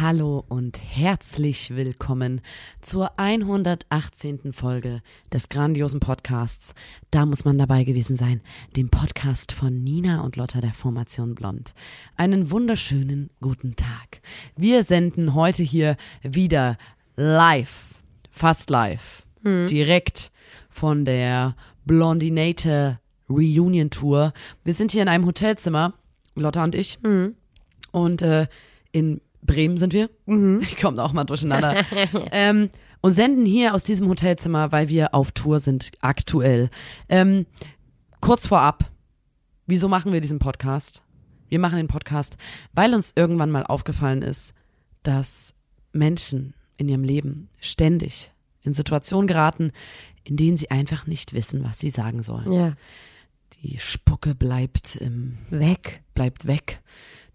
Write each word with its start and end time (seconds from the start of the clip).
Hallo 0.00 0.44
und 0.48 0.80
herzlich 0.82 1.76
willkommen 1.76 2.40
zur 2.80 3.16
118. 3.16 4.52
Folge 4.52 5.02
des 5.32 5.48
grandiosen 5.48 6.00
Podcasts. 6.00 6.74
Da 7.12 7.24
muss 7.26 7.44
man 7.44 7.58
dabei 7.58 7.84
gewesen 7.84 8.16
sein, 8.16 8.40
dem 8.74 8.90
Podcast 8.90 9.52
von 9.52 9.84
Nina 9.84 10.22
und 10.22 10.34
Lotta 10.34 10.60
der 10.60 10.72
Formation 10.72 11.36
Blond. 11.36 11.74
Einen 12.16 12.50
wunderschönen 12.50 13.30
guten 13.40 13.76
Tag. 13.76 14.20
Wir 14.56 14.82
senden 14.82 15.34
heute 15.34 15.62
hier 15.62 15.96
wieder 16.24 16.76
live, 17.14 18.02
fast 18.32 18.70
live, 18.70 19.22
direkt 19.44 20.32
von 20.70 21.04
der 21.04 21.54
Blondinator 21.84 22.98
Reunion 23.30 23.90
Tour. 23.90 24.32
Wir 24.64 24.74
sind 24.74 24.90
hier 24.90 25.02
in 25.02 25.08
einem 25.08 25.24
Hotelzimmer, 25.24 25.94
Lotta 26.34 26.64
und 26.64 26.74
ich. 26.74 26.98
Und 27.92 28.22
äh, 28.22 28.48
in 28.90 29.20
Bremen 29.44 29.76
sind 29.76 29.92
wir. 29.92 30.10
Ich 30.62 30.76
komme 30.78 31.02
auch 31.02 31.12
mal 31.12 31.24
durcheinander. 31.24 31.84
ähm, 32.32 32.70
und 33.00 33.12
senden 33.12 33.44
hier 33.44 33.74
aus 33.74 33.84
diesem 33.84 34.08
Hotelzimmer, 34.08 34.72
weil 34.72 34.88
wir 34.88 35.14
auf 35.14 35.32
Tour 35.32 35.58
sind, 35.60 35.92
aktuell. 36.00 36.70
Ähm, 37.08 37.44
kurz 38.20 38.46
vorab, 38.46 38.90
wieso 39.66 39.88
machen 39.88 40.12
wir 40.12 40.20
diesen 40.22 40.38
Podcast? 40.38 41.02
Wir 41.50 41.58
machen 41.58 41.76
den 41.76 41.88
Podcast, 41.88 42.36
weil 42.72 42.94
uns 42.94 43.12
irgendwann 43.14 43.50
mal 43.50 43.64
aufgefallen 43.64 44.22
ist, 44.22 44.54
dass 45.02 45.54
Menschen 45.92 46.54
in 46.78 46.88
ihrem 46.88 47.04
Leben 47.04 47.50
ständig 47.60 48.32
in 48.62 48.72
Situationen 48.72 49.26
geraten, 49.26 49.72
in 50.24 50.36
denen 50.36 50.56
sie 50.56 50.70
einfach 50.70 51.06
nicht 51.06 51.34
wissen, 51.34 51.62
was 51.62 51.78
sie 51.78 51.90
sagen 51.90 52.22
sollen. 52.22 52.50
Ja, 52.50 52.72
Die 53.62 53.78
Spucke 53.78 54.34
bleibt 54.34 54.96
im 54.96 55.36
weg. 55.50 56.02
bleibt 56.14 56.46
weg, 56.46 56.80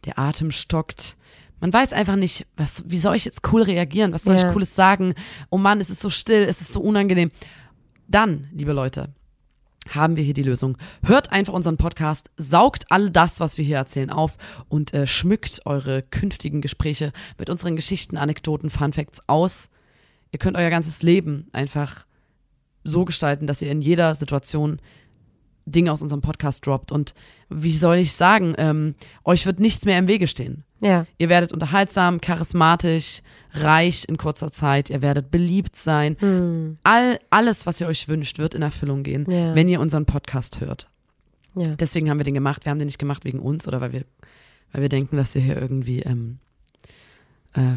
der 0.05 0.17
Atem 0.17 0.49
stockt. 0.51 1.15
Man 1.61 1.73
weiß 1.73 1.93
einfach 1.93 2.15
nicht, 2.15 2.45
was, 2.57 2.83
wie 2.87 2.97
soll 2.97 3.15
ich 3.15 3.25
jetzt 3.25 3.41
cool 3.51 3.61
reagieren? 3.63 4.13
Was 4.13 4.23
soll 4.23 4.35
Ja. 4.37 4.47
ich 4.47 4.53
Cooles 4.53 4.75
sagen? 4.75 5.13
Oh 5.49 5.57
Mann, 5.57 5.79
es 5.79 5.89
ist 5.89 6.01
so 6.01 6.09
still, 6.09 6.43
es 6.43 6.61
ist 6.61 6.73
so 6.73 6.81
unangenehm. 6.81 7.31
Dann, 8.07 8.47
liebe 8.53 8.73
Leute, 8.73 9.09
haben 9.89 10.15
wir 10.15 10.23
hier 10.23 10.33
die 10.33 10.43
Lösung. 10.43 10.77
Hört 11.03 11.31
einfach 11.31 11.53
unseren 11.53 11.77
Podcast, 11.77 12.31
saugt 12.37 12.85
all 12.91 13.09
das, 13.09 13.39
was 13.39 13.57
wir 13.57 13.65
hier 13.65 13.77
erzählen, 13.77 14.09
auf 14.09 14.37
und 14.67 14.93
äh, 14.93 15.07
schmückt 15.07 15.61
eure 15.65 16.01
künftigen 16.03 16.61
Gespräche 16.61 17.11
mit 17.37 17.49
unseren 17.49 17.75
Geschichten, 17.75 18.17
Anekdoten, 18.17 18.69
Fun 18.69 18.93
Facts 18.93 19.21
aus. 19.27 19.69
Ihr 20.31 20.39
könnt 20.39 20.57
euer 20.57 20.69
ganzes 20.69 21.01
Leben 21.01 21.47
einfach 21.53 22.05
so 22.83 23.03
gestalten, 23.03 23.47
dass 23.47 23.61
ihr 23.61 23.71
in 23.71 23.81
jeder 23.81 24.15
Situation 24.15 24.79
Dinge 25.71 25.91
aus 25.91 26.01
unserem 26.01 26.21
Podcast 26.21 26.65
droppt. 26.65 26.91
Und 26.91 27.13
wie 27.49 27.75
soll 27.75 27.97
ich 27.97 28.13
sagen, 28.13 28.53
ähm, 28.57 28.95
euch 29.23 29.45
wird 29.45 29.59
nichts 29.59 29.85
mehr 29.85 29.97
im 29.97 30.07
Wege 30.07 30.27
stehen. 30.27 30.63
Ja, 30.81 31.05
Ihr 31.17 31.27
werdet 31.29 31.51
unterhaltsam, 31.51 32.21
charismatisch, 32.21 33.21
reich 33.53 34.05
in 34.07 34.17
kurzer 34.17 34.51
Zeit. 34.51 34.89
Ihr 34.89 35.01
werdet 35.01 35.29
beliebt 35.31 35.75
sein. 35.75 36.77
All, 36.83 37.19
alles, 37.29 37.65
was 37.65 37.81
ihr 37.81 37.87
euch 37.87 38.07
wünscht, 38.07 38.37
wird 38.37 38.55
in 38.55 38.61
Erfüllung 38.61 39.03
gehen, 39.03 39.25
Ja. 39.29 39.55
wenn 39.55 39.67
ihr 39.67 39.79
unseren 39.81 40.05
Podcast 40.05 40.61
hört. 40.61 40.89
ja. 41.55 41.75
Deswegen 41.75 42.09
haben 42.09 42.17
wir 42.19 42.23
den 42.23 42.33
gemacht. 42.33 42.63
Wir 42.65 42.69
haben 42.71 42.79
den 42.79 42.85
nicht 42.85 42.99
gemacht 42.99 43.25
wegen 43.25 43.39
uns 43.39 43.67
oder 43.67 43.81
weil 43.81 43.91
wir, 43.91 44.03
weil 44.71 44.83
wir 44.83 44.89
denken, 44.89 45.17
dass 45.17 45.35
wir 45.35 45.41
hier 45.41 45.57
irgendwie, 45.61 45.99
ähm, 46.01 46.37
äh, 47.53 47.75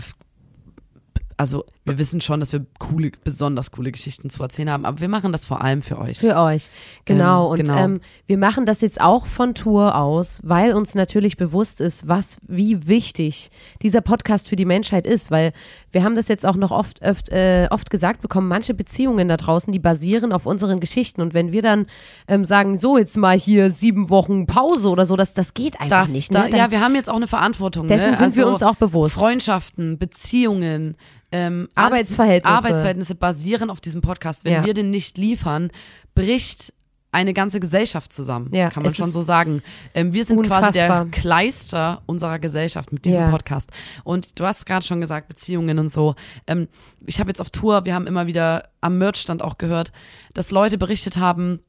also 1.36 1.64
wir 1.84 1.98
wissen 1.98 2.20
schon, 2.20 2.38
dass 2.38 2.52
wir 2.52 2.64
coole, 2.78 3.10
besonders 3.24 3.72
coole 3.72 3.90
Geschichten 3.90 4.30
zu 4.30 4.42
erzählen 4.42 4.70
haben, 4.70 4.84
aber 4.84 5.00
wir 5.00 5.08
machen 5.08 5.32
das 5.32 5.44
vor 5.44 5.62
allem 5.62 5.82
für 5.82 5.98
euch. 5.98 6.18
Für 6.18 6.36
euch, 6.36 6.70
genau. 7.04 7.46
Ähm, 7.46 7.50
und 7.50 7.56
genau. 7.58 7.76
Ähm, 7.76 8.00
wir 8.26 8.38
machen 8.38 8.66
das 8.66 8.80
jetzt 8.82 9.00
auch 9.00 9.26
von 9.26 9.54
Tour 9.54 9.96
aus, 9.96 10.40
weil 10.44 10.74
uns 10.74 10.94
natürlich 10.94 11.36
bewusst 11.36 11.80
ist, 11.80 12.06
was, 12.06 12.38
wie 12.46 12.86
wichtig 12.86 13.50
dieser 13.82 14.00
Podcast 14.00 14.48
für 14.48 14.56
die 14.56 14.64
Menschheit 14.64 15.06
ist, 15.06 15.30
weil 15.32 15.52
wir 15.90 16.04
haben 16.04 16.14
das 16.14 16.28
jetzt 16.28 16.46
auch 16.46 16.56
noch 16.56 16.70
oft, 16.70 17.02
oft, 17.02 17.30
äh, 17.30 17.66
oft 17.70 17.90
gesagt 17.90 18.22
bekommen, 18.22 18.46
manche 18.46 18.74
Beziehungen 18.74 19.28
da 19.28 19.36
draußen, 19.36 19.72
die 19.72 19.80
basieren 19.80 20.32
auf 20.32 20.46
unseren 20.46 20.78
Geschichten 20.78 21.20
und 21.20 21.34
wenn 21.34 21.50
wir 21.50 21.62
dann 21.62 21.86
ähm, 22.28 22.44
sagen, 22.44 22.78
so 22.78 22.96
jetzt 22.96 23.16
mal 23.16 23.36
hier 23.38 23.70
sieben 23.72 24.08
Wochen 24.08 24.46
Pause 24.46 24.88
oder 24.88 25.04
so, 25.04 25.16
das, 25.16 25.34
das 25.34 25.54
geht 25.54 25.80
einfach 25.80 26.02
das, 26.02 26.12
nicht. 26.12 26.32
da, 26.34 26.42
Ne? 26.42 26.58
Ja, 26.58 26.70
wir 26.70 26.80
haben 26.80 26.94
jetzt 26.94 27.08
auch 27.08 27.16
eine 27.16 27.26
Verantwortung. 27.26 27.86
Dessen 27.86 28.12
ne? 28.12 28.16
sind 28.16 28.36
wir 28.36 28.44
Also 28.44 28.54
uns 28.54 28.62
auch 28.62 28.76
bewusst. 28.76 29.14
Freundschaften, 29.14 29.98
Beziehungen, 29.98 30.96
ähm, 31.32 31.68
Arbeitsverhältnisse. 31.74 32.54
Arbeitsverhältnisse 32.56 33.14
basieren 33.14 33.70
auf 33.70 33.80
diesem 33.80 34.00
Podcast. 34.00 34.44
Wenn 34.44 34.52
Ja. 34.52 34.64
wir 34.64 34.74
den 34.74 34.90
nicht 34.90 35.18
liefern, 35.18 35.70
bricht 36.14 36.72
eine 37.14 37.34
ganze 37.34 37.60
Gesellschaft 37.60 38.10
zusammen, 38.12 38.48
Ja, 38.54 38.70
kann 38.70 38.82
man 38.82 38.94
schon 38.94 39.10
so 39.10 39.20
sagen. 39.20 39.62
Ähm, 39.92 40.14
wir 40.14 40.24
sind 40.24 40.40
quasi 40.46 40.72
der 40.72 40.84
unfassbar. 40.88 41.10
Kleister 41.10 42.02
unserer 42.06 42.38
Gesellschaft 42.38 42.90
mit 42.90 43.04
diesem 43.04 43.20
Ja. 43.20 43.30
Podcast. 43.30 43.70
Und 44.02 44.40
du 44.40 44.46
hast 44.46 44.64
gerade 44.64 44.84
schon 44.86 45.00
gesagt, 45.02 45.28
Beziehungen 45.28 45.78
und 45.78 45.90
so. 45.90 46.14
Ähm, 46.46 46.68
ich 47.04 47.20
habe 47.20 47.28
jetzt 47.28 47.40
auf 47.40 47.50
Tour, 47.50 47.84
wir 47.84 47.94
haben 47.94 48.06
immer 48.06 48.26
wieder 48.26 48.70
am 48.80 48.96
Merchstand 48.96 49.42
auch 49.42 49.58
gehört, 49.58 49.92
dass 50.32 50.50
Leute 50.52 50.78
berichtet 50.78 51.18
haben, 51.18 51.60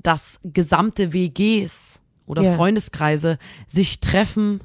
dass 0.00 0.38
gesamte 0.44 1.12
WGs 1.12 2.00
oder 2.26 2.42
Ja. 2.44 2.54
Freundeskreise 2.54 3.38
sich 3.66 3.98
treffen, 3.98 4.60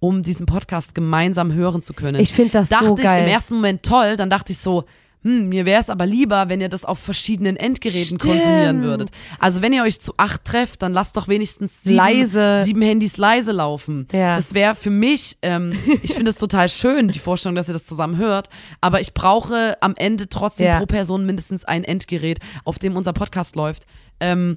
um 0.00 0.22
diesen 0.22 0.46
Podcast 0.46 0.94
gemeinsam 0.94 1.52
hören 1.52 1.82
zu 1.82 1.92
können. 1.94 2.20
Ich 2.20 2.32
find 2.32 2.54
das 2.54 2.68
dachte 2.70 2.86
so 2.88 2.96
ich 2.98 3.04
geil. 3.04 3.22
im 3.24 3.28
ersten 3.28 3.54
Moment 3.54 3.82
toll, 3.82 4.16
dann 4.16 4.30
dachte 4.30 4.52
ich 4.52 4.58
so, 4.58 4.84
hm, 5.22 5.50
mir 5.50 5.66
wäre 5.66 5.78
es 5.82 5.90
aber 5.90 6.06
lieber, 6.06 6.48
wenn 6.48 6.62
ihr 6.62 6.70
das 6.70 6.86
auf 6.86 6.98
verschiedenen 6.98 7.58
Endgeräten 7.58 8.18
Stimmt. 8.18 8.22
konsumieren 8.22 8.82
würdet. 8.82 9.10
Also 9.38 9.60
wenn 9.60 9.74
ihr 9.74 9.82
euch 9.82 10.00
zu 10.00 10.14
acht 10.16 10.46
trefft, 10.46 10.80
dann 10.80 10.94
lasst 10.94 11.18
doch 11.18 11.28
wenigstens 11.28 11.82
sieben, 11.82 11.96
Leise. 11.96 12.62
sieben 12.64 12.80
Handys 12.80 13.18
leise 13.18 13.52
laufen. 13.52 14.08
Ja. 14.12 14.34
Das 14.36 14.54
wäre 14.54 14.74
für 14.74 14.88
mich, 14.88 15.36
ähm, 15.42 15.74
ich 16.02 16.14
finde 16.14 16.30
es 16.30 16.38
total 16.38 16.70
schön, 16.70 17.08
die 17.08 17.18
Vorstellung, 17.18 17.54
dass 17.54 17.68
ihr 17.68 17.74
das 17.74 17.84
zusammen 17.84 18.16
hört, 18.16 18.48
aber 18.80 19.02
ich 19.02 19.12
brauche 19.12 19.76
am 19.82 19.92
Ende 19.96 20.30
trotzdem 20.30 20.68
Ja. 20.68 20.78
pro 20.78 20.86
Person 20.86 21.26
mindestens 21.26 21.66
ein 21.66 21.84
Endgerät, 21.84 22.38
auf 22.64 22.78
dem 22.78 22.96
unser 22.96 23.12
Podcast 23.12 23.56
läuft. 23.56 23.84
Ähm, 24.20 24.56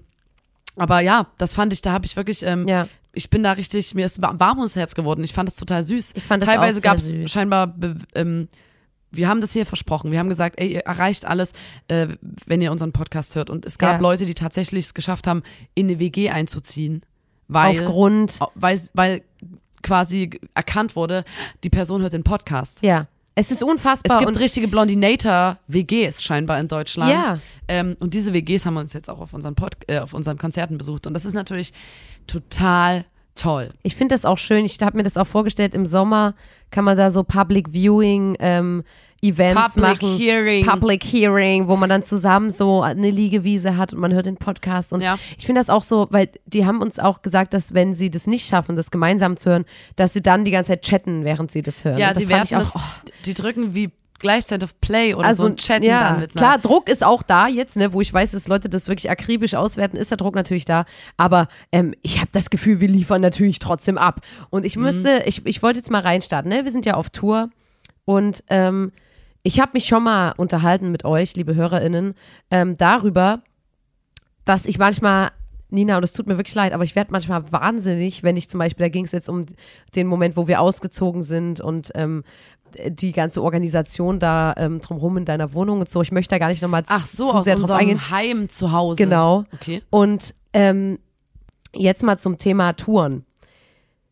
aber 0.77 1.01
ja, 1.01 1.27
das 1.37 1.53
fand 1.53 1.73
ich, 1.73 1.81
da 1.81 1.91
habe 1.91 2.05
ich 2.05 2.15
wirklich, 2.15 2.41
ähm, 2.43 2.69
Ja. 2.69 2.87
Ich 3.13 3.29
bin 3.29 3.43
da 3.43 3.51
richtig, 3.53 3.93
mir 3.95 4.05
ist 4.05 4.21
wa- 4.21 4.33
warm 4.37 4.57
ums 4.59 4.75
Herz 4.75 4.95
geworden. 4.95 5.23
Ich 5.23 5.33
fand 5.33 5.47
das 5.47 5.55
total 5.55 5.83
süß. 5.83 6.13
Ich 6.15 6.23
fand 6.23 6.43
das 6.43 6.49
Teilweise 6.49 6.81
gab 6.81 6.97
es 6.97 7.15
scheinbar, 7.31 7.73
ähm, 8.15 8.47
wir 9.11 9.27
haben 9.27 9.41
das 9.41 9.53
hier 9.53 9.65
versprochen. 9.67 10.11
Wir 10.11 10.17
haben 10.17 10.29
gesagt, 10.29 10.59
ey, 10.59 10.73
ihr 10.73 10.79
erreicht 10.81 11.25
alles, 11.25 11.51
äh, 11.87 12.07
wenn 12.47 12.61
ihr 12.61 12.71
unseren 12.71 12.91
Podcast 12.91 13.35
hört. 13.35 13.51
Und 13.51 13.65
es 13.65 13.77
gab 13.77 13.93
Ja. 13.93 13.99
Leute, 13.99 14.25
die 14.25 14.33
tatsächlich 14.33 14.85
es 14.85 14.93
geschafft 14.95 15.27
haben, 15.27 15.43
in 15.75 15.85
eine 15.87 15.99
WG 15.99 16.31
einzuziehen, 16.31 17.03
weil, 17.47 17.79
Aufgrund, 17.79 18.39
weil, 18.55 18.81
weil 18.93 19.21
quasi 19.83 20.31
erkannt 20.55 20.95
wurde, 20.95 21.23
die 21.63 21.69
Person 21.69 22.01
hört 22.01 22.13
den 22.13 22.23
Podcast. 22.23 22.81
ja. 22.83 23.07
Es 23.35 23.51
ist 23.51 23.63
unfassbar. 23.63 24.17
Es 24.17 24.19
gibt 24.19 24.35
und 24.35 24.39
richtige 24.41 24.67
Blondinator-WGs 24.67 26.21
scheinbar 26.21 26.59
in 26.59 26.67
Deutschland. 26.67 27.11
Ja. 27.11 27.39
Ähm, 27.67 27.95
und 27.99 28.13
diese 28.13 28.33
WGs 28.33 28.65
haben 28.65 28.75
wir 28.75 28.81
uns 28.81 28.93
jetzt 28.93 29.09
auch 29.09 29.19
auf 29.19 29.33
unseren, 29.33 29.55
Pod 29.55 29.73
äh, 29.87 29.99
auf 29.99 30.13
unseren 30.13 30.37
Konzerten 30.37 30.77
besucht. 30.77 31.07
Und 31.07 31.13
das 31.13 31.25
ist 31.25 31.33
natürlich 31.33 31.73
total 32.27 33.05
toll. 33.35 33.71
Ich 33.81 33.95
finde 33.95 34.13
das 34.13 34.25
auch 34.25 34.37
schön. 34.37 34.65
Ich 34.65 34.77
habe 34.81 34.97
mir 34.97 35.03
das 35.03 35.17
auch 35.17 35.27
vorgestellt. 35.27 35.73
Im 35.73 35.85
Sommer 35.85 36.35
kann 36.69 36.85
man 36.85 36.95
da 36.95 37.09
so 37.09 37.23
Public 37.23 37.69
Viewing 37.71 38.35
ähm, 38.39 38.83
Events 39.23 39.75
Public 39.75 40.01
machen. 40.01 40.17
Hearing. 40.17 40.65
Public 40.65 41.03
Hearing, 41.03 41.67
wo 41.67 41.75
man 41.77 41.89
dann 41.89 42.03
zusammen 42.03 42.49
so 42.49 42.81
eine 42.81 43.09
Liegewiese 43.09 43.77
hat 43.77 43.93
und 43.93 43.99
man 43.99 44.13
hört 44.13 44.25
den 44.25 44.37
Podcast. 44.37 44.91
Und 44.93 45.01
Ja. 45.01 45.17
ich 45.37 45.45
finde 45.45 45.61
das 45.61 45.69
auch 45.69 45.83
so, 45.83 46.07
weil 46.11 46.29
die 46.45 46.65
haben 46.65 46.81
uns 46.81 46.99
auch 46.99 47.21
gesagt, 47.21 47.53
dass 47.53 47.73
wenn 47.73 47.93
sie 47.93 48.11
das 48.11 48.27
nicht 48.27 48.45
schaffen, 48.47 48.75
das 48.75 48.91
gemeinsam 48.91 49.37
zu 49.37 49.51
hören, 49.51 49.65
dass 49.95 50.13
sie 50.13 50.21
dann 50.21 50.43
die 50.45 50.51
ganze 50.51 50.71
Zeit 50.71 50.81
chatten, 50.81 51.23
während 51.23 51.51
sie 51.51 51.61
das 51.61 51.85
hören. 51.85 51.97
Ja, 51.97 52.13
das 52.13 52.23
die 52.23 52.31
fand 52.31 52.45
ich 52.45 52.55
auch. 52.55 52.59
das, 52.73 52.73
die 53.25 53.33
drücken 53.33 53.73
wie 53.73 53.91
gleichzeitig 54.19 54.69
auf 54.69 54.79
Play 54.79 55.13
oder 55.13 55.27
also 55.27 55.43
so 55.43 55.49
und 55.49 55.59
chatten 55.59 55.83
ja, 55.83 56.11
dann 56.11 56.19
mit 56.21 56.33
klar, 56.33 56.57
Druck 56.57 56.87
ist 56.89 57.03
auch 57.03 57.23
da 57.23 57.47
jetzt, 57.47 57.75
ne, 57.75 57.91
wo 57.91 57.99
ich 57.99 58.13
weiß, 58.13 58.31
dass 58.31 58.47
Leute 58.47 58.69
das 58.69 58.87
wirklich 58.87 59.09
akribisch 59.09 59.53
auswerten, 59.53 59.97
ist 59.97 60.11
der 60.11 60.17
Druck 60.17 60.33
natürlich 60.35 60.63
da. 60.65 60.85
Aber 61.17 61.47
ähm, 61.73 61.93
ich 62.01 62.19
habe 62.19 62.29
das 62.31 62.49
Gefühl, 62.49 62.79
wir 62.79 62.87
liefern 62.87 63.21
natürlich 63.21 63.59
trotzdem 63.59 63.97
ab. 63.97 64.21
Und 64.49 64.63
ich 64.65 64.77
müsste, 64.77 65.23
ich, 65.25 65.45
ich 65.45 65.61
wollte 65.61 65.79
jetzt 65.79 65.91
mal 65.91 66.01
reinstarten, 66.01 66.49
ne? 66.49 66.63
Wir 66.63 66.71
sind 66.71 66.85
ja 66.85 66.93
auf 66.93 67.09
Tour 67.09 67.49
und 68.05 68.43
ähm, 68.49 68.91
ich 69.43 69.59
habe 69.59 69.71
mich 69.73 69.85
schon 69.85 70.03
mal 70.03 70.33
unterhalten 70.37 70.91
mit 70.91 71.05
euch, 71.05 71.35
liebe 71.35 71.55
HörerInnen, 71.55 72.15
ähm, 72.49 72.77
darüber, 72.77 73.41
dass 74.45 74.65
ich 74.65 74.77
manchmal 74.77 75.31
Nina, 75.69 75.97
und 75.97 76.03
es 76.03 76.13
tut 76.13 76.27
mir 76.27 76.37
wirklich 76.37 76.53
leid, 76.53 76.71
aber 76.71 76.83
ich 76.83 76.95
werde 76.95 77.11
manchmal 77.11 77.51
wahnsinnig, 77.51 78.21
wenn 78.21 78.37
ich 78.37 78.47
zum 78.47 78.59
Beispiel, 78.59 78.85
da 78.85 78.89
ging 78.89 79.05
es 79.05 79.11
jetzt 79.11 79.27
um 79.27 79.47
den 79.95 80.05
Moment, 80.05 80.37
wo 80.37 80.47
wir 80.47 80.61
ausgezogen 80.61 81.23
sind 81.23 81.61
und 81.61 81.91
ähm, 81.95 82.23
die 82.87 83.11
ganze 83.11 83.41
Organisation 83.41 84.19
da 84.19 84.53
ähm, 84.57 84.81
drumherum 84.81 85.17
in 85.17 85.25
deiner 85.25 85.53
Wohnung 85.53 85.79
und 85.79 85.89
so. 85.89 86.01
Ich 86.03 86.11
möchte 86.11 86.35
da 86.35 86.39
gar 86.39 86.49
nicht 86.49 86.61
nochmal 86.61 86.83
Ach 86.87 87.05
so, 87.05 87.27
zu 87.27 87.33
aus 87.33 87.43
sehr 87.43 87.55
drauf 87.55 87.71
eingehen. 87.71 88.09
Heim 88.11 88.49
zu 88.49 88.71
Hause. 88.71 89.03
Genau. 89.03 89.45
Okay. 89.51 89.81
Und 89.89 90.35
ähm, 90.53 90.99
jetzt 91.73 92.03
mal 92.03 92.17
zum 92.17 92.37
Thema 92.37 92.73
Touren. 92.73 93.25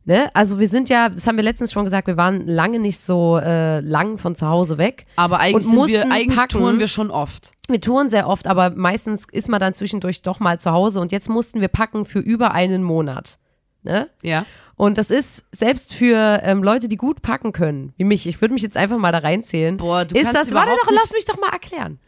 Ne? 0.03 0.31
Also 0.33 0.57
wir 0.59 0.67
sind 0.67 0.89
ja, 0.89 1.09
das 1.09 1.27
haben 1.27 1.37
wir 1.37 1.43
letztens 1.43 1.71
schon 1.71 1.85
gesagt, 1.85 2.07
wir 2.07 2.17
waren 2.17 2.47
lange 2.47 2.79
nicht 2.79 2.99
so 2.99 3.37
äh, 3.37 3.81
lang 3.81 4.17
von 4.17 4.35
zu 4.35 4.47
Hause 4.47 4.77
weg. 4.79 5.05
Aber 5.15 5.39
eigentlich, 5.39 5.55
Und 5.55 5.61
sind 5.63 5.71
wir, 5.73 5.77
mussten 5.79 6.11
eigentlich 6.11 6.39
packen. 6.39 6.49
touren 6.49 6.79
wir 6.79 6.87
schon 6.87 7.11
oft. 7.11 7.51
Wir 7.67 7.79
touren 7.79 8.09
sehr 8.09 8.27
oft, 8.27 8.47
aber 8.47 8.71
meistens 8.71 9.27
ist 9.31 9.47
man 9.47 9.59
dann 9.59 9.75
zwischendurch 9.75 10.23
doch 10.23 10.39
mal 10.39 10.59
zu 10.59 10.71
Hause 10.71 10.99
und 11.01 11.11
jetzt 11.11 11.29
mussten 11.29 11.61
wir 11.61 11.67
packen 11.67 12.05
für 12.05 12.19
über 12.19 12.51
einen 12.51 12.81
Monat. 12.81 13.37
Ne? 13.83 14.09
Ja. 14.23 14.45
Und 14.75 14.97
das 14.97 15.11
ist 15.11 15.45
selbst 15.51 15.93
für 15.93 16.39
ähm, 16.43 16.63
Leute, 16.63 16.87
die 16.87 16.97
gut 16.97 17.21
packen 17.21 17.51
können, 17.51 17.93
wie 17.97 18.03
mich, 18.03 18.25
ich 18.25 18.41
würde 18.41 18.55
mich 18.55 18.63
jetzt 18.63 18.77
einfach 18.77 18.97
mal 18.97 19.11
da 19.11 19.19
reinzählen. 19.19 19.77
Boah, 19.77 20.05
du 20.05 20.15
ist 20.15 20.23
kannst 20.23 20.47
das, 20.47 20.53
warte 20.53 20.71
doch, 20.83 20.91
lass 20.91 21.13
mich 21.13 21.25
doch 21.25 21.39
mal 21.39 21.51
erklären. 21.51 21.99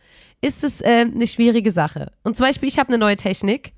Ist 0.41 0.63
es 0.63 0.81
äh, 0.81 1.05
eine 1.13 1.27
schwierige 1.27 1.71
Sache? 1.71 2.11
Und 2.23 2.35
zum 2.35 2.47
Beispiel, 2.47 2.67
ich 2.67 2.79
habe 2.79 2.89
eine 2.89 2.97
neue 2.97 3.17
Technik. 3.17 3.73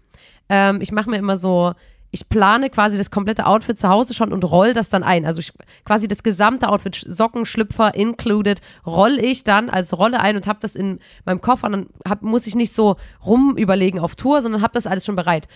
Ähm, 0.48 0.80
ich 0.80 0.92
mache 0.94 1.10
mir 1.10 1.18
immer 1.18 1.36
so, 1.38 1.74
ich 2.16 2.30
plane 2.30 2.70
quasi 2.70 2.98
das 2.98 3.12
komplette 3.12 3.46
Outfit 3.46 3.78
zu 3.78 3.90
Hause 3.90 4.14
schon 4.14 4.32
und 4.32 4.46
roll 4.46 4.72
das 4.72 4.88
dann 4.88 5.04
ein. 5.04 5.26
Also 5.26 5.42
ich, 5.42 5.52
quasi 5.84 6.08
das 6.08 6.24
gesamte 6.24 6.70
Outfit, 6.70 6.96
Socken, 6.96 7.46
Schlüpfer 7.46 7.94
included, 7.94 8.62
roll 8.86 9.20
ich 9.20 9.44
dann 9.44 9.70
als 9.70 9.98
Rolle 9.98 10.22
ein 10.22 10.38
und 10.38 10.48
habe 10.48 10.60
das 10.62 10.78
in 10.78 11.00
meinem 11.26 11.42
Koffer. 11.42 11.68
Und 11.68 11.74
dann 11.74 11.88
hab, 12.08 12.22
muss 12.22 12.48
ich 12.48 12.56
nicht 12.56 12.74
so 12.74 12.96
rumüberlegen 13.26 14.00
auf 14.00 14.16
Tour, 14.16 14.42
sondern 14.42 14.62
habe 14.62 14.72
das 14.72 14.88
alles 14.88 15.04
schon 15.04 15.18
bereit. 15.18 15.50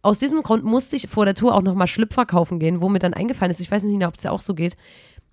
Aus 0.00 0.18
diesem 0.18 0.42
Grund 0.42 0.64
musste 0.64 0.96
ich 0.96 1.08
vor 1.08 1.26
der 1.26 1.34
Tour 1.34 1.54
auch 1.54 1.62
nochmal 1.62 1.88
Schlüpfer 1.88 2.24
kaufen 2.24 2.58
gehen, 2.58 2.80
wo 2.80 2.88
mir 2.88 3.00
dann 3.00 3.12
eingefallen 3.12 3.50
ist, 3.50 3.60
ich 3.60 3.70
weiß 3.70 3.82
nicht, 3.82 4.06
ob 4.06 4.14
es 4.14 4.22
ja 4.22 4.30
auch 4.30 4.40
so 4.40 4.54
geht. 4.54 4.78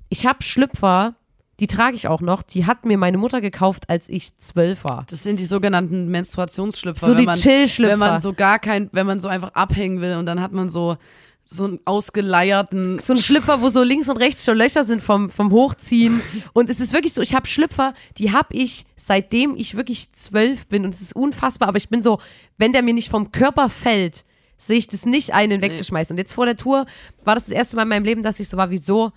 Ich 0.10 0.26
habe 0.26 0.44
Schlüpfer, 0.44 1.16
die 1.60 1.68
trage 1.68 1.96
ich 1.96 2.08
auch 2.08 2.22
noch, 2.22 2.42
die 2.42 2.66
hat 2.66 2.86
mir 2.86 2.98
meine 2.98 3.18
Mutter 3.18 3.40
gekauft, 3.42 3.90
als 3.90 4.10
ich 4.10 4.38
zwölf 4.38 4.84
war. 4.84 5.06
Das 5.10 5.24
sind 5.24 5.40
die 5.40 5.46
sogenannten 5.46 6.10
Menstruationsschlüpfer. 6.10 7.08
So 7.08 7.14
die 7.14 7.26
Chill-Schlüpfer. 7.26 7.94
Wenn 7.94 8.00
man 8.00 8.20
so 8.20 8.34
gar 8.34 8.60
kein, 8.60 8.90
wenn 8.92 9.06
man 9.06 9.20
so 9.20 9.28
einfach 9.28 9.54
abhängen 9.54 10.02
will 10.02 10.16
und 10.16 10.26
dann 10.26 10.42
hat 10.42 10.52
man 10.52 10.70
so, 10.70 10.98
so 11.46 11.64
einen 11.66 11.80
ausgeleierten. 11.86 13.00
so 13.00 13.14
ein 13.14 13.20
Schlüpfer, 13.20 13.62
wo 13.62 13.70
so 13.70 13.84
links 13.84 14.10
und 14.10 14.18
rechts 14.18 14.44
schon 14.44 14.58
Löcher 14.58 14.84
sind 14.84 15.02
vom, 15.02 15.30
vom 15.30 15.52
Hochziehen. 15.52 16.22
Und 16.54 16.70
es 16.70 16.80
ist 16.80 16.92
wirklich 16.92 17.14
so, 17.14 17.22
ich 17.22 17.36
habe 17.36 17.48
Schlüpfer, 17.48 17.94
die 18.18 18.32
habe 18.32 18.54
ich 18.54 18.86
seitdem 18.96 19.56
ich 19.56 19.76
wirklich 19.76 20.12
zwölf 20.14 20.68
bin. 20.68 20.86
Und 20.86 20.96
es 20.96 21.02
ist 21.02 21.16
unfassbar, 21.16 21.70
aber 21.70 21.78
ich 21.78 21.90
bin 21.90 22.02
so, 22.02 22.20
wenn 22.58 22.74
der 22.74 22.82
mir 22.82 22.94
nicht 22.94 23.10
vom 23.10 23.32
Körper 23.32 23.70
fällt, 23.70 24.26
sehe 24.58 24.78
ich 24.78 24.88
das 24.88 25.06
nicht 25.06 25.34
ein, 25.34 25.50
den 25.50 25.62
wegzuschmeißen. 25.62 26.16
Und 26.16 26.18
jetzt 26.18 26.34
vor 26.34 26.46
der 26.46 26.56
Tour 26.56 26.86
war 27.24 27.36
das 27.36 27.46
das 27.46 27.54
erste 27.54 27.76
Mal 27.76 27.84
in 27.84 27.90
meinem 27.90 28.06
Leben, 28.06 28.24
dass 28.24 28.40
ich 28.40 28.50
so 28.50 28.58
war, 28.58 28.70
wieso? 28.72 29.12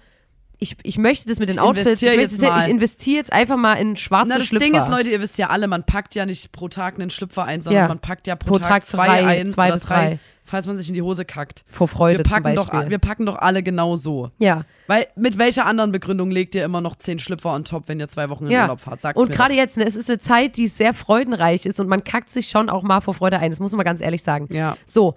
Ich, 0.61 0.77
ich 0.83 0.99
möchte 0.99 1.29
das 1.29 1.39
mit 1.39 1.49
den 1.49 1.57
Ich 1.57 1.61
Outfits, 1.61 2.03
ich, 2.03 2.09
investiere 2.09 2.17
möchte 2.17 2.33
jetzt 2.35 2.43
das, 2.43 2.65
ich 2.65 2.71
investiere 2.71 3.17
jetzt 3.19 3.33
einfach 3.33 3.57
mal 3.57 3.75
in 3.75 3.97
schwarze 3.97 4.31
Na, 4.31 4.39
das 4.39 4.47
Schlüpfer. 4.49 4.65
Ding 4.67 4.75
ist, 4.75 4.89
Leute, 4.89 5.11
ihr 5.11 5.21
wisst 5.21 5.39
ja 5.39 5.49
alle, 5.51 5.69
man 5.69 5.85
packt 5.85 6.15
ja 6.17 6.27
nicht 6.27 6.51
pro 6.51 6.69
Tag 6.69 6.95
einen 6.97 7.11
Schlüpfer 7.11 7.45
ein, 7.45 7.63
sondern 7.63 7.83
Ja. 7.83 7.89
man 7.89 8.01
packt 8.01 8.27
ja 8.27 8.35
pro, 8.35 8.55
Pro 8.55 8.59
Tag, 8.59 8.69
Tag 8.69 8.85
zwei 8.85 9.07
drei, 9.07 9.27
ein 9.41 9.47
zwei 9.49 9.71
bis 9.71 9.83
drei, 9.85 9.95
drei. 10.09 10.19
falls 10.45 10.67
man 10.67 10.77
sich 10.77 10.89
in 10.89 10.95
die 10.95 11.03
Hose 11.03 11.25
kackt. 11.25 11.65
Vor 11.69 11.87
Freude 11.87 12.19
Wir 12.19 12.25
packen, 12.25 12.57
doch, 12.57 12.73
wir 12.73 12.99
packen 12.99 13.25
doch 13.27 13.37
alle 13.37 13.63
genau 13.63 13.95
so. 13.97 14.31
ja. 14.39 14.65
Weil 14.89 15.07
mit 15.17 15.37
welcher 15.37 15.67
anderen 15.67 15.93
Begründung 15.93 16.31
legt 16.31 16.55
ihr 16.55 16.65
immer 16.65 16.81
noch 16.81 16.97
zehn 16.97 17.19
Schlüpfer 17.19 17.51
on 17.53 17.63
top, 17.65 17.89
wenn 17.89 18.01
ihr 18.01 18.09
zwei 18.09 18.31
Wochen 18.31 18.47
in 18.47 18.53
Ja. 18.53 18.63
Urlaub 18.63 18.81
fahrt? 18.81 19.03
Sagt's 19.03 19.21
Und 19.21 19.31
gerade 19.31 19.53
jetzt, 19.53 19.77
ne, 19.77 19.85
es 19.85 19.95
ist 19.95 20.09
eine 20.09 20.19
Zeit, 20.19 20.57
die 20.57 20.67
sehr 20.67 20.95
freudenreich 20.95 21.67
ist 21.67 21.79
und 21.79 21.89
man 21.89 22.03
kackt 22.05 22.31
sich 22.31 22.49
schon 22.49 22.71
auch 22.71 22.83
mal 22.83 23.01
vor 23.03 23.13
Freude 23.13 23.39
ein. 23.39 23.51
Das 23.51 23.61
muss 23.61 23.73
man 23.73 23.85
ganz 23.85 24.01
ehrlich 24.01 24.23
sagen. 24.23 24.49
Ja. 24.51 24.79
So. 24.87 25.15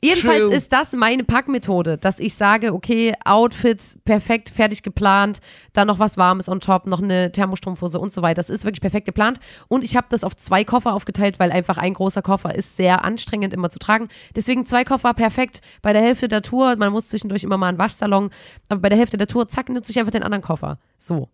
Jedenfalls 0.00 0.46
True. 0.46 0.54
ist 0.54 0.72
das 0.72 0.92
meine 0.92 1.24
Packmethode, 1.24 1.98
dass 1.98 2.20
ich 2.20 2.34
sage, 2.34 2.72
okay, 2.72 3.14
Outfits 3.24 3.98
perfekt, 4.04 4.48
fertig 4.48 4.84
geplant, 4.84 5.40
dann 5.72 5.88
noch 5.88 5.98
was 5.98 6.16
Warmes 6.16 6.48
on 6.48 6.60
top, 6.60 6.86
noch 6.86 7.02
eine 7.02 7.32
Thermostrumpfhose 7.32 7.98
und 7.98 8.12
so 8.12 8.22
weiter. 8.22 8.36
Das 8.36 8.48
ist 8.48 8.64
wirklich 8.64 8.80
perfekt 8.80 9.06
geplant. 9.06 9.40
Und 9.66 9.82
ich 9.82 9.96
habe 9.96 10.06
das 10.08 10.22
auf 10.22 10.36
zwei 10.36 10.62
Koffer 10.62 10.94
aufgeteilt, 10.94 11.40
weil 11.40 11.50
einfach 11.50 11.78
ein 11.78 11.94
großer 11.94 12.22
Koffer 12.22 12.54
ist 12.54 12.76
sehr 12.76 13.04
anstrengend 13.04 13.52
immer 13.52 13.70
zu 13.70 13.80
tragen. 13.80 14.08
Deswegen 14.36 14.66
zwei 14.66 14.84
Koffer 14.84 15.14
perfekt. 15.14 15.62
Bei 15.82 15.92
der 15.92 16.02
Hälfte 16.02 16.28
der 16.28 16.42
Tour, 16.42 16.76
man 16.76 16.92
muss 16.92 17.08
zwischendurch 17.08 17.42
immer 17.42 17.58
mal 17.58 17.68
einen 17.68 17.78
Waschsalon, 17.78 18.30
aber 18.68 18.80
bei 18.80 18.88
der 18.90 18.98
Hälfte 18.98 19.18
der 19.18 19.26
Tour, 19.26 19.48
zack, 19.48 19.68
nutze 19.68 19.90
ich 19.90 19.98
einfach 19.98 20.12
den 20.12 20.22
anderen 20.22 20.42
Koffer. 20.42 20.78
So. 20.98 21.28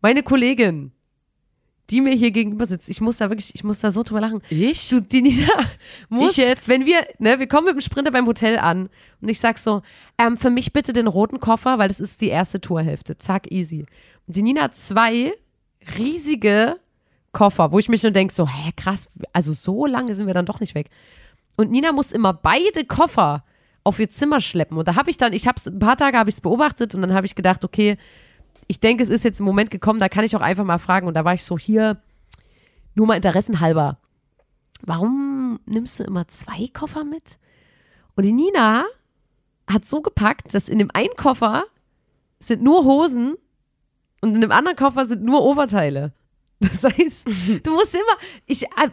Meine 0.00 0.22
Kollegin, 0.22 0.92
die 1.90 2.00
mir 2.00 2.14
hier 2.14 2.30
gegenüber 2.30 2.66
sitzt, 2.66 2.88
ich 2.88 3.00
muss 3.00 3.16
da 3.16 3.30
wirklich, 3.30 3.54
ich 3.54 3.64
muss 3.64 3.80
da 3.80 3.90
so 3.90 4.02
drüber 4.02 4.20
lachen. 4.20 4.42
Ich? 4.50 4.88
Du, 4.88 5.00
die 5.00 5.22
Nina 5.22 5.48
muss 6.08 6.32
Ich 6.32 6.36
jetzt? 6.36 6.68
wenn 6.68 6.84
wir, 6.84 7.06
ne, 7.18 7.38
wir 7.38 7.46
kommen 7.46 7.66
mit 7.66 7.76
dem 7.76 7.80
Sprinter 7.80 8.10
beim 8.10 8.26
Hotel 8.26 8.58
an 8.58 8.90
und 9.20 9.28
ich 9.28 9.40
sag 9.40 9.58
so, 9.58 9.82
ähm, 10.18 10.36
für 10.36 10.50
mich 10.50 10.72
bitte 10.72 10.92
den 10.92 11.06
roten 11.06 11.40
Koffer, 11.40 11.78
weil 11.78 11.88
das 11.88 12.00
ist 12.00 12.20
die 12.20 12.28
erste 12.28 12.60
Tourhälfte. 12.60 13.16
Zack, 13.16 13.50
easy. 13.50 13.86
Und 14.26 14.36
die 14.36 14.42
Nina 14.42 14.62
hat 14.62 14.76
zwei 14.76 15.32
riesige 15.98 16.76
Koffer, 17.32 17.72
wo 17.72 17.78
ich 17.78 17.88
mich 17.88 18.00
schon 18.00 18.12
denke, 18.12 18.34
so, 18.34 18.46
hä, 18.46 18.72
krass, 18.76 19.08
also 19.32 19.52
so 19.52 19.86
lange 19.86 20.14
sind 20.14 20.26
wir 20.26 20.34
dann 20.34 20.46
doch 20.46 20.60
nicht 20.60 20.74
weg. 20.74 20.90
Und 21.56 21.70
Nina 21.70 21.92
muss 21.92 22.12
immer 22.12 22.34
beide 22.34 22.84
Koffer 22.84 23.44
auf 23.84 23.98
ihr 23.98 24.10
Zimmer 24.10 24.40
schleppen. 24.40 24.76
Und 24.76 24.86
da 24.88 24.96
habe 24.96 25.10
ich 25.10 25.16
dann, 25.16 25.32
ich 25.32 25.46
habe 25.46 25.56
es 25.56 25.66
ein 25.66 25.78
paar 25.78 25.96
Tage 25.96 26.18
habe 26.18 26.28
ich 26.28 26.36
es 26.36 26.40
beobachtet 26.40 26.94
und 26.94 27.00
dann 27.00 27.14
habe 27.14 27.26
ich 27.26 27.34
gedacht, 27.34 27.64
okay, 27.64 27.96
ich 28.68 28.80
denke, 28.80 29.02
es 29.02 29.08
ist 29.08 29.24
jetzt 29.24 29.40
ein 29.40 29.44
Moment 29.44 29.70
gekommen, 29.70 29.98
da 29.98 30.08
kann 30.08 30.24
ich 30.24 30.36
auch 30.36 30.42
einfach 30.42 30.64
mal 30.64 30.78
fragen. 30.78 31.08
Und 31.08 31.14
da 31.14 31.24
war 31.24 31.34
ich 31.34 31.42
so 31.42 31.58
hier, 31.58 32.00
nur 32.94 33.06
mal 33.06 33.14
interessenhalber. 33.14 33.98
Warum 34.82 35.58
nimmst 35.66 35.98
du 35.98 36.04
immer 36.04 36.28
zwei 36.28 36.68
Koffer 36.72 37.04
mit? 37.04 37.38
Und 38.14 38.24
die 38.24 38.32
Nina 38.32 38.84
hat 39.68 39.84
so 39.84 40.02
gepackt, 40.02 40.54
dass 40.54 40.68
in 40.68 40.78
dem 40.78 40.90
einen 40.92 41.16
Koffer 41.16 41.64
sind 42.40 42.62
nur 42.62 42.84
Hosen 42.84 43.36
und 44.20 44.34
in 44.34 44.40
dem 44.40 44.52
anderen 44.52 44.76
Koffer 44.76 45.06
sind 45.06 45.22
nur 45.22 45.42
Oberteile. 45.42 46.12
Das 46.60 46.84
heißt, 46.84 47.26
du 47.62 47.70
musst 47.72 47.94
immer, 47.94 48.18
ich, 48.46 48.64
äh, 48.64 48.90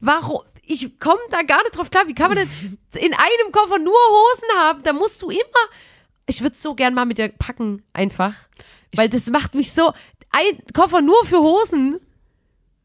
warum, 0.00 0.42
ich 0.64 0.98
komme 0.98 1.20
da 1.30 1.42
gar 1.42 1.62
nicht 1.62 1.76
drauf 1.76 1.90
klar. 1.90 2.06
Wie 2.06 2.14
kann 2.14 2.32
man 2.32 2.38
denn 2.38 2.78
in 2.94 3.12
einem 3.14 3.52
Koffer 3.52 3.78
nur 3.78 3.94
Hosen 3.94 4.48
haben? 4.58 4.82
Da 4.82 4.92
musst 4.92 5.20
du 5.22 5.30
immer, 5.30 5.42
ich 6.26 6.42
würde 6.42 6.56
so 6.56 6.74
gern 6.74 6.94
mal 6.94 7.06
mit 7.06 7.18
dir 7.18 7.28
packen, 7.28 7.82
einfach. 7.92 8.34
Weil 8.94 9.08
das 9.08 9.28
macht 9.30 9.54
mich 9.54 9.72
so, 9.72 9.92
ein 10.30 10.58
Koffer 10.74 11.00
nur 11.02 11.24
für 11.24 11.38
Hosen 11.38 11.98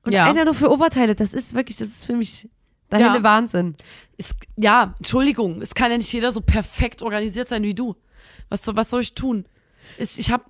und 0.06 0.12
Ja. 0.14 0.26
einer 0.30 0.46
nur 0.46 0.54
für 0.54 0.70
Oberteile. 0.72 1.16
Das 1.16 1.34
ist 1.34 1.54
wirklich, 1.56 1.78
das 1.78 1.90
ist 1.90 2.06
für 2.06 2.16
mich 2.16 2.50
der 2.92 3.00
Ja. 3.00 3.12
helle 3.12 3.24
Wahnsinn. 3.24 3.76
Es, 4.18 4.30
ja, 4.58 4.94
Entschuldigung, 4.98 5.62
es 5.62 5.74
kann 5.76 5.92
ja 5.92 5.98
nicht 5.98 6.12
jeder 6.14 6.32
so 6.32 6.42
perfekt 6.42 7.02
organisiert 7.02 7.48
sein 7.50 7.64
wie 7.64 7.74
du. 7.74 7.96
Was, 8.50 8.64
soll- 8.64 8.76
was 8.76 8.90
soll 8.90 9.02
ich 9.02 9.16
tun? 9.16 9.46
Ist, 9.98 10.18
ich 10.20 10.32
habe, 10.32 10.44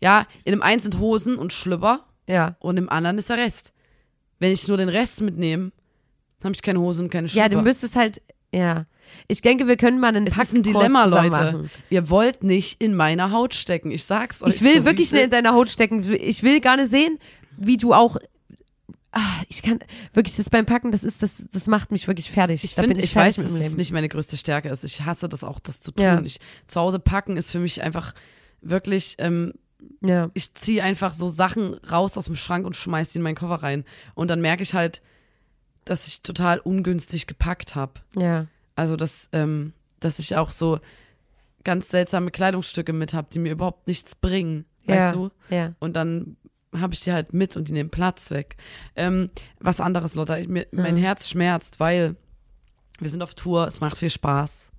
ja, 0.00 0.26
in 0.44 0.52
dem 0.52 0.62
einen 0.62 0.80
sind 0.80 0.98
Hosen 0.98 1.36
und 1.36 1.52
Schlüpper 1.52 2.04
Ja. 2.28 2.56
und 2.60 2.76
im 2.76 2.88
anderen 2.88 3.18
ist 3.18 3.30
der 3.30 3.38
Rest. 3.38 3.72
Wenn 4.38 4.52
ich 4.52 4.68
nur 4.68 4.76
den 4.76 4.88
Rest 4.90 5.22
mitnehme, 5.22 5.72
habe 6.44 6.54
ich 6.54 6.62
keine 6.62 6.80
Hosen 6.80 7.04
und 7.06 7.10
keine 7.10 7.28
Schlüpper. 7.28 7.44
Ja, 7.44 7.48
du 7.48 7.62
müsstest 7.62 7.96
halt, 7.96 8.20
ja. 8.52 8.84
Ich 9.28 9.42
denke, 9.42 9.66
wir 9.66 9.76
können 9.76 9.98
mal 10.00 10.08
einen 10.08 10.26
ist 10.26 10.54
ein 10.54 10.62
Dilemma, 10.62 11.04
Leute. 11.04 11.30
machen. 11.30 11.70
Ihr 11.90 12.10
wollt 12.10 12.44
nicht 12.44 12.82
in 12.82 12.94
meiner 12.94 13.30
Haut 13.32 13.54
stecken. 13.54 13.90
Ich 13.90 14.04
sag's 14.04 14.42
euch. 14.42 14.56
Ich 14.56 14.62
will 14.62 14.76
so, 14.76 14.84
wirklich 14.84 15.08
schnell 15.08 15.24
in 15.24 15.30
deiner 15.30 15.54
Haut 15.54 15.68
stecken. 15.68 16.04
Ich 16.20 16.42
will 16.42 16.60
nicht 16.60 16.88
sehen, 16.88 17.18
wie 17.56 17.76
du 17.76 17.92
auch. 17.92 18.16
Ah, 19.12 19.42
ich 19.48 19.62
kann 19.62 19.78
wirklich 20.12 20.36
das 20.36 20.50
beim 20.50 20.66
Packen, 20.66 20.92
das 20.92 21.02
ist 21.02 21.22
das, 21.22 21.48
das 21.50 21.68
macht 21.68 21.90
mich 21.90 22.06
wirklich 22.06 22.30
fertig. 22.30 22.62
Ich 22.64 22.74
finde, 22.74 22.98
ich, 22.98 23.04
ich 23.04 23.16
weiß, 23.16 23.36
dass 23.36 23.50
es 23.50 23.76
nicht 23.76 23.90
meine 23.90 24.10
größte 24.10 24.36
Stärke 24.36 24.68
ist. 24.68 24.84
Ich 24.84 25.04
hasse 25.06 25.26
das 25.26 25.42
auch, 25.42 25.58
das 25.58 25.80
zu 25.80 25.90
tun. 25.90 26.04
Ja. 26.04 26.20
Ich, 26.20 26.38
zu 26.66 26.80
Hause 26.80 26.98
packen 26.98 27.38
ist 27.38 27.50
für 27.50 27.58
mich 27.58 27.82
einfach 27.82 28.12
wirklich, 28.60 29.14
ähm, 29.18 29.54
Ja, 30.02 30.30
ich 30.34 30.52
ziehe 30.54 30.82
einfach 30.82 31.14
so 31.14 31.28
Sachen 31.28 31.74
raus 31.90 32.18
aus 32.18 32.26
dem 32.26 32.36
Schrank 32.36 32.66
und 32.66 32.76
schmeiß 32.76 33.12
die 33.12 33.18
in 33.18 33.22
meinen 33.22 33.36
Koffer 33.36 33.62
rein. 33.62 33.84
Und 34.14 34.28
dann 34.28 34.42
merke 34.42 34.62
ich 34.62 34.74
halt, 34.74 35.00
dass 35.86 36.06
ich 36.08 36.20
total 36.22 36.58
ungünstig 36.58 37.26
gepackt 37.26 37.74
habe. 37.74 37.94
ja, 38.16 38.46
Also, 38.76 38.94
dass, 38.96 39.28
ähm, 39.32 39.72
dass 39.98 40.20
ich 40.20 40.36
auch 40.36 40.50
so 40.50 40.78
ganz 41.64 41.88
seltsame 41.88 42.30
Kleidungsstücke 42.30 42.92
mit 42.92 43.12
habe, 43.12 43.28
die 43.32 43.40
mir 43.40 43.50
überhaupt 43.50 43.88
nichts 43.88 44.14
bringen. 44.14 44.64
Weißt 44.84 44.98
ja, 44.98 45.12
du? 45.12 45.30
ja. 45.50 45.74
Und 45.80 45.94
dann 45.96 46.36
habe 46.72 46.94
ich 46.94 47.00
die 47.00 47.12
halt 47.12 47.32
mit 47.32 47.56
und 47.56 47.68
die 47.68 47.72
nehmen 47.72 47.90
Platz 47.90 48.30
weg. 48.30 48.56
Ähm, 48.94 49.30
was 49.58 49.80
anderes, 49.80 50.14
Lotta. 50.14 50.38
Ich, 50.38 50.46
mir, 50.46 50.66
Mein 50.70 50.96
Herz 50.96 51.28
schmerzt, 51.28 51.80
weil 51.80 52.14
wir 53.00 53.10
sind 53.10 53.22
auf 53.22 53.34
Tour, 53.34 53.66
es 53.66 53.80
macht 53.80 53.96
viel 53.96 54.10
Spaß. 54.10 54.70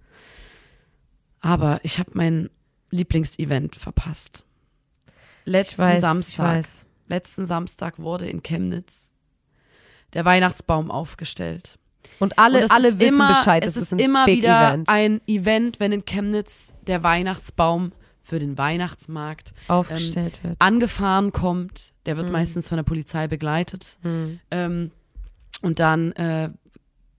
Aber 1.39 1.79
ich 1.83 1.99
habe 1.99 2.11
mein 2.13 2.49
Lieblingsevent 2.89 3.75
verpasst. 3.75 4.45
Letzten 5.45 5.81
weiß, 5.81 6.01
Samstag. 6.01 6.65
Letzten 7.07 7.45
Samstag 7.45 7.99
wurde 7.99 8.27
in 8.27 8.43
Chemnitz 8.43 9.11
der 10.13 10.25
Weihnachtsbaum 10.25 10.91
aufgestellt. 10.91 11.79
Und 12.19 12.37
alle, 12.39 12.59
Und 12.59 12.63
es 12.65 12.71
alle 12.71 12.87
ist 12.89 12.99
wissen 12.99 13.15
immer, 13.15 13.27
Bescheid. 13.29 13.63
Es 13.63 13.73
das 13.75 13.83
ist, 13.83 13.93
ein 13.93 13.99
immer 13.99 14.25
Big 14.25 14.37
wieder 14.39 14.69
Event. 14.69 14.89
ein 14.89 15.21
Event, 15.27 15.79
wenn 15.79 15.91
in 15.91 16.05
Chemnitz 16.05 16.73
der 16.87 17.03
Weihnachtsbaum 17.03 17.91
für 18.23 18.39
den 18.39 18.57
Weihnachtsmarkt 18.57 19.53
aufgestellt 19.67 20.43
wird. 20.43 20.55
angefahren 20.59 21.31
kommt. 21.31 21.93
Der 22.05 22.15
Mhm. 22.15 22.19
wird 22.19 22.31
meistens 22.31 22.67
von 22.69 22.75
der 22.77 22.83
Polizei 22.83 23.27
begleitet. 23.27 23.97
Ähm, 24.51 24.91
und 25.61 25.79
dann 25.79 26.11
äh, 26.13 26.49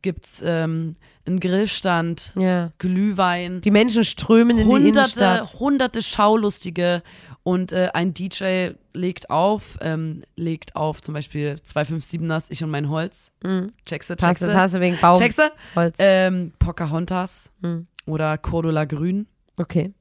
gibt's 0.02 0.42
ähm, 0.45 0.97
einen 1.26 1.40
Grillstand, 1.40 2.35
Ja. 2.37 2.73
Glühwein, 2.78 3.61
Die 3.62 3.71
Menschen 3.71 4.04
strömen 4.04 4.59
in 4.59 4.68
die 4.68 4.73
hunderte, 4.73 4.88
Innenstadt. 5.21 5.61
hunderte 5.61 6.02
Schaulustige 6.02 7.02
und 7.49 7.73
äh, 7.73 7.88
ein 7.95 8.12
DJ 8.12 8.73
legt 8.93 9.31
auf, 9.31 9.78
ähm, 9.81 10.23
legt 10.37 10.76
auf 10.76 11.00
zum 11.00 11.14
Beispiel 11.14 11.57
257ers, 11.64 12.47
Ich 12.50 12.62
und 12.62 12.71
mein 12.71 12.88
Holz. 12.90 13.33
Checkse, 13.87 14.17
Passe, 14.17 14.45
checkse. 14.45 14.52
passe 14.52 14.81
wegen 14.81 14.99
Baum. 15.00 15.19
Checkse? 15.19 15.50
Holz. 15.75 15.97
Ähm, 15.99 16.52
Pocahontas 16.59 17.50
Hm. 17.62 17.87
oder 18.07 18.37
Cordula 18.38 18.85
Grün. 18.85 19.26
okay. 19.57 19.93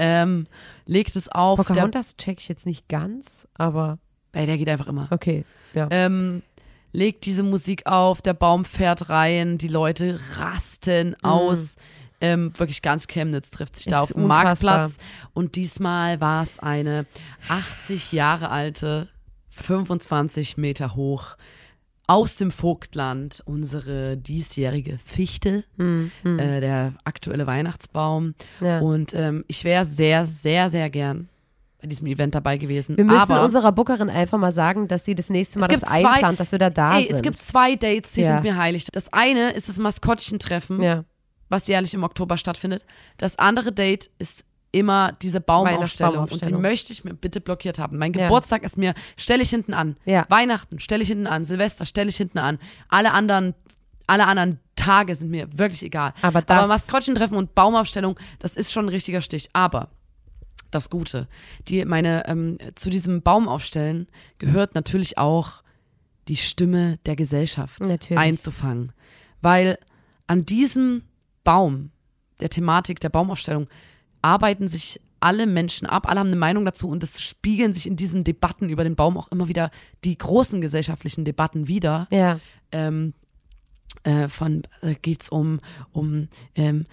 Ähm, 0.00 0.46
legt 0.86 1.16
es 1.16 1.28
auf. 1.28 1.56
Pocahontas 1.58 2.16
check 2.16 2.38
ich 2.38 2.48
jetzt 2.48 2.66
nicht 2.66 2.86
ganz, 2.88 3.48
aber 3.54 3.98
Der, 4.32 4.42
ey, 4.42 4.46
der 4.46 4.56
geht 4.58 4.68
einfach 4.68 4.86
immer. 4.86 5.08
okay. 5.10 5.44
Ja. 5.74 5.88
ähm, 5.90 6.42
legt 6.92 7.26
diese 7.26 7.42
Musik 7.42 7.86
auf, 7.86 8.22
der 8.22 8.34
Baum 8.34 8.64
fährt 8.64 9.08
rein, 9.10 9.58
die 9.58 9.66
Leute 9.66 10.20
rasten 10.36 11.16
aus. 11.24 11.74
Ähm, 12.20 12.52
wirklich 12.56 12.82
ganz 12.82 13.06
Chemnitz 13.06 13.50
trifft 13.50 13.76
sich 13.76 13.86
da 13.86 13.98
Ist 14.02 14.10
auf 14.10 14.12
dem 14.12 14.24
unfassbar. 14.24 14.78
Marktplatz. 14.78 14.96
Und 15.34 15.54
diesmal 15.56 16.20
war 16.20 16.42
es 16.42 16.58
eine 16.58 17.06
80 17.48 18.10
Jahre 18.12 18.50
alte, 18.50 19.08
25 19.50 20.56
Meter 20.56 20.94
hoch, 20.94 21.36
aus 22.06 22.36
dem 22.36 22.50
Vogtland, 22.50 23.42
unsere 23.44 24.16
diesjährige 24.16 24.96
Fichte, 24.98 25.64
äh, 25.78 26.60
der 26.60 26.94
aktuelle 27.04 27.46
Weihnachtsbaum. 27.46 28.34
Hm, 28.60 28.66
Ja. 28.66 28.78
Und 28.80 29.12
ähm, 29.14 29.44
ich 29.46 29.62
wäre 29.64 29.84
sehr, 29.84 30.24
sehr, 30.24 30.70
sehr 30.70 30.88
gern 30.88 31.28
bei 31.82 31.86
diesem 31.86 32.06
Event 32.06 32.34
dabei 32.34 32.56
gewesen. 32.56 32.96
Wir 32.96 33.04
müssen 33.04 33.18
Aber 33.30 33.44
unserer 33.44 33.70
Bookerin 33.72 34.08
einfach 34.10 34.38
mal 34.38 34.50
sagen, 34.52 34.88
dass 34.88 35.04
sie 35.04 35.14
das 35.14 35.28
nächste 35.30 35.58
Mal 35.60 35.68
Es 35.70 35.80
das 35.82 35.90
einplant, 35.90 36.40
dass 36.40 36.50
wir 36.50 36.58
da 36.58 36.70
da 36.70 36.96
Ey, 36.98 37.04
sind. 37.04 37.16
es 37.16 37.22
gibt 37.22 37.36
zwei 37.36 37.76
Dates, 37.76 38.12
die 38.12 38.22
Ja. 38.22 38.32
sind 38.32 38.42
mir 38.42 38.56
heilig. 38.56 38.86
Das 38.90 39.12
eine 39.12 39.50
ist 39.52 39.68
das 39.68 39.78
Maskottchentreffen, 39.78 40.82
ja. 40.82 41.04
Was 41.48 41.66
jährlich 41.66 41.94
im 41.94 42.02
Oktober 42.04 42.36
stattfindet. 42.36 42.84
Das 43.16 43.38
andere 43.38 43.72
Date 43.72 44.10
ist 44.18 44.44
immer 44.70 45.12
diese 45.22 45.40
Baumaufstellung 45.40 46.28
und 46.28 46.44
die 46.44 46.52
möchte 46.52 46.92
ich 46.92 47.02
mir 47.02 47.14
bitte 47.14 47.40
blockiert 47.40 47.78
haben. 47.78 47.96
Mein 47.96 48.12
Ja. 48.12 48.24
Geburtstag 48.26 48.62
ist 48.64 48.76
mir, 48.76 48.92
stelle 49.16 49.42
ich 49.42 49.50
hinten 49.50 49.72
an. 49.72 49.96
Ja. 50.04 50.26
Weihnachten 50.28 50.78
stelle 50.78 51.02
ich 51.02 51.08
hinten 51.08 51.26
an. 51.26 51.44
Silvester 51.46 51.86
stelle 51.86 52.10
ich 52.10 52.16
hinten 52.18 52.38
an. 52.38 52.58
Alle 52.88 53.12
anderen, 53.12 53.54
alle 54.06 54.26
anderen 54.26 54.60
Tage 54.76 55.14
sind 55.16 55.30
mir 55.30 55.48
wirklich 55.58 55.82
egal. 55.82 56.12
Aber 56.20 56.42
das- 56.42 56.56
Aber 56.58 56.68
Maskottchentreffen 56.68 57.36
und 57.38 57.54
Baumaufstellung, 57.54 58.18
das 58.40 58.56
ist 58.56 58.70
schon 58.70 58.84
ein 58.86 58.90
richtiger 58.90 59.22
Stich. 59.22 59.48
Aber 59.54 59.88
das 60.70 60.90
Gute, 60.90 61.28
die 61.68 61.82
meine 61.86 62.26
ähm, 62.28 62.58
zu 62.74 62.90
diesem 62.90 63.22
Baumaufstellen 63.22 64.06
gehört 64.36 64.74
natürlich 64.74 65.16
auch 65.16 65.62
die 66.28 66.36
Stimme 66.36 66.98
der 67.06 67.16
Gesellschaft 67.16 67.80
Natürlich. 67.80 68.18
einzufangen, 68.18 68.92
weil 69.40 69.78
an 70.26 70.44
diesem 70.44 71.04
Baum, 71.48 71.92
der 72.40 72.50
Thematik 72.50 73.00
der 73.00 73.08
Baumaufstellung, 73.08 73.68
arbeiten 74.20 74.68
sich 74.68 75.00
alle 75.18 75.46
Menschen 75.46 75.86
ab, 75.86 76.06
alle 76.06 76.20
haben 76.20 76.26
eine 76.26 76.36
Meinung 76.36 76.66
dazu 76.66 76.90
und 76.90 77.02
es 77.02 77.22
spiegeln 77.22 77.72
sich 77.72 77.86
in 77.86 77.96
diesen 77.96 78.22
Debatten 78.22 78.68
über 78.68 78.84
den 78.84 78.96
Baum 78.96 79.16
auch 79.16 79.28
immer 79.28 79.48
wieder 79.48 79.70
die 80.04 80.18
großen 80.18 80.60
gesellschaftlichen 80.60 81.24
Debatten 81.24 81.66
wieder 81.66 82.06
Ja. 82.10 82.38
ähm, 82.70 83.14
äh, 84.02 84.28
von 84.28 84.62
äh, 84.82 84.94
geht's 85.00 85.30
um 85.30 85.60
um 85.90 86.28
ähm, 86.54 86.84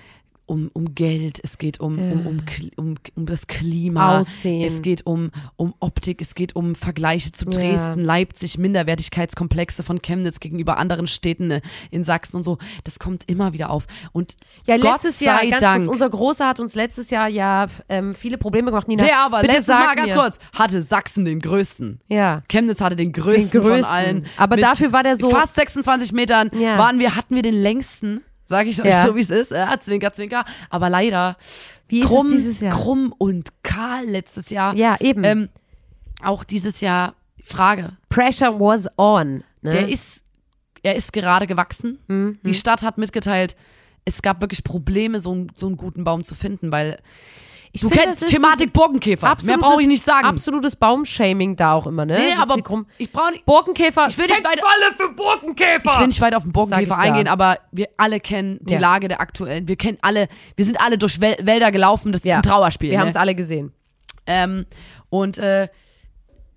um, 0.47 0.69
um 0.73 0.93
Geld, 0.95 1.39
es 1.43 1.57
geht 1.57 1.79
um, 1.79 1.97
um, 1.97 2.27
um, 2.27 2.37
Kl- 2.41 2.71
um, 2.77 2.95
um 3.15 3.25
das 3.25 3.47
Klima, 3.47 4.19
Aussehen. 4.19 4.63
es 4.63 4.81
geht 4.81 5.05
um, 5.05 5.31
um 5.55 5.73
Optik, 5.79 6.21
es 6.21 6.35
geht 6.35 6.55
um 6.55 6.75
Vergleiche 6.75 7.31
zu 7.31 7.45
Ja. 7.45 7.51
Dresden, 7.51 8.01
Leipzig, 8.03 8.57
Minderwertigkeitskomplexe 8.57 9.83
von 9.83 10.01
Chemnitz 10.01 10.39
gegenüber 10.39 10.77
anderen 10.77 11.07
Städten 11.07 11.51
äh, 11.51 11.61
in 11.91 12.03
Sachsen 12.03 12.37
und 12.37 12.43
so. 12.43 12.57
Das 12.83 12.99
kommt 12.99 13.23
immer 13.27 13.53
wieder 13.53 13.69
auf. 13.69 13.85
Und 14.11 14.35
Ja, 14.67 14.77
Gott 14.77 15.03
letztes 15.03 15.19
Jahr, 15.19 15.45
ganz 15.45 15.61
Dank, 15.61 15.77
kurz, 15.79 15.87
unser 15.91 16.09
Großer 16.09 16.47
hat 16.47 16.59
uns 16.59 16.75
letztes 16.75 17.09
Jahr 17.09 17.27
ja 17.27 17.67
ähm, 17.89 18.13
viele 18.13 18.37
Probleme 18.37 18.71
gemacht. 18.71 18.87
Nina, 18.87 19.03
der 19.03 19.19
aber 19.19 19.41
bitte 19.41 19.53
letztes 19.53 19.67
sag 19.75 19.85
Mal 19.87 19.95
ganz 19.95 20.13
mir. 20.13 20.21
kurz 20.21 20.39
hatte 20.53 20.81
Sachsen 20.81 21.25
den 21.25 21.39
größten. 21.39 22.01
Ja. 22.07 22.43
Chemnitz 22.49 22.81
hatte 22.81 22.95
den 22.95 23.11
Den 23.11 23.13
größten, 23.23 23.61
größten. 23.61 23.83
von 23.83 23.93
allen. 23.93 24.25
Aber 24.37 24.55
Mit 24.55 24.63
dafür 24.65 24.91
war 24.93 25.03
der 25.03 25.15
so. 25.17 25.29
fast 25.29 25.55
26 25.55 26.11
Metern 26.11 26.49
Ja. 26.59 26.77
waren 26.77 26.99
wir, 26.99 27.15
hatten 27.15 27.35
wir 27.35 27.41
den 27.41 27.53
längsten, 27.53 28.21
sage 28.45 28.69
ich 28.69 28.79
euch 28.81 28.87
Ja. 28.87 29.05
so 29.05 29.15
wie 29.15 29.21
es 29.21 29.29
ist, 29.29 29.51
äh, 29.51 29.65
zwinker, 29.79 30.13
zwinker. 30.13 30.45
Aber 30.69 30.89
leider 30.89 31.37
Wie 31.87 32.01
ist 32.01 32.07
krumm, 32.07 32.27
es 32.27 32.31
dieses 32.33 32.61
Jahr? 32.61 32.73
krumm 32.75 33.13
und 33.17 33.49
kahl 33.63 34.05
letztes 34.05 34.49
Jahr. 34.49 34.75
Ja, 34.75 34.97
eben. 34.99 35.23
Ähm, 35.23 35.49
auch 36.23 36.43
dieses 36.43 36.81
Jahr 36.81 37.15
Frage. 37.43 37.97
Pressure 38.09 38.59
was 38.59 38.87
on. 38.97 39.43
Ne? 39.61 39.71
Der 39.71 39.89
ist, 39.89 40.23
er 40.83 40.95
ist 40.95 41.13
gerade 41.13 41.45
gewachsen. 41.47 41.99
Mhm. 42.07 42.39
Die 42.43 42.53
Stadt 42.53 42.83
hat 42.83 42.97
mitgeteilt, 42.97 43.55
es 44.05 44.21
gab 44.21 44.41
wirklich 44.41 44.63
Probleme, 44.63 45.19
so, 45.19 45.31
einen- 45.31 45.51
so 45.55 45.65
einen 45.67 45.77
guten 45.77 46.03
Baum 46.03 46.23
zu 46.23 46.35
finden, 46.35 46.71
weil 46.71 46.97
ich 47.75 47.81
du 47.81 47.89
find, 47.89 48.01
kennst 48.01 48.27
Thematik 48.27 48.71
Borkenkäfer. 48.73 49.25
Mehr 49.27 49.31
absolutes- 49.33 49.59
brauche 49.61 49.81
ich 49.81 49.87
nicht 49.87 50.03
sagen. 50.03 50.25
Absolutes 50.25 50.75
Baumshaming 50.75 51.55
da 51.55 51.73
auch 51.73 51.87
immer, 51.87 52.05
ne? 52.05 52.17
Nee, 52.17 52.29
Das 52.35 52.39
aber 52.49 52.57
ich 52.97 53.11
brauche 53.11 53.31
nicht. 53.31 53.45
Borkenkäfer. 53.45 54.07
Ich 54.07 54.17
will 54.17 54.27
nicht 54.27 54.43
weit- 54.43 54.95
für 54.97 55.09
Borkenkäfer. 55.09 55.91
Ich 55.93 55.99
will 55.99 56.07
nicht 56.07 56.21
weit 56.21 56.35
auf 56.35 56.43
den 56.43 56.51
Borkenkäfer 56.53 56.83
ich 56.83 56.89
da. 56.89 56.97
eingehen, 56.97 57.27
aber 57.27 57.59
wir 57.71 57.89
alle 57.97 58.19
kennen 58.19 58.59
die 58.61 58.73
Ja. 58.75 58.79
Lage 58.79 59.07
der 59.09 59.19
aktuellen. 59.19 59.67
Wir 59.67 59.75
kennen 59.75 59.97
alle, 60.01 60.27
wir 60.55 60.63
sind 60.65 60.79
alle 60.79 60.97
durch 60.97 61.19
Wälder 61.19 61.71
gelaufen. 61.71 62.11
Das 62.11 62.23
Ja. 62.23 62.35
ist 62.39 62.45
ein 62.45 62.49
Trauerspiel. 62.51 62.91
Wir 62.91 62.99
haben 62.99 63.05
ne? 63.07 63.11
es 63.11 63.17
alle 63.17 63.35
gesehen. 63.35 63.73
Ähm, 64.25 64.65
und 65.09 65.37
äh, 65.37 65.67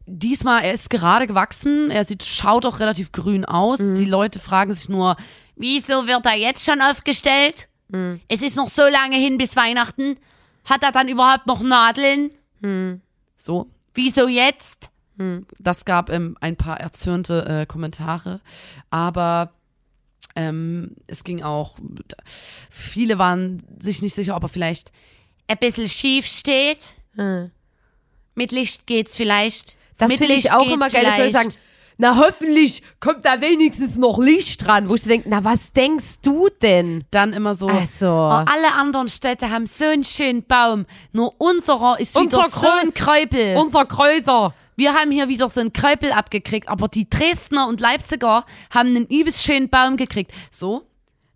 diesmal, 0.07 0.63
er 0.65 0.73
ist 0.73 0.89
gerade 0.89 1.27
gewachsen, 1.27 1.91
er 1.91 2.05
sieht, 2.05 2.25
schaut 2.25 2.65
auch 2.65 2.81
relativ 2.81 3.13
grün 3.13 3.45
aus. 3.45 3.81
Mhm. 3.81 3.95
Die 3.97 4.05
Leute 4.05 4.39
fragen 4.39 4.73
sich 4.73 4.89
nur, 4.89 5.17
Wieso 5.57 6.07
wird 6.07 6.25
er 6.25 6.37
jetzt 6.37 6.65
schon 6.65 6.81
aufgestellt? 6.81 7.69
Hm. 7.93 8.21
Es 8.29 8.43
ist 8.43 8.55
noch 8.57 8.69
so 8.69 8.83
lange 8.83 9.17
hin 9.17 9.39
bis 9.39 9.57
Weihnachten. 9.57 10.17
Hat 10.69 10.83
er 10.83 10.93
dann 10.93 11.09
überhaupt 11.09 11.47
noch 11.47 11.61
Nadeln? 11.63 12.31
so, 13.37 13.71
Wieso 13.95 14.29
jetzt? 14.29 14.91
das 15.59 15.85
gab 15.85 16.11
ähm, 16.11 16.37
ein 16.41 16.55
paar 16.55 16.79
erzürnte 16.79 17.45
äh, 17.63 17.67
Kommentare, 17.67 18.41
aber 18.91 19.53
ähm, 20.37 20.95
es 21.09 21.25
ging 21.25 21.43
auch, 21.43 21.77
viele 22.71 23.19
waren 23.19 23.65
sich 23.81 24.01
nicht 24.01 24.15
sicher, 24.15 24.37
ob 24.37 24.45
er 24.45 24.49
vielleicht 24.49 24.93
Ein 25.49 25.59
bisschen 25.59 25.89
schief 25.89 26.27
steht. 26.27 26.95
Mit 28.37 28.53
Licht 28.53 28.87
geht's 28.87 29.17
vielleicht. 29.17 29.77
Das 29.97 30.15
finde 30.15 30.35
ich 30.35 30.53
auch 30.53 30.71
immer 30.71 30.89
geil, 30.89 31.05
dass 31.05 31.19
Leute 31.19 31.31
vielleicht. 31.31 31.53
sagen, 31.53 31.65
na 32.01 32.17
hoffentlich 32.17 32.83
kommt 33.01 33.25
da 33.25 33.41
wenigstens 33.41 33.97
noch 33.97 34.19
Licht 34.19 34.65
dran. 34.67 34.89
Wo 34.89 34.95
ich 34.95 35.03
so 35.03 35.09
denke, 35.11 35.29
na 35.29 35.43
was 35.45 35.73
denkst 35.73 36.21
du 36.23 36.49
denn? 36.63 37.05
dann 37.11 37.33
immer 37.33 37.55
so, 37.55 37.67
Also, 37.69 38.07
Oh, 38.09 38.45
alle 38.47 38.73
anderen 38.77 39.09
Städte 39.09 39.51
haben 39.51 39.67
so 39.67 39.85
einen 39.85 40.05
schönen 40.05 40.45
Baum. 40.45 40.87
Nur 41.13 41.35
unserer 41.41 41.99
ist 41.99 42.15
wieder 42.15 42.39
Unser 42.39 42.51
so 42.51 42.69
ein 42.71 42.95
Kräupel. 42.95 43.57
unser 43.57 43.85
Kräuter. 43.85 44.55
Wir 44.77 44.95
haben 44.95 45.11
hier 45.11 45.29
wieder 45.29 45.49
so 45.49 45.61
einen 45.61 45.73
Kräupel 45.73 46.13
abgekriegt, 46.13 46.69
aber 46.69 46.87
die 46.87 47.11
Dresdner 47.11 47.67
und 47.67 47.81
Leipziger 47.81 48.45
haben 48.71 48.91
einen 48.91 49.07
übelst 49.07 49.43
schönen 49.43 49.69
Baum 49.69 49.97
gekriegt. 49.97 50.31
so, 50.53 50.83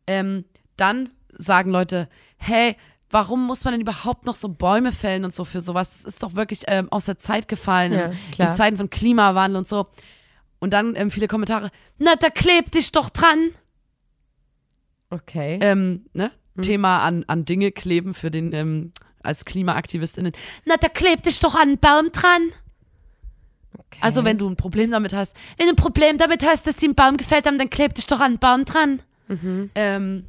ähm, 0.07 0.45
dann 0.77 1.11
sagen 1.37 1.73
Leute, 1.73 2.09
hey, 2.37 2.77
warum 3.11 3.45
muss 3.47 3.65
man 3.65 3.73
denn 3.73 3.81
überhaupt 3.81 4.27
noch 4.27 4.37
so 4.37 4.49
Bäume 4.49 4.93
fällen 4.93 5.25
und 5.25 5.33
so 5.33 5.45
für 5.45 5.61
sowas? 5.61 6.03
Das 6.03 6.15
ist 6.15 6.23
doch 6.23 6.35
wirklich 6.37 6.61
ähm, 6.69 6.87
aus 6.93 7.07
der 7.07 7.19
Zeit 7.19 7.49
gefallen, 7.49 8.13
Ja, 8.39 8.47
in 8.47 8.53
Zeiten 8.55 8.77
von 8.77 8.91
Klimawandel 8.91 9.57
und 9.59 9.67
so. 9.67 9.87
Und 10.63 10.71
dann 10.71 10.95
ähm, 10.95 11.11
viele 11.11 11.27
Kommentare, 11.27 11.73
Na, 11.99 12.15
da 12.15 12.31
klebt 12.31 12.75
dich 12.75 12.93
doch 12.93 13.11
dran. 13.11 13.51
Okay. 15.11 15.59
ähm, 15.61 16.07
ne? 16.13 16.31
Hm. 16.55 16.63
Thema 16.63 17.01
an, 17.01 17.25
an 17.27 17.45
Dinge 17.45 17.73
kleben 17.73 18.15
für 18.15 18.31
den, 18.31 18.53
ähm, 18.53 18.93
als 19.25 19.45
KlimaaktivistInnen. 19.45 20.33
Na, 20.65 20.77
da 20.77 20.89
klebt 20.89 21.27
dich 21.27 21.41
doch 21.41 21.57
an 21.57 21.63
einen 21.63 21.79
Baum 21.79 22.13
dran. 22.13 22.51
okay. 23.77 23.99
Also 24.03 24.25
wenn 24.25 24.39
du 24.39 24.49
ein 24.49 24.55
Problem 24.55 24.93
damit 24.93 25.13
hast, 25.13 25.37
Wenn 25.59 25.67
du 25.67 25.73
ein 25.73 25.77
Problem 25.77 26.17
damit 26.17 26.47
hast, 26.47 26.65
dass 26.69 26.77
die 26.77 26.87
einen 26.87 26.95
Baum 26.95 27.17
gefällt 27.17 27.49
haben, 27.49 27.59
dann 27.59 27.69
klebt 27.69 27.99
dich 27.99 28.07
doch 28.07 28.21
an 28.21 28.27
einen 28.27 28.39
Baum 28.39 28.65
dran. 28.65 29.03
ähm, 29.75 30.27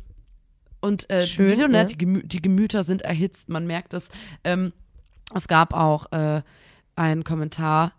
und 0.81 1.11
äh, 1.11 1.27
Schön, 1.27 1.59
du, 1.59 1.67
ne, 1.67 1.85
die, 1.85 1.95
Gemü 1.97 2.23
die 2.23 2.41
Gemüter 2.41 2.81
sind 2.83 3.03
erhitzt, 3.03 3.49
man 3.49 3.67
merkt 3.67 3.93
es. 3.93 4.09
Ähm, 4.43 4.73
es 5.35 5.47
gab 5.47 5.75
auch 5.75 6.11
äh, 6.11 6.41
einen 6.95 7.23
Kommentar, 7.23 7.93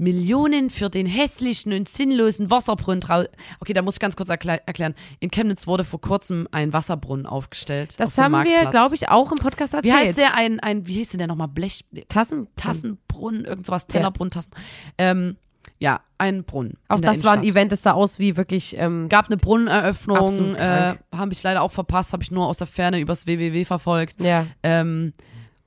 Millionen 0.00 0.70
für 0.70 0.88
den 0.88 1.06
hässlichen 1.06 1.72
und 1.72 1.88
sinnlosen 1.88 2.50
Wasserbrunnen. 2.50 3.00
trau- 3.00 3.28
Okay, 3.60 3.72
da 3.74 3.82
muss 3.82 3.94
ich 3.96 4.00
ganz 4.00 4.16
kurz 4.16 4.28
erklä 4.30 4.58
erklären. 4.66 4.94
In 5.20 5.30
Chemnitz 5.30 5.66
wurde 5.66 5.84
vor 5.84 6.00
kurzem 6.00 6.48
ein 6.52 6.72
Wasserbrunnen 6.72 7.26
aufgestellt. 7.26 8.00
das 8.00 8.18
auf 8.18 8.24
haben 8.24 8.32
wir, 8.44 8.66
glaube 8.70 8.94
ich, 8.94 9.08
auch 9.10 9.30
im 9.30 9.38
Podcast 9.38 9.74
erzählt. 9.74 9.94
Wie 9.94 9.96
heißt 9.98 10.18
der? 10.18 10.34
Ein, 10.34 10.58
ein 10.60 10.86
wie 10.86 10.94
hieß 10.94 11.10
denn 11.10 11.18
der 11.18 11.26
nochmal? 11.28 11.48
Blech, 11.48 11.84
Tassen, 12.08 12.48
Tassenbrunnen, 12.56 13.44
irgend 13.44 13.66
sowas, 13.66 13.86
Tellerbrunnen, 13.86 14.30
Tassen. 14.30 14.52
Ähm, 14.98 15.36
ja, 15.78 16.00
ein 16.18 16.44
Brunnen. 16.44 16.74
Auch 16.88 17.00
das 17.00 17.22
war 17.24 17.34
ein. 17.34 17.44
Event, 17.44 17.70
das 17.72 17.82
sah 17.82 17.92
aus 17.92 18.18
wie 18.18 18.36
wirklich. 18.36 18.76
Ähm, 18.78 19.08
Gab 19.10 19.26
eine 19.26 19.36
Brunneneröffnung, 19.36 20.54
äh, 20.56 20.94
habe 21.14 21.32
ich 21.32 21.42
leider 21.42 21.62
auch 21.62 21.70
verpasst, 21.72 22.12
habe 22.12 22.22
ich 22.22 22.30
nur 22.30 22.46
aus 22.46 22.58
der 22.58 22.66
Ferne 22.66 23.00
übers 23.00 23.26
WWW 23.26 23.64
verfolgt. 23.64 24.20
ja. 24.20 24.46
Ähm, 24.62 25.12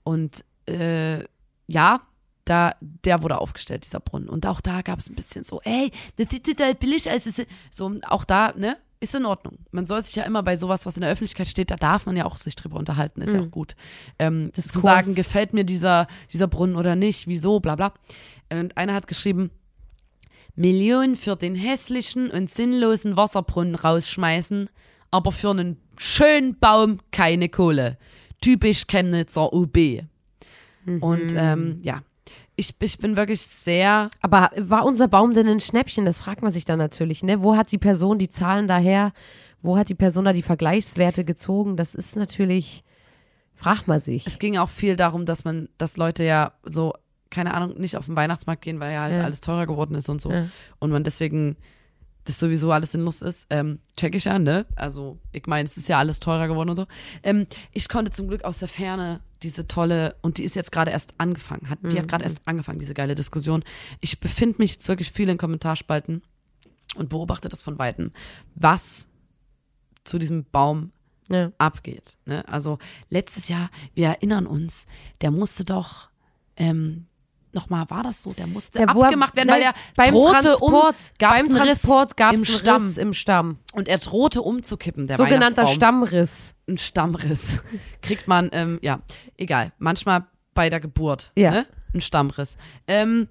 und 0.04 0.44
äh, 0.68 1.20
ja, 1.68 2.02
da, 2.46 2.76
der 2.82 3.24
wurde 3.24 3.38
aufgestellt, 3.40 3.86
dieser 3.86 4.00
Brunnen. 4.00 4.30
Und 4.30 4.46
auch 4.46 4.62
da 4.62 4.82
gab 4.82 5.00
es 5.00 5.10
ein 5.10 5.16
bisschen 5.16 5.44
so, 5.44 5.62
ey, 5.64 5.92
das 6.18 6.30
sieht 6.30 6.46
total 6.46 6.76
billig. 6.76 7.04
Das 7.06 7.26
ist- 7.26 7.46
So, 7.70 8.00
auch 8.08 8.24
da, 8.26 8.54
ne? 8.58 8.78
ist 9.00 9.16
in 9.16 9.26
Ordnung. 9.26 9.58
Man 9.72 9.86
soll 9.86 10.02
sich 10.02 10.16
ja 10.16 10.24
immer 10.24 10.44
bei 10.44 10.56
sowas, 10.56 10.86
was 10.86 10.96
in 10.96 11.02
der 11.02 11.12
Öffentlichkeit 11.12 11.50
steht, 11.50 11.70
da 11.72 11.76
darf 11.76 12.06
man 12.06 12.16
ja 12.16 12.24
auch 12.26 12.38
sich 12.38 12.56
drüber 12.56 12.78
unterhalten, 12.78 13.22
ist 13.22 13.34
ja 13.34 13.42
auch 13.42 13.52
gut. 13.52 13.76
Ähm, 14.18 14.46
zu 14.54 14.62
Diskurs. 14.62 14.82
sagen, 14.84 15.14
gefällt 15.16 15.52
mir 15.54 15.66
dieser, 15.66 16.08
dieser 16.32 16.48
Brunnen 16.48 16.78
oder 16.78 16.96
nicht, 16.96 17.28
wieso, 17.28 17.60
bla 17.60 17.76
bla. 17.76 17.94
Und 18.50 18.78
einer 18.78 18.94
hat 18.94 19.08
geschrieben, 19.08 19.52
Millionen 20.56 21.16
für 21.16 21.36
den 21.36 21.56
hässlichen 21.56 22.30
und 22.30 22.50
sinnlosen 22.50 23.18
Wasserbrunnen 23.18 23.76
rausschmeißen, 23.76 24.70
aber 25.12 25.32
für 25.32 25.50
einen 25.50 25.78
schönen 25.98 26.58
Baum 26.60 27.00
keine 27.12 27.50
Kohle. 27.50 27.98
Typisch 28.40 28.88
Chemnitzer 28.88 29.52
UB. 29.54 30.04
Und 30.86 31.34
ähm, 31.36 31.78
ja, 31.82 32.04
ich, 32.70 32.76
ich 32.80 32.98
bin 32.98 33.16
wirklich 33.16 33.42
sehr 33.42 34.10
Aber 34.22 34.50
war 34.58 34.86
unser 34.86 35.08
Baum 35.08 35.34
denn 35.34 35.48
ein 35.48 35.60
Schnäppchen? 35.60 36.06
Das 36.06 36.20
fragt 36.20 36.42
man 36.42 36.52
sich 36.52 36.66
dann 36.66 36.80
natürlich, 36.80 37.24
ne? 37.24 37.42
Wo 37.42 37.56
hat 37.56 37.72
die 37.72 37.78
Person 37.78 38.18
die 38.20 38.30
Zahlen 38.30 38.68
daher? 38.68 39.14
Wo 39.62 39.78
hat 39.78 39.90
die 39.90 39.96
Person 39.96 40.26
da 40.26 40.34
die 40.34 40.42
Vergleichswerte 40.42 41.24
gezogen? 41.24 41.78
Das 41.78 41.96
ist 41.96 42.16
natürlich, 42.16 42.84
fragt 43.54 43.88
man 43.88 44.00
sich. 44.00 44.28
Es 44.28 44.40
ging 44.40 44.58
auch 44.58 44.70
viel 44.70 44.96
darum, 44.96 45.26
dass 45.26 45.46
man, 45.46 45.70
dass 45.78 45.98
Leute 45.98 46.24
ja 46.24 46.54
so, 46.64 46.94
keine 47.30 47.54
Ahnung, 47.54 47.80
nicht 47.80 47.96
auf 47.98 48.08
den 48.08 48.16
Weihnachtsmarkt 48.16 48.62
gehen, 48.62 48.80
weil 48.80 48.94
ja 48.94 49.02
halt 49.04 49.14
Ja. 49.14 49.22
alles 49.24 49.42
teurer 49.42 49.66
geworden 49.66 49.96
ist 49.96 50.10
und 50.10 50.22
so. 50.22 50.32
Ja. 50.32 50.48
Und 50.80 50.92
man 50.92 51.04
deswegen 51.04 51.56
das 52.26 52.40
sowieso 52.40 52.72
alles 52.72 52.94
sinnlos 52.94 53.22
ist. 53.22 53.48
Ähm, 53.50 53.80
check 53.98 54.16
ich 54.16 54.26
ja, 54.26 54.40
ne? 54.40 54.66
Also, 54.76 55.20
ich 55.32 55.46
meine, 55.48 55.66
es 55.66 55.78
ist 55.78 55.90
ja 55.90 56.00
alles 56.00 56.20
teurer 56.20 56.48
geworden 56.48 56.70
und 56.70 56.76
so. 56.76 56.86
Ähm, 57.22 57.48
ich 57.72 57.90
konnte 57.90 58.12
zum 58.12 58.28
Glück 58.28 58.44
aus 58.44 58.60
der 58.60 58.68
Ferne 58.70 59.22
diese 59.42 59.68
tolle, 59.68 60.16
und 60.22 60.38
die 60.38 60.44
ist 60.44 60.56
jetzt 60.56 60.72
gerade 60.72 60.92
erst 60.92 61.16
angefangen, 61.18 61.70
hat, 61.70 61.80
die 61.84 62.00
hat 62.00 62.08
gerade 62.08 62.24
erst 62.24 62.48
angefangen, 62.48 62.80
diese 62.80 62.94
geile 62.94 63.14
Diskussion. 63.14 63.64
Ich 64.00 64.22
befinde 64.22 64.56
mich 64.60 64.74
jetzt 64.74 64.88
wirklich 64.88 65.12
viel 65.12 65.28
in 65.28 65.38
Kommentarspalten 65.38 66.22
und 66.96 67.10
beobachte 67.10 67.50
das 67.50 67.62
von 67.62 67.78
Weitem, 67.78 68.12
was 68.56 69.10
zu 70.06 70.18
diesem 70.20 70.46
Baum 70.46 70.92
Ja. 71.30 71.52
abgeht. 71.58 72.18
Ne? 72.26 72.48
Also 72.48 72.78
letztes 73.10 73.50
Jahr, 73.50 73.70
wir 73.96 74.08
erinnern 74.08 74.48
uns, 74.48 74.86
der 75.22 75.32
musste 75.32 75.66
doch, 75.66 76.10
ähm, 76.56 77.08
nochmal, 77.54 77.86
war 77.90 78.04
das 78.04 78.24
so, 78.24 78.34
der 78.34 78.48
musste 78.48 78.80
Der, 78.80 78.88
er- 78.88 78.96
abgemacht 78.96 79.36
werden, 79.36 79.48
nein, 79.48 79.58
weil 79.58 79.64
er 79.64 79.74
beim 79.96 80.14
drohte 80.14 80.42
Transport, 80.42 80.96
um, 80.96 81.18
gab's 81.20 81.48
beim 81.48 81.50
Transport 81.58 82.18
gab 82.18 82.34
im 82.34 82.42
es 82.42 82.50
einen 82.50 82.58
Stamm. 82.60 82.84
Riss 82.86 82.98
im 82.98 83.14
Stamm. 83.14 83.58
Und 83.74 83.88
er 83.88 83.98
drohte 83.98 84.42
umzukippen, 84.42 85.08
der 85.08 85.18
Sogenannter. 85.18 85.68
Stammriss. 85.68 86.56
Ein 86.68 86.78
Stammriss. 86.78 87.60
Kriegt 88.02 88.28
man, 88.28 88.50
ähm, 88.54 88.80
ja, 88.82 89.00
egal. 89.38 89.72
Manchmal 89.80 90.26
bei 90.54 90.70
der 90.70 90.80
Geburt. 90.80 91.32
Ja. 91.36 91.52
Ne? 91.52 91.68
Ein 91.94 92.02
Stammriss. 92.02 92.58
Ähm, 92.88 93.28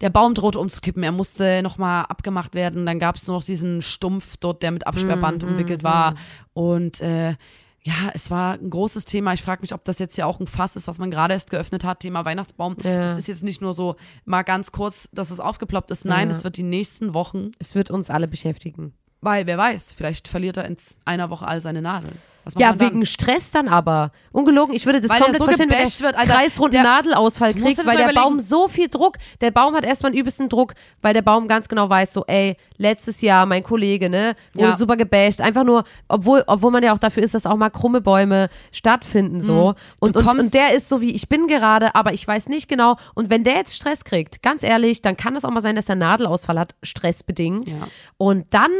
der 0.00 0.08
Baum 0.10 0.32
drohte 0.34 0.58
umzukippen. 0.58 1.02
Er 1.02 1.12
musste 1.12 1.62
nochmal 1.62 2.04
abgemacht 2.06 2.54
werden. 2.54 2.86
Dann 2.86 2.98
gab 2.98 3.16
es 3.16 3.26
nur 3.26 3.36
noch 3.36 3.44
diesen 3.44 3.82
Stumpf 3.82 4.36
dort, 4.38 4.62
der 4.62 4.70
mit 4.70 4.82
Mm, 4.84 4.88
Absperrband 4.88 5.44
umwickelt 5.44 5.82
war. 5.84 6.14
Und 6.54 7.00
äh, 7.02 7.34
ja, 7.82 8.10
es 8.14 8.30
war 8.30 8.54
ein 8.54 8.68
großes 8.70 9.04
Thema. 9.06 9.32
Ich 9.32 9.42
frage 9.42 9.62
mich, 9.62 9.72
ob 9.72 9.84
das 9.84 9.98
jetzt 9.98 10.16
ja 10.18 10.26
auch 10.26 10.38
ein 10.40 10.46
Fass 10.46 10.76
ist, 10.76 10.86
was 10.86 10.98
man 10.98 11.10
gerade 11.10 11.34
erst 11.34 11.50
geöffnet 11.50 11.82
hat, 11.84 12.00
Thema 12.00 12.24
Weihnachtsbaum. 12.24 12.76
Ja. 12.82 13.04
Es 13.04 13.16
ist 13.16 13.26
jetzt 13.28 13.42
nicht 13.42 13.60
nur 13.62 13.72
so 13.72 13.96
mal 14.24 14.42
ganz 14.42 14.70
kurz, 14.72 15.08
dass 15.12 15.30
es 15.30 15.40
aufgeploppt 15.40 15.90
ist. 15.90 16.04
Nein, 16.04 16.28
Ja. 16.28 16.36
es 16.36 16.44
wird 16.44 16.56
die 16.56 16.62
nächsten 16.62 17.14
Wochen, 17.14 17.52
Es 17.58 17.74
wird 17.74 17.90
uns 17.90 18.10
alle 18.10 18.28
beschäftigen. 18.28 18.92
Weil 19.20 19.46
wer 19.46 19.58
weiß, 19.58 19.92
vielleicht 19.96 20.28
verliert 20.28 20.56
er 20.56 20.64
in 20.64 20.76
einer 21.04 21.30
Woche 21.30 21.46
all 21.46 21.60
seine 21.60 21.82
Nadeln. 21.82 22.16
Ja, 22.56 22.80
wegen 22.80 23.04
Stress 23.04 23.50
dann 23.52 23.68
aber. 23.68 24.12
Ungelogen, 24.32 24.74
ich 24.74 24.86
würde 24.86 25.00
das 25.00 25.10
Weil 25.10 25.18
komplett 25.18 25.38
so 25.38 25.44
verstehen, 25.44 25.70
wenn 25.70 25.78
der 25.78 26.00
wird, 26.00 26.16
Alter. 26.16 26.34
kreisrunden 26.34 26.72
Der- 26.72 26.82
Nadelausfall 26.82 27.52
kriegt, 27.52 27.86
weil 27.86 27.96
der 27.98 28.04
Baum 28.06 28.14
überlegen. 28.14 28.40
so 28.40 28.66
viel 28.66 28.88
Druck, 28.88 29.18
der 29.42 29.50
Baum 29.50 29.74
hat 29.76 29.84
erstmal 29.84 30.10
einen 30.10 30.18
übelsten 30.18 30.48
Druck, 30.48 30.72
weil 31.02 31.12
der 31.12 31.20
Baum 31.22 31.48
ganz 31.48 31.68
genau 31.68 31.88
weiß, 31.90 32.14
so, 32.14 32.24
ey, 32.26 32.56
letztes 32.78 33.20
Jahr 33.20 33.44
mein 33.44 33.62
Kollege, 33.62 34.08
ne, 34.08 34.34
wurde 34.54 34.70
Ja. 34.70 34.76
super 34.76 34.96
gebasht, 34.96 35.42
einfach 35.42 35.64
nur, 35.64 35.84
obwohl, 36.08 36.42
obwohl 36.46 36.70
man 36.70 36.82
ja 36.82 36.94
auch 36.94 36.98
dafür 36.98 37.22
ist, 37.22 37.34
dass 37.34 37.44
auch 37.44 37.56
mal 37.56 37.68
krumme 37.70 38.00
Bäume 38.00 38.48
stattfinden, 38.72 39.42
so. 39.42 39.74
Und, 40.00 40.16
und, 40.16 40.24
Mhm. 40.24 40.28
kommst- 40.28 40.44
und 40.46 40.54
der 40.54 40.72
ist 40.74 40.88
so 40.88 41.02
wie, 41.02 41.10
ich 41.12 41.28
bin 41.28 41.46
gerade, 41.46 41.94
aber 41.94 42.14
ich 42.14 42.26
weiß 42.26 42.48
nicht 42.48 42.68
genau. 42.68 42.96
Und 43.14 43.28
wenn 43.28 43.44
der 43.44 43.56
jetzt 43.56 43.76
Stress 43.76 44.02
kriegt, 44.02 44.42
ganz 44.42 44.62
ehrlich, 44.62 45.02
dann 45.02 45.16
kann 45.16 45.36
es 45.36 45.44
auch 45.44 45.50
mal 45.50 45.60
sein, 45.60 45.76
dass 45.76 45.90
er 45.90 45.94
Nadelausfall 45.96 46.58
hat, 46.58 46.74
stressbedingt. 46.82 47.68
Ja. 47.70 47.76
Und 48.16 48.46
dann, 48.54 48.70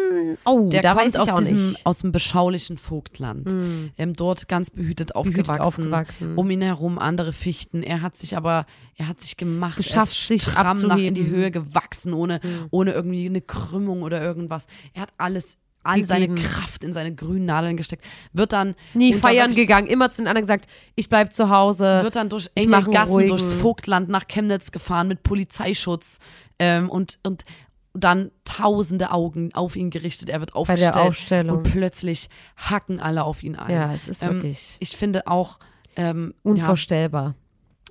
oh, 0.44 0.68
Der 0.68 0.82
da 0.82 0.94
kommt 0.94 1.18
aus 1.18 1.34
diesem, 1.38 1.70
nicht. 1.70 1.86
Aus 1.86 1.98
dem 1.98 2.12
beschaulichen 2.12 2.76
Vogtland. 2.78 3.48
Ähm, 3.96 4.14
dort 4.14 4.48
ganz 4.48 4.70
behütet 4.70 5.14
aufgewachsen. 5.14 5.60
aufgewachsen. 5.60 6.36
Um 6.36 6.50
ihn 6.50 6.62
herum 6.62 6.98
andere 6.98 7.32
Fichten. 7.32 7.82
Er 7.82 8.02
hat 8.02 8.16
sich 8.16 8.36
aber, 8.36 8.66
er 8.96 9.08
hat 9.08 9.20
sich 9.20 9.36
gemacht. 9.36 9.76
Geschafft, 9.76 10.08
er 10.08 10.12
ist 10.12 10.26
sich 10.26 10.42
stramm 10.42 10.80
nach 10.82 10.98
in 10.98 11.14
die. 11.14 11.26
Höhe 11.26 11.50
gewachsen, 11.50 12.12
ohne, 12.12 12.40
ohne 12.70 12.92
irgendwie 12.92 13.26
eine 13.26 13.40
Krümmung 13.40 14.02
oder 14.02 14.20
irgendwas. 14.20 14.66
Er 14.94 15.02
hat 15.02 15.12
alles, 15.16 15.58
all 15.82 16.04
seine. 16.04 16.34
Kraft 16.34 16.84
in 16.84 16.92
seine 16.92 17.14
grünen 17.14 17.46
Nadeln 17.46 17.76
gesteckt. 17.76 18.04
Wird 18.32 18.52
dann 18.52 18.74
Nie 18.94 19.12
feiern 19.12 19.54
gegangen, 19.54 19.86
immer 19.86 20.10
zu 20.10 20.22
den 20.22 20.28
anderen 20.28 20.42
gesagt, 20.42 20.66
ich 20.94 21.08
bleib 21.08 21.32
zu 21.32 21.50
Hause. 21.50 22.00
wird 22.02 22.16
dann 22.16 22.28
durch 22.28 22.50
enge 22.54 22.82
Gassen 22.82 23.14
ruhigen. 23.14 23.28
durchs 23.28 23.52
Vogtland 23.52 24.08
nach 24.08 24.26
Chemnitz 24.28 24.70
gefahren 24.70 25.08
mit 25.08 25.22
Polizeischutz 25.22 26.18
ähm, 26.58 26.90
und, 26.90 27.18
und 27.22 27.44
dann 27.92 28.30
tausende 28.44 29.10
Augen 29.10 29.52
auf 29.54 29.74
ihn 29.76 29.90
gerichtet. 29.90 30.30
Er 30.30 30.40
wird 30.40 30.54
aufgestellt 30.54 31.50
und 31.50 31.62
plötzlich 31.64 32.28
hacken 32.56 33.00
alle 33.00 33.24
auf 33.24 33.42
ihn 33.42 33.56
ein. 33.56 33.74
Ja, 33.74 33.92
es 33.92 34.08
ist 34.08 34.22
Ähm, 34.22 34.34
wirklich 34.34 34.76
Ich 34.80 34.96
finde 34.96 35.26
auch, 35.26 35.58
ähm, 35.96 36.34
ja, 36.36 36.50
unvorstellbar. 36.50 37.34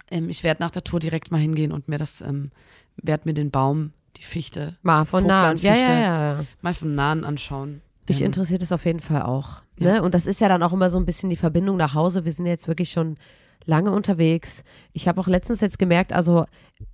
ähm, 0.09 0.29
ich 0.29 0.43
werde 0.43 0.61
nach 0.61 0.71
der 0.71 0.83
Tour 0.83 0.99
direkt 0.99 1.31
mal 1.31 1.39
hingehen 1.39 1.71
und 1.71 1.87
mir 1.87 1.97
das, 1.97 2.21
ähm, 2.21 2.51
werde 2.95 3.27
mir 3.27 3.33
den 3.33 3.51
Baum, 3.51 3.91
die 4.17 4.23
Fichte 4.23 4.77
Mal 4.81 5.05
von 5.05 5.25
nah. 5.25 5.53
Ja, 5.53 5.75
ja, 5.75 5.87
ja. 5.87 6.33
ja. 6.39 6.45
mal 6.61 6.73
von 6.73 6.95
nahen 6.95 7.25
anschauen. 7.25 7.81
Mich 8.07 8.21
Ähm, 8.21 8.27
interessiert 8.27 8.61
es 8.61 8.71
auf 8.71 8.85
jeden 8.85 8.99
Fall 9.01 9.21
auch. 9.23 9.61
Ja. 9.77 9.93
Ne? 9.93 10.01
Und 10.01 10.13
das 10.13 10.25
ist 10.25 10.41
ja 10.41 10.47
dann 10.47 10.63
auch 10.63 10.73
immer 10.73 10.89
so 10.89 10.97
ein 10.97 11.05
bisschen 11.05 11.29
die 11.29 11.35
Verbindung 11.35 11.77
nach 11.77 11.93
Hause. 11.93 12.25
Wir 12.25 12.31
sind 12.33 12.45
jetzt 12.45 12.67
wirklich 12.67 12.89
schon 12.91 13.17
lange 13.65 13.91
unterwegs. 13.91 14.63
Ich 14.93 15.07
habe 15.07 15.19
auch 15.21 15.27
letztens 15.27 15.61
jetzt 15.61 15.77
gemerkt, 15.77 16.11
also, 16.13 16.45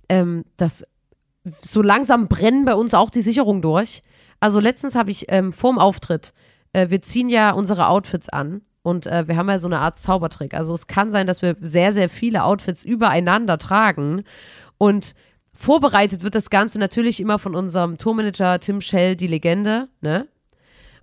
ähm, 0.08 0.44
dass 0.56 0.84
so 1.60 1.82
langsam 1.82 2.28
brennen 2.28 2.64
bei 2.64 2.74
uns 2.74 2.94
auch 2.94 3.10
die 3.10 3.22
Sicherungen 3.22 3.62
durch. 3.62 4.02
Also 4.40 4.60
letztens 4.60 4.94
habe 4.94 5.10
ich 5.10 5.26
ähm, 5.28 5.52
vorm 5.52 5.78
Auftritt, 5.78 6.32
äh, 6.72 6.90
wir 6.90 7.02
ziehen 7.02 7.28
ja 7.28 7.52
unsere 7.52 7.88
Outfits 7.88 8.28
an 8.28 8.62
und 8.82 9.06
äh, 9.06 9.26
wir 9.28 9.36
haben 9.36 9.48
ja 9.48 9.58
so 9.58 9.68
eine 9.68 9.78
Art 9.78 9.98
Zaubertrick. 9.98 10.54
Also 10.54 10.74
es 10.74 10.86
kann 10.86 11.10
sein, 11.10 11.26
dass 11.26 11.42
wir 11.42 11.56
sehr, 11.60 11.92
sehr 11.92 12.08
viele 12.08 12.44
Outfits 12.44 12.84
übereinander 12.84 13.58
tragen 13.58 14.24
und 14.78 15.14
vorbereitet 15.54 16.22
wird 16.22 16.34
das 16.34 16.50
Ganze 16.50 16.78
natürlich 16.78 17.18
immer 17.18 17.38
von 17.38 17.54
unserem 17.54 17.96
Tourmanager 17.96 18.60
Tim 18.60 18.80
Schell, 18.80 19.16
die 19.16 19.26
Legende, 19.26 19.88
ne? 20.02 20.28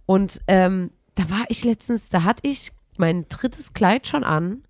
Und 0.05 0.41
ähm, 0.47 0.91
da 1.15 1.29
war 1.29 1.45
ich 1.47 1.63
letztens, 1.63 2.09
da 2.09 2.23
hatte 2.23 2.47
ich 2.47 2.71
mein 2.97 3.25
drittes 3.29 3.73
Kleid 3.73 4.05
schon 4.05 4.23
an 4.23 4.63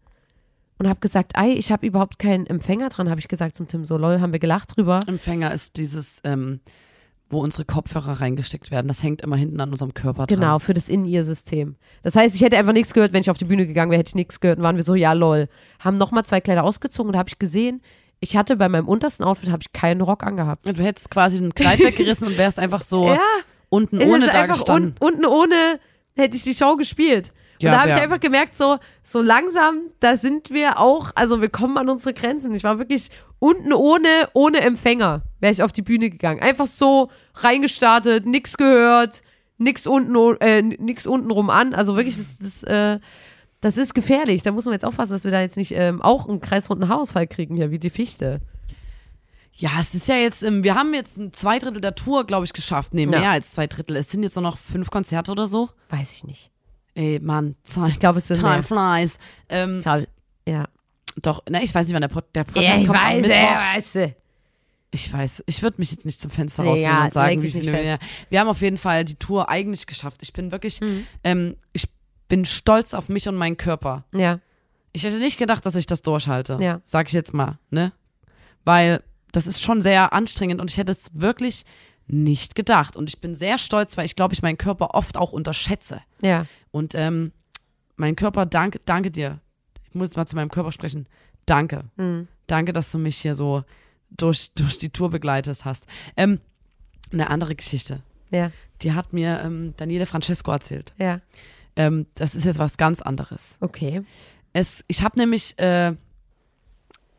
und 0.84 0.90
habe 0.90 1.00
gesagt, 1.00 1.38
ei, 1.38 1.52
ich 1.54 1.72
habe 1.72 1.86
überhaupt 1.86 2.20
keinen 2.20 2.46
Empfänger 2.46 2.90
dran, 2.90 3.10
habe 3.10 3.20
ich 3.20 3.28
gesagt 3.28 3.56
zum 3.56 3.68
Tim, 3.68 3.86
so 3.86 3.98
lol, 3.98 4.20
haben 4.20 4.32
wir 4.34 4.40
gelacht 4.40 4.76
drüber. 4.76 5.00
Empfänger 5.08 5.54
ist 5.54 5.78
dieses, 5.78 6.20
ähm, 6.26 6.60
wo 7.30 7.40
unsere 7.40 7.64
Kopfhörer 7.66 8.20
reingesteckt 8.20 8.70
werden. 8.70 8.88
Das 8.88 9.02
hängt 9.02 9.22
immer 9.22 9.38
hinten 9.38 9.60
an 9.62 9.72
unserem 9.72 9.94
Körper 9.94 10.26
dran. 10.28 10.40
Genau, 10.40 10.60
für 10.60 10.74
das 10.74 10.90
In-Ear-System. 10.90 11.76
Das 12.02 12.16
heißt, 12.16 12.36
ich 12.36 12.42
hätte 12.42 12.58
einfach 12.58 12.74
nichts 12.74 12.94
gehört, 12.94 13.14
wenn 13.14 13.22
ich 13.22 13.30
auf 13.30 13.38
die 13.38 13.46
Bühne 13.46 13.66
gegangen 13.66 13.92
wäre, 13.92 14.00
hätte 14.00 14.10
ich 14.10 14.16
nichts 14.16 14.40
gehört. 14.40 14.60
Und 14.60 14.64
waren 14.66 14.76
wir 14.76 14.84
so, 14.84 14.94
ja, 14.96 15.14
lol. 15.14 15.48
Haben 15.80 15.98
nochmal 15.98 16.26
zwei 16.26 16.42
Kleider 16.42 16.64
ausgezogen 16.64 17.12
und 17.14 17.18
habe 17.18 17.30
ich 17.30 17.40
gesehen, 17.40 17.82
ich 18.20 18.36
hatte 18.38 18.56
bei 18.56 18.70
meinem 18.70 18.88
untersten 18.88 19.26
Outfit 19.26 19.52
habe 19.52 19.62
ich 19.62 19.72
keinen 19.74 20.02
Rock 20.02 20.24
angehabt. 20.24 20.66
Du 20.66 20.84
hättest 20.84 21.10
quasi 21.12 21.38
ein 21.44 21.54
Kleid 21.56 21.80
weggerissen 21.80 22.28
und 22.28 22.38
wärst 22.38 22.60
einfach 22.60 22.82
so 22.84 23.08
Ja, 23.08 23.20
unten 23.70 24.02
ohne 24.02 24.28
da 24.28 24.46
gestanden. 24.48 24.96
un, 25.00 25.14
unten 25.14 25.26
ohne 25.26 25.80
hätte 26.16 26.36
ich 26.36 26.44
die 26.44 26.54
Show 26.54 26.76
gespielt. 26.76 27.34
Und 27.64 27.72
Ja, 27.72 27.72
da 27.72 27.80
habe 27.82 27.90
ich 27.90 27.96
wär- 27.96 28.04
einfach 28.04 28.20
gemerkt, 28.20 28.56
so, 28.56 28.78
so 29.02 29.22
langsam, 29.22 29.78
da 30.00 30.18
sind 30.18 30.50
wir 30.50 30.80
auch, 30.80 31.12
also 31.16 31.42
wir 31.42 31.50
kommen 31.50 31.78
an 31.78 31.90
unsere 31.90 32.14
Grenzen. 32.14 32.54
Ich 32.54 32.64
war 32.64 32.78
wirklich 32.80 33.10
unten 33.40 33.74
ohne, 33.74 34.08
ohne 34.34 34.60
Empfänger, 34.62 35.22
wäre 35.40 35.52
ich 35.54 35.64
auf 35.64 35.72
die 35.72 35.82
Bühne 35.82 36.10
gegangen. 36.10 36.42
Einfach 36.42 36.68
so 36.68 37.10
reingestartet, 37.36 38.26
nix 38.26 38.58
gehört, 38.58 39.22
nix 39.58 39.88
unten, 39.88 40.16
äh, 40.42 40.62
nix 40.62 41.08
unten 41.08 41.32
rum 41.32 41.50
an. 41.50 41.74
Also 41.74 41.96
wirklich, 41.96 42.18
das, 42.18 42.38
das, 42.38 42.64
äh, 42.64 43.00
das 43.62 43.78
ist 43.78 43.94
gefährlich. 43.94 44.42
Da 44.44 44.52
muss 44.52 44.66
man 44.66 44.74
jetzt 44.74 44.84
aufpassen, 44.86 45.14
dass 45.14 45.24
wir 45.24 45.32
da 45.32 45.42
jetzt 45.42 45.56
nicht 45.58 45.72
ähm, 45.74 46.02
auch 46.02 46.28
einen 46.28 46.42
kreisrunden 46.42 46.90
Haarausfall 46.90 47.28
kriegen 47.28 47.56
hier, 47.56 47.72
wie 47.72 47.80
die 47.80 47.90
Fichte. 47.90 48.42
Ja, 49.56 49.70
es 49.80 49.94
ist 49.94 50.08
ja 50.08 50.16
jetzt, 50.16 50.42
wir 50.42 50.74
haben 50.76 50.94
jetzt 50.96 51.18
ein 51.18 51.32
zwei 51.32 51.60
Drittel 51.60 51.80
der 51.80 51.94
Tour, 51.94 52.26
glaube 52.26 52.44
ich, 52.46 52.54
geschafft. 52.54 52.94
Nee, 52.96 53.04
Ja. 53.04 53.10
mehr 53.20 53.30
als 53.32 53.52
zwei 53.52 53.68
Drittel. 53.68 53.96
Es 53.98 54.10
sind 54.10 54.24
jetzt 54.24 54.36
nur 54.36 54.42
noch 54.42 54.58
fünf 54.58 54.90
Konzerte 54.90 55.32
oder 55.32 55.46
so. 55.46 55.70
Weiß 55.90 56.12
ich 56.12 56.24
nicht. 56.24 56.50
Ey, 56.96 57.20
Mann, 57.20 57.56
Zeit. 57.64 57.90
Ich 57.92 58.00
glaube, 58.00 58.20
es 58.20 58.28
sind 58.28 58.38
Time 58.40 58.62
mehr. 58.62 58.64
flies. 58.64 59.18
Ähm, 59.50 59.78
Ich 59.80 59.84
glaub, 59.84 60.04
ja. 60.48 60.66
doch, 61.22 61.44
na, 61.50 61.62
ich 61.64 61.74
weiß 61.74 61.88
nicht, 61.88 61.94
wann 61.96 62.02
der, 62.02 62.08
Pod 62.10 62.26
der 62.36 62.44
Podcast 62.44 62.86
kommt. 62.86 63.00
am 63.00 63.22
Mittwoch. 63.22 63.34
weißt 63.34 63.96
du. 63.96 64.16
Ich 64.92 65.12
weiß, 65.12 65.44
ich 65.48 65.64
würde 65.64 65.78
mich 65.80 65.90
jetzt 65.90 66.06
nicht 66.06 66.22
zum 66.22 66.30
Fenster 66.30 66.62
Nee, 66.62 66.70
rausnehmen 66.70 66.92
ja, 66.98 67.04
und 67.06 67.14
sagen, 67.14 67.42
wie 67.42 67.48
viele 67.50 67.72
wir, 67.74 67.98
wir 68.30 68.40
haben 68.40 68.48
auf 68.48 68.62
jeden 68.62 68.78
Fall 68.78 69.06
die 69.06 69.16
Tour 69.16 69.50
eigentlich 69.50 69.88
geschafft. 69.88 70.20
Ich 70.22 70.34
bin 70.34 70.52
wirklich, 70.52 70.82
Mhm. 70.82 71.08
ähm, 71.24 71.56
ich 71.72 71.90
bin 72.28 72.46
stolz 72.46 72.94
auf 72.94 73.10
mich 73.10 73.28
und 73.28 73.36
meinen 73.36 73.58
Körper. 73.58 74.06
Ja. 74.14 74.40
Ich 74.92 75.04
hätte 75.04 75.18
nicht 75.18 75.40
gedacht, 75.40 75.66
dass 75.66 75.76
ich 75.76 75.88
das 75.88 76.04
durchhalte. 76.04 76.60
Ja. 76.62 76.82
Sag 76.86 77.08
ich 77.08 77.14
jetzt 77.14 77.34
mal, 77.34 77.58
ne? 77.72 77.92
Weil 78.66 79.02
das 79.32 79.48
ist 79.48 79.64
schon 79.64 79.82
sehr 79.82 80.14
anstrengend 80.14 80.62
und 80.62 80.70
ich 80.70 80.78
hätte 80.78 80.92
es 80.92 81.10
wirklich 81.16 81.64
nicht 82.14 82.56
gedacht. 82.56 82.96
Und 82.96 83.10
ich 83.10 83.20
bin 83.20 83.36
sehr 83.36 83.58
stolz, 83.58 83.98
weil 83.98 84.06
ich 84.06 84.16
glaube, 84.16 84.34
ich 84.34 84.42
meinen 84.42 84.58
Körper 84.58 84.94
oft 84.94 85.18
auch 85.18 85.34
unterschätze. 85.34 86.02
Ja. 86.22 86.46
Und 86.72 86.96
ähm, 86.96 87.32
mein 87.96 88.16
Körper, 88.16 88.46
danke, 88.46 88.80
danke 88.86 89.12
dir. 89.12 89.40
Ich 89.90 89.96
muss 89.96 90.16
mal 90.16 90.26
zu 90.26 90.36
meinem 90.36 90.50
Körper 90.50 90.72
sprechen. 90.72 91.08
Danke. 91.46 91.86
Mhm. 91.98 92.28
Danke, 92.48 92.74
dass 92.74 92.92
du 92.92 92.98
mich 92.98 93.18
hier 93.18 93.36
so 93.36 93.64
durch, 94.10 94.52
durch 94.54 94.78
die 94.78 94.90
Tour 94.90 95.10
begleitet 95.10 95.66
hast. 95.66 95.88
Ähm, 96.16 96.40
eine 97.12 97.30
andere 97.30 97.56
Geschichte. 97.56 98.02
Ja. 98.32 98.52
Die 98.82 98.94
hat 98.94 99.14
mir 99.14 99.42
ähm, 99.44 99.74
Daniele 99.78 100.06
Francesco 100.06 100.52
erzählt. 100.52 100.94
Ja. 100.98 101.20
Ähm, 101.76 102.08
das 102.16 102.36
ist 102.36 102.46
jetzt 102.46 102.60
was 102.60 102.78
ganz 102.78 103.02
anderes. 103.02 103.58
Okay. 103.60 104.02
Es, 104.54 104.84
ich 104.88 105.04
habe 105.04 105.18
nämlich 105.18 105.58
äh, 105.60 105.96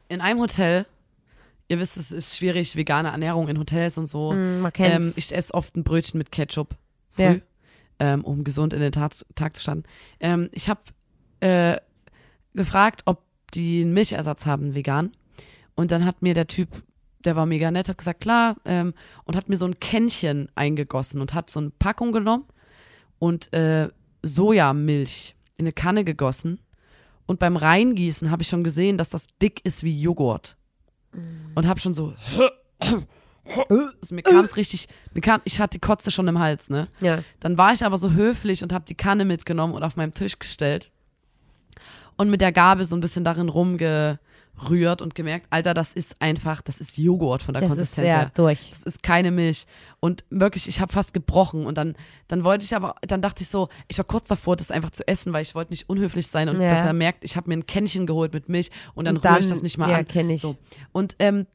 in 0.09 0.20
einem 0.20 0.40
Hotel, 0.40 0.87
ihr 1.68 1.79
wisst, 1.79 1.96
es 1.96 2.12
ist 2.12 2.37
schwierig, 2.37 2.77
vegane 2.77 3.09
Ernährung 3.11 3.48
in 3.48 3.59
Hotels 3.59 3.98
und 3.98 4.07
so. 4.07 4.33
Mhm, 4.33 4.61
man 4.61 4.66
Ähm, 4.66 4.72
kennt's. 4.72 5.16
ich 5.18 5.35
esse 5.35 5.55
oft 5.55 5.77
ein 5.77 5.85
Brötchen 5.85 6.18
mit 6.18 6.31
Ketchup 6.33 6.77
früh, 7.11 7.22
Ja. 7.22 7.37
ähm, 8.00 8.24
um 8.24 8.44
gesund 8.44 8.72
in 8.72 8.81
den 8.81 8.92
Tag, 8.92 9.14
zu- 9.14 9.24
Tag 9.35 9.57
zu 9.57 9.62
starten. 9.62 9.85
Ähm, 10.20 10.50
ich 10.53 10.68
habe 10.68 10.81
äh, 11.40 11.79
gefragt, 12.55 13.03
ob 13.07 13.22
die 13.55 13.83
einen 13.83 13.92
Milchersatz 13.92 14.46
haben, 14.46 14.74
vegan. 14.74 15.12
Und 15.74 15.90
dann 15.90 16.05
hat 16.05 16.22
mir 16.22 16.35
der 16.35 16.46
Typ, 16.46 16.83
der 17.24 17.37
war 17.37 17.46
mega 17.46 17.70
nett, 17.70 17.88
hat 17.88 17.98
gesagt, 17.98 18.20
klar, 18.20 18.57
ähm, 18.64 18.94
und 19.24 19.37
hat 19.37 19.48
mir 19.48 19.57
so 19.57 19.66
ein 19.66 19.79
Kännchen 19.81 20.48
eingegossen 20.55 21.20
und 21.20 21.35
hat 21.35 21.50
so 21.50 21.61
eine 21.61 21.70
Packung 21.70 22.12
genommen 22.12 22.44
und 23.18 23.53
äh, 23.53 23.88
Sojamilch 24.22 25.35
in 25.57 25.64
eine 25.64 25.72
Kanne 25.72 26.05
gegossen. 26.05 26.61
Und 27.27 27.38
beim 27.38 27.57
Reingießen 27.57 28.31
habe 28.31 28.42
ich 28.42 28.48
schon 28.48 28.64
gesehen, 28.64 28.98
dass 28.98 29.11
das 29.11 29.27
dick 29.40 29.64
ist 29.64 29.83
wie 29.83 29.98
Joghurt. 29.98 30.57
Und 31.55 31.66
habe 31.66 31.81
schon 31.81 31.94
so. 31.94 32.14
Also 34.00 34.14
mir 34.14 34.22
kam 34.22 34.42
es 34.42 34.57
richtig, 34.57 34.88
mir 35.12 35.20
kam, 35.20 35.42
ich 35.44 35.61
hatte 35.61 35.79
die 35.79 35.81
Kotze 35.81 36.11
schon 36.11 36.27
im 36.29 36.38
Hals, 36.38 36.70
ne? 36.70 36.88
ja. 37.00 37.22
Dann 37.40 37.59
war 37.59 37.74
ich 37.74 37.85
aber 37.85 37.98
so 37.98 38.12
höflich 38.12 38.62
und 38.62 38.72
habe 38.72 38.87
die 38.88 38.94
Kanne 38.94 39.27
mitgenommen 39.27 39.74
und 39.74 39.83
auf 39.83 39.96
meinem 39.96 40.14
Tisch 40.14 40.38
gestellt 40.38 40.90
und 42.16 42.31
mit 42.31 42.40
der 42.40 42.53
Gabel 42.53 42.85
so 42.85 42.96
ein 42.96 43.00
bisschen 43.00 43.24
darin 43.24 43.48
rumgerührt 44.60 45.02
und 45.02 45.14
gemerkt, 45.14 45.46
Alter, 45.50 45.74
das 45.74 45.92
ist 45.92 46.20
einfach, 46.20 46.62
das 46.62 46.80
ist 46.80 46.96
Joghurt 46.98 47.42
von 47.42 47.54
der 47.54 47.62
Das 47.62 47.70
ist 47.70 47.76
Konsistenz 47.76 48.08
ja 48.08 48.18
her. 48.20 48.30
durch. 48.34 48.70
Das 48.70 48.82
ist 48.84 49.02
keine 49.02 49.30
Milch. 49.30 49.66
Und 50.00 50.24
wirklich, 50.30 50.68
ich 50.68 50.80
habe 50.80 50.92
fast 50.92 51.14
gebrochen. 51.14 51.66
Und 51.66 51.76
dann, 51.78 51.96
dann 52.28 52.44
wollte 52.44 52.64
ich 52.64 52.74
aber, 52.74 52.94
dann 53.02 53.22
dachte 53.22 53.42
ich 53.42 53.48
so, 53.48 53.68
ich 53.88 53.98
war 53.98 54.04
kurz 54.04 54.28
davor, 54.28 54.56
das 54.56 54.70
einfach 54.70 54.90
zu 54.90 55.06
essen, 55.08 55.32
weil 55.32 55.42
ich 55.42 55.54
wollte 55.54 55.72
nicht 55.72 55.88
unhöflich 55.88 56.28
sein 56.28 56.48
und 56.48 56.60
Ja. 56.60 56.68
dass 56.68 56.84
er 56.84 56.92
merkt, 56.92 57.24
ich 57.24 57.36
habe 57.36 57.48
mir 57.48 57.54
ein 57.56 57.66
Kännchen 57.66 58.06
geholt 58.06 58.32
mit 58.32 58.48
Milch 58.48 58.70
und 58.94 59.06
dann, 59.06 59.16
Und 59.16 59.24
rühre 59.26 59.38
ich 59.40 59.48
das 59.48 59.62
nicht 59.62 59.78
mal 59.78 59.90
ja, 59.90 59.98
an. 59.98 60.08
kenn 60.08 60.30
ich. 60.30 60.40
So. 60.40 60.56
Und 60.92 61.16
ähm, 61.18 61.46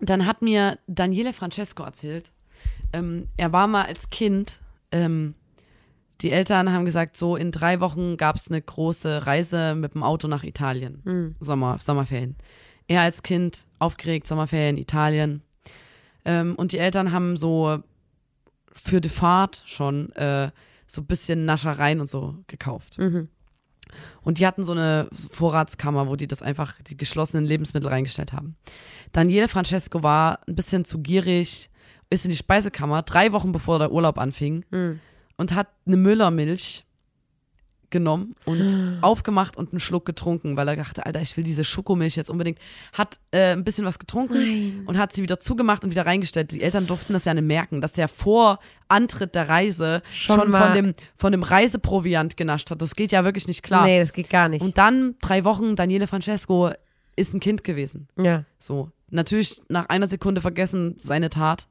dann 0.00 0.26
hat 0.26 0.42
mir 0.42 0.78
Daniele 0.86 1.32
Francesco 1.32 1.82
erzählt, 1.82 2.32
ähm, 2.92 3.28
er 3.36 3.52
war 3.52 3.66
mal 3.66 3.84
als 3.84 4.10
Kind, 4.10 4.58
ähm, 4.92 5.34
die 6.20 6.30
Eltern 6.32 6.72
haben 6.72 6.84
gesagt, 6.84 7.16
so 7.16 7.36
in 7.36 7.52
drei 7.52 7.80
Wochen 7.80 8.16
gab 8.16 8.36
es 8.36 8.50
eine 8.50 8.60
große 8.60 9.26
Reise 9.26 9.74
mit 9.74 9.94
dem 9.94 10.02
Auto 10.02 10.28
nach 10.28 10.42
Italien. 10.42 11.02
Hm. 11.04 11.36
Sommer, 11.40 11.78
Sommerferien. 11.78 12.36
Er 12.88 13.02
als 13.02 13.22
Kind 13.22 13.66
aufgeregt, 13.78 14.26
Sommerferien, 14.26 14.76
Italien. 14.78 15.42
Ähm, 16.24 16.54
und 16.56 16.72
die 16.72 16.78
Eltern 16.78 17.12
haben 17.12 17.36
so 17.36 17.82
für 18.72 19.00
die 19.00 19.08
Fahrt 19.08 19.62
schon 19.66 20.10
äh, 20.12 20.50
so 20.86 21.02
ein 21.02 21.06
bisschen 21.06 21.44
Naschereien 21.44 22.00
und 22.00 22.08
so 22.10 22.36
gekauft. 22.46 22.98
Mhm. 22.98 23.28
Und 24.22 24.38
die 24.38 24.46
hatten 24.46 24.64
so 24.64 24.72
eine 24.72 25.08
Vorratskammer, 25.30 26.08
wo 26.08 26.16
die 26.16 26.26
das 26.26 26.42
einfach, 26.42 26.74
die 26.82 26.96
geschlossenen 26.96 27.44
Lebensmittel 27.44 27.88
reingestellt 27.88 28.32
haben. 28.32 28.56
Daniele 29.12 29.48
Francesco 29.48 30.02
war 30.02 30.40
ein 30.46 30.54
bisschen 30.54 30.84
zu 30.84 31.00
gierig, 31.00 31.70
ist 32.10 32.24
in 32.24 32.30
die 32.30 32.36
Speisekammer, 32.36 33.02
drei 33.02 33.32
Wochen 33.32 33.52
bevor 33.52 33.78
der 33.78 33.92
Urlaub 33.92 34.18
anfing, 34.18 34.64
Mhm. 34.70 35.00
Und 35.38 35.54
hat 35.54 35.68
eine 35.86 35.96
Müllermilch 35.96 36.84
genommen 37.90 38.34
und 38.44 38.98
aufgemacht 39.00 39.56
und 39.56 39.72
einen 39.72 39.80
Schluck 39.80 40.04
getrunken, 40.04 40.56
weil 40.56 40.68
er 40.68 40.76
dachte, 40.76 41.06
Alter, 41.06 41.22
ich 41.22 41.34
will 41.36 41.44
diese 41.44 41.64
Schokomilch 41.64 42.16
jetzt 42.16 42.28
unbedingt. 42.28 42.58
Hat 42.92 43.18
äh, 43.30 43.52
ein 43.52 43.64
bisschen 43.64 43.86
was 43.86 43.98
getrunken 43.98 44.84
und 44.86 44.98
hat 44.98 45.12
sie 45.12 45.22
wieder 45.22 45.40
zugemacht 45.40 45.84
und 45.84 45.90
wieder 45.90 46.04
reingestellt. 46.04 46.52
Die 46.52 46.60
Eltern 46.60 46.86
durften 46.86 47.14
das 47.14 47.24
ja 47.24 47.32
nicht 47.32 47.46
merken, 47.46 47.80
dass 47.80 47.92
der 47.92 48.08
vor 48.08 48.58
Antritt 48.88 49.34
der 49.34 49.48
Reise 49.48 50.02
Schon 50.12 50.36
schon, 50.40 50.52
von, 50.52 50.74
dem, 50.74 50.94
von 51.16 51.32
dem 51.32 51.42
Reiseproviant 51.42 52.36
genascht 52.36 52.70
hat. 52.70 52.82
Das 52.82 52.94
geht 52.94 53.12
ja 53.12 53.24
wirklich 53.24 53.46
nicht 53.48 53.62
klar. 53.62 53.86
Nee, 53.86 54.00
das 54.00 54.12
geht 54.12 54.28
gar 54.28 54.50
nicht. 54.50 54.60
Und 54.60 54.76
dann 54.76 55.14
drei 55.22 55.44
Wochen, 55.44 55.74
Daniele 55.74 56.06
Francesco 56.06 56.70
ist 57.16 57.32
ein 57.32 57.40
Kind 57.40 57.64
gewesen. 57.64 58.08
ja. 58.16 58.44
So. 58.58 58.90
Natürlich 59.10 59.62
nach 59.68 59.88
einer 59.88 60.06
Sekunde 60.06 60.42
vergessen 60.42 60.96
seine 60.98 61.30
Tat. 61.30 61.66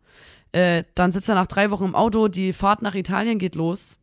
Äh, 0.52 0.84
dann 0.96 1.12
sitzt 1.12 1.30
er 1.30 1.36
nach 1.36 1.48
drei 1.48 1.72
Wochen 1.72 1.86
im 1.86 1.96
Auto, 1.96 2.28
die 2.28 2.54
Fahrt 2.54 2.82
nach 2.82 2.96
Italien 2.96 3.38
geht 3.40 3.56
los. 3.56 3.98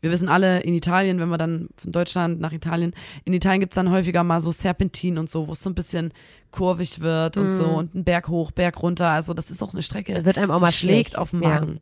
Wir 0.00 0.10
wissen 0.10 0.28
alle, 0.28 0.60
in 0.60 0.74
Italien, 0.74 1.18
wenn 1.18 1.30
wir 1.30 1.38
dann 1.38 1.68
von 1.76 1.90
Deutschland 1.92 2.38
nach 2.38 2.52
Italien, 2.52 2.92
in 3.24 3.32
Italien 3.32 3.60
gibt's 3.60 3.76
dann 3.76 3.90
häufiger 3.90 4.22
mal 4.22 4.38
so 4.38 4.50
Serpentin 4.50 5.16
und 5.16 5.30
so, 5.30 5.48
wo 5.48 5.52
es 5.52 5.62
so 5.62 5.70
ein 5.70 5.74
bisschen 5.74 6.12
kurvig 6.50 7.00
wird 7.00 7.38
und 7.38 7.48
so 7.48 7.64
und 7.64 7.94
ein 7.94 8.04
Berg 8.04 8.28
hoch, 8.28 8.50
Berg 8.50 8.82
runter. 8.82 9.08
Also 9.08 9.32
das 9.32 9.50
ist 9.50 9.62
auch 9.62 9.72
eine 9.72 9.82
Strecke, 9.82 10.12
Da 10.12 10.24
wird 10.26 10.36
einem 10.36 10.50
auch 10.50 10.60
mal 10.60 10.70
schlägt 10.72 11.10
schlecht. 11.12 11.18
auf 11.18 11.30
den 11.30 11.42
Ja. 11.42 11.48
Magen. 11.48 11.80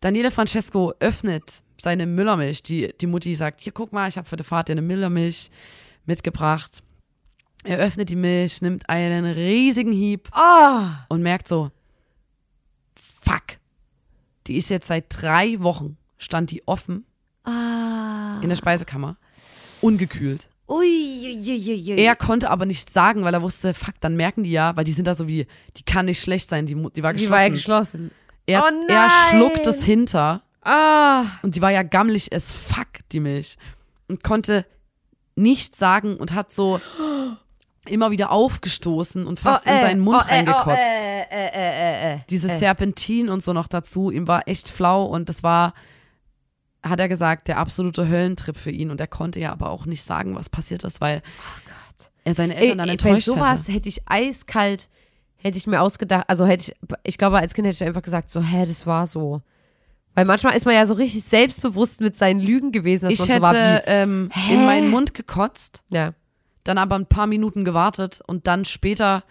Daniele 0.00 0.30
Francesco 0.30 0.92
öffnet 1.00 1.62
seine 1.76 2.06
Müllermilch. 2.06 2.62
Die, 2.62 2.94
die 3.00 3.06
Mutti 3.08 3.34
sagt, 3.34 3.60
hier 3.62 3.72
guck 3.72 3.92
mal, 3.92 4.08
ich 4.08 4.16
habe 4.18 4.28
für 4.28 4.36
die 4.36 4.44
Fahrt 4.44 4.68
dir 4.68 4.72
eine 4.72 4.82
Müllermilch 4.82 5.50
mitgebracht. 6.06 6.80
Er 7.64 7.78
öffnet 7.78 8.08
die 8.08 8.16
Milch, 8.16 8.62
nimmt 8.62 8.88
einen 8.88 9.24
riesigen 9.24 9.90
Hieb 9.92 10.28
Ah! 10.32 11.06
und 11.08 11.22
merkt 11.22 11.48
so, 11.48 11.70
fuck, 13.24 13.58
die 14.46 14.56
ist 14.56 14.68
jetzt 14.68 14.88
seit 14.88 15.06
drei 15.08 15.60
Wochen, 15.60 15.96
stand 16.18 16.50
die 16.50 16.66
offen 16.66 17.04
Ah. 17.44 18.40
in 18.42 18.48
der 18.48 18.56
Speisekammer, 18.56 19.16
ungekühlt. 19.80 20.48
Ui, 20.66 20.80
ui, 20.82 21.70
ui, 21.70 21.92
ui. 21.92 21.98
Er 22.00 22.16
konnte 22.16 22.48
aber 22.50 22.64
nichts 22.64 22.92
sagen, 22.92 23.22
weil 23.24 23.34
er 23.34 23.42
wusste, 23.42 23.74
fuck, 23.74 23.94
dann 24.00 24.16
merken 24.16 24.44
die 24.44 24.50
ja, 24.52 24.74
weil 24.76 24.84
die 24.84 24.92
sind 24.92 25.06
da 25.06 25.14
so 25.14 25.28
wie, 25.28 25.46
die 25.76 25.82
kann 25.82 26.06
nicht 26.06 26.20
schlecht 26.22 26.48
sein, 26.48 26.64
die, 26.64 26.74
die 26.74 27.02
war 27.02 27.12
Die 27.12 27.18
geschlossen. 27.18 27.30
war 27.30 27.42
ja 27.42 27.48
geschlossen. 27.50 28.10
er, 28.46 28.62
Oh 28.62 28.66
er 28.88 29.06
nein! 29.08 29.10
schluckt 29.30 29.66
es 29.66 29.84
hinter 29.84 30.42
Ah. 30.62 31.24
und 31.42 31.54
die 31.56 31.60
war 31.60 31.70
ja 31.70 31.82
gammelig 31.82 32.32
as 32.34 32.54
fuck, 32.54 32.88
die 33.12 33.20
Milch. 33.20 33.58
Und 34.08 34.22
konnte 34.24 34.64
nichts 35.36 35.78
sagen 35.78 36.16
und 36.16 36.32
hat 36.32 36.50
so 36.52 36.80
immer 37.88 38.10
wieder 38.10 38.30
aufgestoßen 38.30 39.26
und 39.26 39.40
fast 39.40 39.66
Oh, 39.66 39.70
in 39.70 39.76
äh, 39.76 39.80
seinen 39.80 40.00
Mund 40.00 40.22
oh, 40.22 40.28
äh, 40.28 40.34
reingekotzt. 40.34 40.66
Oh, 40.68 40.74
äh, 40.74 41.22
äh, 41.30 41.50
äh, 41.52 42.14
äh. 42.14 42.18
Dieses. 42.30 42.58
Serpentin 42.58 43.28
und 43.28 43.42
so 43.42 43.52
noch 43.52 43.68
dazu, 43.68 44.10
ihm 44.10 44.28
war 44.28 44.48
echt 44.48 44.68
flau 44.70 45.04
und 45.04 45.28
das 45.28 45.42
war, 45.42 45.74
hat 46.82 47.00
er 47.00 47.08
gesagt, 47.08 47.48
der 47.48 47.58
absolute 47.58 48.08
Höllentrip 48.08 48.56
für 48.56 48.70
ihn 48.70 48.90
und 48.90 49.00
er 49.00 49.06
konnte 49.06 49.40
ja 49.40 49.52
aber 49.52 49.70
auch 49.70 49.86
nicht 49.86 50.02
sagen, 50.02 50.34
was 50.34 50.48
passiert 50.48 50.84
ist, 50.84 51.00
weil 51.00 51.22
er 52.24 52.34
seine 52.34 52.56
Eltern 52.56 52.78
dann 52.78 52.86
bei 52.86 52.92
enttäuscht 52.92 53.24
sowas 53.24 53.62
hätte. 53.62 53.72
hätte 53.72 53.88
ich 53.88 54.02
eiskalt, 54.06 54.88
hätte 55.36 55.58
ich 55.58 55.66
mir 55.66 55.80
ausgedacht, 55.80 56.24
also 56.28 56.46
hätte 56.46 56.72
ich, 56.72 56.90
ich 57.02 57.18
glaube, 57.18 57.38
als 57.38 57.54
Kind 57.54 57.66
hätte 57.66 57.76
ich 57.76 57.84
einfach 57.84 58.02
gesagt, 58.02 58.30
so, 58.30 58.40
hä, 58.40 58.64
das 58.64 58.86
war 58.86 59.06
so. 59.06 59.42
Weil 60.14 60.24
manchmal 60.26 60.56
ist 60.56 60.64
man 60.64 60.74
ja 60.74 60.86
so 60.86 60.94
richtig 60.94 61.24
selbstbewusst 61.24 62.00
mit 62.00 62.16
seinen 62.16 62.40
Lügen 62.40 62.70
gewesen, 62.72 63.06
dass 63.06 63.14
Ich 63.14 63.20
man 63.20 63.28
hätte 63.28 63.40
so 63.40 63.42
war 63.42 63.54
wie, 63.54 63.82
ähm, 63.86 64.30
in 64.48 64.64
meinen 64.64 64.88
Mund 64.88 65.12
gekotzt, 65.12 65.82
ja. 65.90 66.14
Dann 66.64 66.78
aber 66.78 66.96
ein 66.96 67.06
paar 67.06 67.26
Minuten 67.26 67.64
gewartet 67.64 68.20
und 68.26 68.46
dann 68.46 68.64
später 68.64 69.22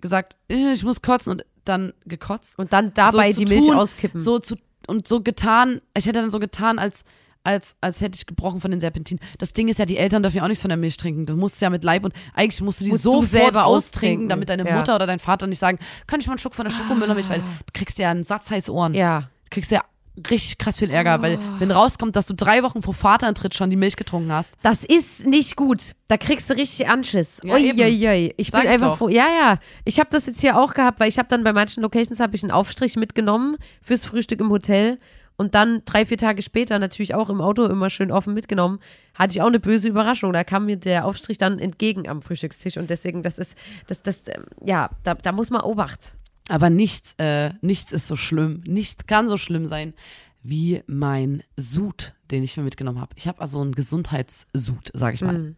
gesagt, 0.00 0.36
äh, 0.48 0.72
ich 0.72 0.84
muss 0.84 1.02
kotzen 1.02 1.32
und 1.32 1.44
dann 1.64 1.92
gekotzt. 2.06 2.58
Und 2.58 2.72
dann 2.72 2.94
dabei 2.94 3.32
so 3.32 3.40
die 3.44 3.52
Milch 3.52 3.66
tun, 3.66 3.76
auskippen. 3.76 4.20
So 4.20 4.38
zu, 4.38 4.56
und 4.86 5.06
so 5.06 5.20
getan, 5.20 5.80
ich 5.96 6.06
hätte 6.06 6.20
dann 6.20 6.30
so 6.30 6.38
getan, 6.38 6.78
als, 6.78 7.04
als, 7.44 7.76
als 7.80 8.00
hätte 8.00 8.16
ich 8.16 8.26
gebrochen 8.26 8.60
von 8.60 8.70
den 8.70 8.80
Serpentinen. 8.80 9.22
Das 9.38 9.52
Ding 9.52 9.68
ist 9.68 9.78
ja, 9.78 9.84
die 9.86 9.96
Eltern 9.98 10.22
dürfen 10.22 10.38
ja 10.38 10.44
auch 10.44 10.48
nichts 10.48 10.62
von 10.62 10.70
der 10.70 10.78
Milch 10.78 10.96
trinken. 10.96 11.26
Du 11.26 11.36
musst 11.36 11.60
ja 11.60 11.68
mit 11.68 11.84
Leib 11.84 12.04
und 12.04 12.14
eigentlich 12.34 12.60
musst 12.62 12.80
du 12.80 12.84
die 12.84 12.92
Musst 12.92 13.04
du 13.04 13.10
sofort 13.10 13.28
selber 13.28 13.64
austrinken, 13.66 14.28
damit 14.28 14.48
deine 14.48 14.66
Ja. 14.66 14.76
Mutter 14.76 14.94
oder 14.94 15.06
dein 15.06 15.18
Vater 15.18 15.46
nicht 15.46 15.58
sagen, 15.58 15.78
kann 16.06 16.20
ich 16.20 16.26
mal 16.26 16.32
einen 16.34 16.38
Schluck 16.38 16.54
von 16.54 16.64
der 16.64 16.72
Schokomüllermilch, 16.72 17.28
weil 17.28 17.40
du 17.40 17.72
kriegst 17.74 17.98
ja 17.98 18.10
einen 18.10 18.24
Satz 18.24 18.50
heiße 18.50 18.72
Ohren. 18.72 18.94
ja. 18.94 19.28
Du 19.44 19.54
kriegst 19.54 19.70
ja 19.70 19.82
richtig 20.30 20.58
krass 20.58 20.78
viel 20.78 20.90
Ärger, 20.90 21.22
weil 21.22 21.38
wenn 21.58 21.70
rauskommt, 21.70 22.16
dass 22.16 22.26
du 22.26 22.34
drei 22.34 22.62
Wochen 22.62 22.82
vor 22.82 22.94
Vaterantritt 22.94 23.54
schon 23.54 23.70
die 23.70 23.76
Milch 23.76 23.96
getrunken 23.96 24.32
hast, 24.32 24.52
Das 24.62 24.84
ist 24.84 25.26
nicht 25.26 25.56
gut. 25.56 25.94
Da 26.08 26.16
kriegst 26.16 26.48
du 26.50 26.54
richtig 26.54 26.88
Anschiss. 26.88 27.40
Ja, 27.44 27.54
Ui, 27.54 27.68
eben. 27.68 27.78
ui, 27.80 28.08
ui. 28.08 28.34
Ich 28.36 28.48
Sag 28.50 28.60
bin 28.62 28.68
ich 28.68 28.74
einfach 28.74 28.90
doch. 28.90 28.98
froh. 28.98 29.08
Ja, 29.08 29.26
ja. 29.28 29.58
Ich 29.84 29.98
habe 29.98 30.10
das 30.10 30.26
jetzt 30.26 30.40
hier 30.40 30.56
auch 30.58 30.74
gehabt, 30.74 31.00
weil 31.00 31.08
ich 31.08 31.18
habe 31.18 31.28
dann 31.28 31.44
bei 31.44 31.52
manchen 31.52 31.82
Locations 31.82 32.20
habe 32.20 32.36
ich 32.36 32.42
einen 32.42 32.52
Aufstrich 32.52 32.96
mitgenommen 32.96 33.56
fürs 33.82 34.04
Frühstück 34.04 34.40
im 34.40 34.50
Hotel 34.50 34.98
und 35.36 35.54
dann 35.54 35.82
drei, 35.84 36.04
vier 36.04 36.16
Tage 36.18 36.42
später 36.42 36.78
natürlich 36.80 37.14
auch 37.14 37.30
im 37.30 37.40
Auto 37.40 37.64
immer 37.66 37.90
schön 37.90 38.10
offen 38.10 38.34
mitgenommen. 38.34 38.80
Hatte 39.14 39.32
ich 39.36 39.42
auch 39.42 39.46
eine 39.46 39.60
böse 39.60 39.88
Überraschung. 39.88 40.32
Da 40.32 40.42
kam 40.42 40.66
mir 40.66 40.76
der 40.76 41.04
Aufstrich 41.04 41.38
dann 41.38 41.58
entgegen 41.60 42.08
am 42.08 42.22
Frühstückstisch 42.22 42.76
und 42.76 42.90
deswegen, 42.90 43.22
das 43.22 43.38
ist, 43.38 43.56
das, 43.86 44.02
das, 44.02 44.26
ähm, 44.28 44.44
ja, 44.64 44.90
da, 45.04 45.14
da 45.14 45.30
muss 45.32 45.50
man 45.50 45.60
Obacht. 45.60 46.14
Aber 46.48 46.70
nichts, 46.70 47.14
äh, 47.18 47.52
nichts 47.60 47.92
ist 47.92 48.08
so 48.08 48.16
schlimm. 48.16 48.62
Nichts 48.66 49.06
kann 49.06 49.28
so 49.28 49.36
schlimm 49.36 49.66
sein 49.66 49.94
wie 50.42 50.82
mein 50.86 51.42
Sud, 51.56 52.14
den 52.30 52.42
ich 52.42 52.56
mir 52.56 52.62
mitgenommen 52.62 53.00
habe. 53.00 53.14
Ich 53.16 53.28
habe 53.28 53.40
also 53.40 53.60
einen 53.60 53.74
Gesundheitssud, 53.74 54.90
sag 54.94 55.14
ich 55.14 55.20
mal. 55.20 55.56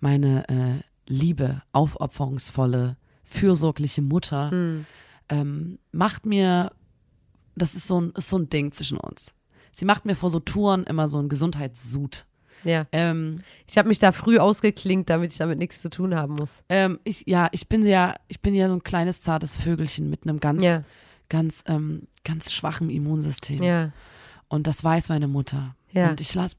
Meine 0.00 0.48
äh, 0.48 0.82
liebe, 1.06 1.62
aufopferungsvolle, 1.72 2.96
fürsorgliche 3.22 4.02
Mutter 4.02 4.50
ähm, 5.28 5.78
macht 5.92 6.26
mir 6.26 6.72
das 7.60 7.74
ist 7.74 7.86
so 7.86 8.00
ein, 8.00 8.12
ist 8.16 8.30
so 8.30 8.38
ein 8.38 8.48
Ding 8.48 8.72
zwischen 8.72 8.98
uns. 8.98 9.32
Sie 9.72 9.84
macht 9.84 10.04
mir 10.04 10.16
vor 10.16 10.30
so 10.30 10.40
Touren 10.40 10.84
immer 10.84 11.08
so 11.08 11.18
einen 11.18 11.28
Gesundheitssud. 11.28 12.26
Ja. 12.64 12.86
Ähm, 12.92 13.40
Ich 13.66 13.78
habe 13.78 13.88
mich 13.88 13.98
da 13.98 14.12
früh 14.12 14.38
ausgeklinkt, 14.38 15.10
damit 15.10 15.32
ich 15.32 15.38
damit 15.38 15.58
nichts 15.58 15.82
zu 15.82 15.90
tun 15.90 16.14
haben 16.14 16.34
muss. 16.34 16.62
ähm, 16.68 16.98
ich, 17.04 17.24
ja, 17.26 17.48
ich 17.52 17.68
bin 17.68 17.86
ja, 17.86 18.16
ich 18.28 18.40
bin 18.40 18.54
ja 18.54 18.68
so 18.68 18.74
ein 18.74 18.82
kleines 18.84 19.20
zartes 19.20 19.56
Vögelchen 19.56 20.10
mit 20.10 20.24
einem 20.24 20.40
ganz, 20.40 20.62
Ja. 20.62 20.82
ganz, 21.28 21.64
ähm, 21.66 22.08
ganz 22.24 22.52
schwachen 22.52 22.90
Immunsystem. 22.90 23.62
Ja. 23.62 23.92
Und 24.48 24.66
das 24.66 24.82
weiß 24.84 25.08
meine 25.10 25.28
Mutter. 25.28 25.74
Ja. 25.92 26.10
Und 26.10 26.20
ich 26.20 26.34
las 26.34 26.56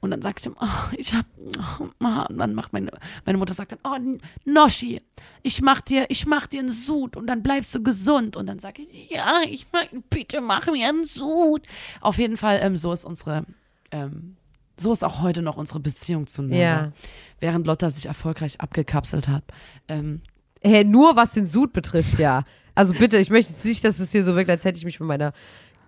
und 0.00 0.10
dann 0.10 0.20
sagt 0.20 0.46
ich, 0.46 0.52
oh, 0.52 0.66
ich 0.96 1.14
hab, 1.14 1.24
oh, 1.38 1.84
und 2.28 2.38
dann 2.38 2.54
macht 2.54 2.72
meine, 2.74 2.90
meine 3.24 3.38
Mutter 3.38 3.54
sagt 3.54 3.72
dann, 3.72 3.78
oh, 3.82 4.18
Noschi, 4.44 5.00
ich 5.42 5.62
mach 5.62 5.80
dir, 5.80 6.04
ich 6.10 6.26
mach 6.26 6.46
dir 6.46 6.60
einen 6.60 6.68
Sud 6.68 7.16
und 7.16 7.26
dann 7.26 7.42
bleibst 7.42 7.74
du 7.74 7.82
gesund. 7.82 8.36
Und 8.36 8.46
dann 8.46 8.58
sage 8.58 8.82
ich, 8.82 9.10
ja, 9.10 9.40
ich 9.48 9.66
mach, 9.72 9.86
bitte 10.10 10.42
mach 10.42 10.66
mir 10.66 10.88
einen 10.90 11.04
Sud. 11.06 11.62
Auf 12.02 12.18
jeden 12.18 12.36
Fall, 12.36 12.58
ähm, 12.62 12.76
so 12.76 12.92
ist 12.92 13.06
unsere, 13.06 13.46
ähm, 13.90 14.36
so 14.78 14.92
ist 14.92 15.04
auch 15.04 15.22
heute 15.22 15.42
noch 15.42 15.56
unsere 15.56 15.80
Beziehung 15.80 16.26
zueinander. 16.26 16.56
Ja. 16.58 16.92
Während 17.40 17.66
Lotta 17.66 17.90
sich 17.90 18.06
erfolgreich 18.06 18.60
abgekapselt 18.60 19.28
hat. 19.28 19.44
Ähm, 19.88 20.20
Hey, 20.62 20.84
nur 20.84 21.14
was 21.14 21.32
den 21.32 21.46
Sud 21.46 21.72
betrifft, 21.72 22.18
ja. 22.18 22.42
Also 22.74 22.92
bitte, 22.94 23.18
ich 23.18 23.30
möchte 23.30 23.52
jetzt 23.52 23.64
nicht, 23.64 23.84
dass 23.84 24.00
es 24.00 24.10
hier 24.10 24.24
so 24.24 24.34
wirkt, 24.34 24.50
als 24.50 24.64
hätte 24.64 24.78
ich 24.78 24.84
mich 24.84 24.98
von 24.98 25.06
meiner 25.06 25.32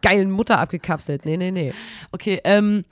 geilen 0.02 0.30
Mutter 0.30 0.58
abgekapselt. 0.58 1.24
Nee, 1.24 1.36
nee, 1.36 1.50
nee. 1.50 1.72
Okay, 2.12 2.40
ähm, 2.44 2.84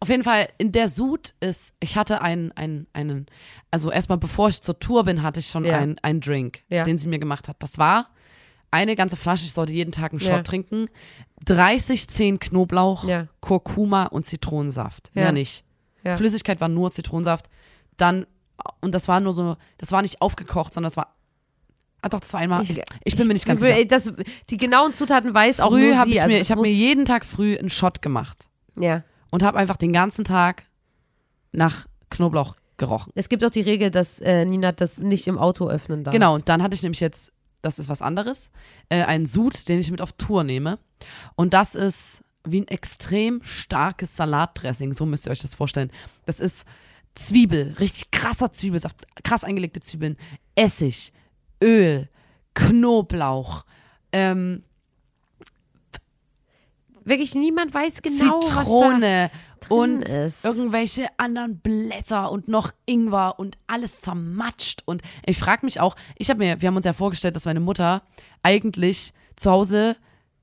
auf 0.00 0.08
jeden 0.08 0.24
Fall, 0.24 0.48
in 0.56 0.72
der 0.72 0.88
Sud 0.88 1.34
ist, 1.40 1.74
ich 1.80 1.96
hatte 1.96 2.22
einen, 2.22 2.52
einen, 2.52 2.86
einen, 2.94 3.26
also 3.70 3.90
erstmal 3.90 4.16
bevor 4.18 4.48
ich 4.48 4.62
zur 4.62 4.78
Tour 4.78 5.04
bin, 5.04 5.22
hatte 5.22 5.40
ich 5.40 5.46
schon 5.48 5.64
Ja. 5.64 5.78
einen, 5.78 5.98
einen 5.98 6.20
Drink, 6.20 6.60
Ja. 6.70 6.84
den 6.84 6.96
sie 6.96 7.08
mir 7.08 7.18
gemacht 7.18 7.48
hat. 7.48 7.56
Das 7.58 7.76
war 7.76 8.08
eine 8.76 8.94
ganze 8.96 9.16
Flasche, 9.16 9.44
ich 9.46 9.52
sollte 9.52 9.72
jeden 9.72 9.92
Tag 9.92 10.12
einen 10.12 10.20
Shot 10.20 10.30
Ja. 10.30 10.42
trinken. 10.42 10.88
30, 11.44 12.08
10 12.08 12.38
Knoblauch, 12.38 13.04
Ja. 13.06 13.26
Kurkuma 13.40 14.04
und 14.06 14.24
Zitronensaft. 14.26 15.10
Ja. 15.14 15.22
Mehr 15.22 15.32
nicht. 15.32 15.64
Flüssigkeit 16.16 16.60
war 16.60 16.68
nur 16.68 16.92
Zitronensaft. 16.92 17.46
Dann, 17.96 18.26
und 18.80 18.94
das 18.94 19.08
war 19.08 19.18
nur 19.18 19.32
so, 19.32 19.56
das 19.78 19.90
war 19.90 20.02
nicht 20.02 20.22
aufgekocht, 20.22 20.72
sondern 20.72 20.86
das 20.88 20.96
war, 20.96 21.16
ah 22.00 22.08
doch, 22.08 22.20
das 22.20 22.32
war 22.32 22.38
einmal, 22.40 22.62
ich, 22.62 22.80
ich 23.04 23.16
bin 23.16 23.26
mir 23.26 23.32
nicht 23.34 23.44
ganz 23.46 23.60
sicher. 23.60 23.84
Das, 23.86 24.12
die 24.48 24.56
genauen 24.56 24.92
Zutaten 24.92 25.34
weiß 25.34 25.58
auch 25.58 25.70
Früh 25.70 25.88
nur 25.88 25.98
habe 25.98 26.08
sie. 26.08 26.16
ich 26.16 26.22
also 26.22 26.34
mir, 26.34 26.40
ich 26.40 26.50
habe 26.52 26.60
mir 26.62 26.70
jeden 26.70 27.04
Tag 27.06 27.24
früh 27.24 27.56
einen 27.58 27.70
Shot 27.70 28.02
gemacht 28.02 28.48
Ja. 28.78 29.02
und 29.32 29.42
habe 29.42 29.58
einfach 29.58 29.76
den 29.76 29.92
ganzen 29.92 30.24
Tag 30.24 30.64
nach 31.52 31.86
Knoblauch 32.10 32.54
gerochen. 32.76 33.10
Es 33.16 33.28
gibt 33.28 33.44
auch 33.44 33.50
die 33.50 33.62
Regel, 33.62 33.90
dass 33.90 34.20
äh, 34.20 34.44
Nina 34.44 34.70
das 34.70 34.98
nicht 35.00 35.26
im 35.26 35.38
Auto 35.38 35.68
öffnen 35.68 36.04
darf. 36.04 36.12
Genau, 36.12 36.34
und 36.36 36.48
dann 36.48 36.62
hatte 36.62 36.74
ich 36.76 36.82
nämlich 36.84 37.00
jetzt, 37.00 37.32
das 37.66 37.78
ist 37.78 37.88
was 37.88 38.00
anderes, 38.00 38.50
äh, 38.88 39.02
einen 39.02 39.26
Sud, 39.26 39.68
den 39.68 39.80
ich 39.80 39.90
mit 39.90 40.00
auf 40.00 40.12
Tour 40.12 40.44
nehme. 40.44 40.78
Und 41.34 41.52
das 41.52 41.74
ist 41.74 42.22
wie 42.44 42.60
ein 42.60 42.68
extrem 42.68 43.42
starkes 43.42 44.16
Salatdressing, 44.16 44.92
so 44.92 45.04
müsst 45.04 45.26
ihr 45.26 45.32
euch 45.32 45.42
das 45.42 45.54
vorstellen. 45.54 45.90
Das 46.24 46.40
ist 46.40 46.66
Zwiebel, 47.16 47.74
richtig 47.80 48.10
krasser 48.12 48.52
Zwiebelsaft, 48.52 49.04
krass 49.24 49.42
eingelegte 49.42 49.80
Zwiebeln, 49.80 50.16
Essig, 50.54 51.12
Öl, 51.62 52.08
Knoblauch, 52.54 53.64
ähm, 54.12 54.62
Wirklich 57.06 57.36
niemand 57.36 57.72
weiß 57.72 58.02
genau, 58.02 58.40
Zitrone 58.40 59.30
was 59.30 59.45
und 59.70 60.02
ist. 60.08 60.44
irgendwelche 60.44 61.06
anderen 61.16 61.58
Blätter 61.60 62.30
und 62.30 62.48
noch 62.48 62.72
Ingwer 62.86 63.34
und 63.38 63.56
alles 63.66 64.00
zermatscht. 64.00 64.82
Und 64.84 65.02
ich 65.24 65.38
frage 65.38 65.64
mich 65.66 65.80
auch, 65.80 65.96
ich 66.16 66.30
habe 66.30 66.38
mir, 66.38 66.60
wir 66.60 66.68
haben 66.68 66.76
uns 66.76 66.84
ja 66.86 66.92
vorgestellt, 66.92 67.36
dass 67.36 67.44
meine 67.44 67.60
Mutter 67.60 68.02
eigentlich 68.42 69.12
zu 69.36 69.50
Hause 69.50 69.96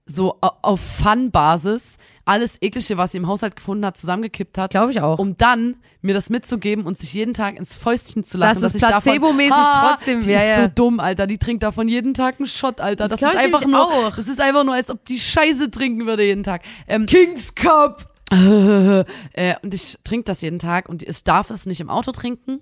so 0.05 0.37
au- 0.41 0.51
auf 0.61 0.81
Fun-Basis 0.81 1.97
alles 2.25 2.57
Eklige, 2.61 2.97
was 2.97 3.11
sie 3.11 3.17
im 3.17 3.27
Haushalt 3.27 3.55
gefunden 3.55 3.85
hat, 3.85 3.95
zusammengekippt 3.97 4.57
hat. 4.57 4.71
Glaube 4.71 4.91
ich 4.91 4.99
auch. 5.01 5.17
Um 5.19 5.37
dann 5.37 5.77
mir 6.01 6.13
das 6.13 6.29
mitzugeben 6.29 6.85
und 6.85 6.97
sich 6.97 7.13
jeden 7.13 7.33
Tag 7.33 7.55
ins 7.57 7.73
Fäustchen 7.73 8.23
zu. 8.25 8.37
Dass 8.37 8.61
es 8.61 8.75
ich 8.75 8.81
davon- 8.81 9.01
placebomäßig 9.03 9.53
trotzdem 9.73 10.19
die 10.21 10.27
wäre, 10.27 10.41
ist 10.43 10.57
ja. 10.57 10.63
so 10.63 10.71
dumm, 10.75 10.99
Alter. 10.99 11.25
Die 11.27 11.37
trinkt 11.37 11.63
davon 11.63 11.87
jeden 11.87 12.13
Tag 12.13 12.35
einen 12.39 12.47
Shot, 12.47 12.81
Alter. 12.81 13.07
Das, 13.07 13.19
Das 13.19 13.33
ist 13.33 13.39
einfach 13.39 13.65
nur, 13.65 13.81
auch. 13.87 14.15
das 14.15 14.27
ist 14.27 14.41
einfach 14.41 14.65
nur, 14.65 14.73
als 14.73 14.89
ob 14.89 15.03
die 15.05 15.19
Scheiße 15.19 15.71
trinken 15.71 16.05
würde 16.05 16.23
jeden 16.23 16.43
Tag. 16.43 16.63
Ähm, 16.87 17.05
Kings 17.05 17.55
Cup. 17.55 18.12
äh, 19.33 19.55
und 19.61 19.73
ich 19.73 19.97
trinke 20.03 20.25
das 20.25 20.41
jeden 20.41 20.59
Tag 20.59 20.89
und 20.89 21.03
ich 21.03 21.23
darf 21.23 21.49
es 21.49 21.65
nicht 21.65 21.79
im 21.81 21.89
Auto 21.89 22.11
trinken. 22.11 22.61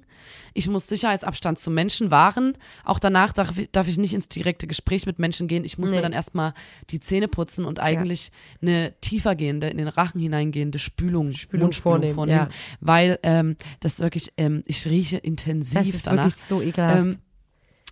Ich 0.54 0.68
muss 0.68 0.88
Sicherheitsabstand 0.88 1.60
zu 1.60 1.72
Menschen 1.72 2.12
wahren. 2.12 2.58
Auch 2.84 3.00
danach 3.00 3.32
darf 3.34 3.58
ich, 3.58 3.72
darf 3.72 3.88
ich 3.88 3.98
nicht 3.98 4.14
ins 4.14 4.28
direkte 4.28 4.68
Gespräch 4.68 5.06
mit 5.06 5.18
Menschen 5.18 5.48
gehen. 5.48 5.64
Ich 5.64 5.78
muss 5.78 5.90
Nee. 5.90 5.98
mir 5.98 6.02
dann 6.02 6.12
erstmal 6.14 6.54
die 6.90 7.00
Zähne 7.00 7.28
putzen 7.28 7.66
und 7.66 7.80
eigentlich 7.80 8.32
eine 8.62 8.94
tiefer 9.02 9.36
gehende, 9.36 9.68
in 9.68 9.78
den 9.78 9.88
Rachen 9.88 10.20
hineingehende 10.20 10.78
Spülung, 10.78 11.32
Spülung 11.32 11.66
Mundspülung 11.68 12.14
vornehmen, 12.14 12.30
ja. 12.30 12.50
Weil 12.82 13.18
ähm, 13.24 13.56
das 13.80 14.00
wirklich, 14.02 14.34
ähm, 14.38 14.64
ich 14.66 14.86
rieche 14.88 15.18
intensiv 15.18 15.74
Das 15.80 15.88
ist 15.88 16.08
danach. 16.08 16.26
wirklich 16.26 16.42
so 16.42 16.62
ekelhaft. 16.62 16.98
Ähm, 17.00 17.18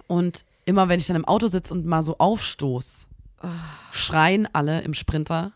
und 0.07 0.43
immer 0.65 0.89
wenn 0.89 0.99
ich 0.99 1.07
dann 1.07 1.15
im 1.15 1.25
Auto 1.25 1.47
sitze 1.47 1.73
und 1.73 1.85
mal 1.85 2.03
so 2.03 2.17
aufstoß, 2.17 3.07
schreien 3.91 4.47
alle 4.53 4.81
im 4.81 4.93
Sprinter. 4.93 5.53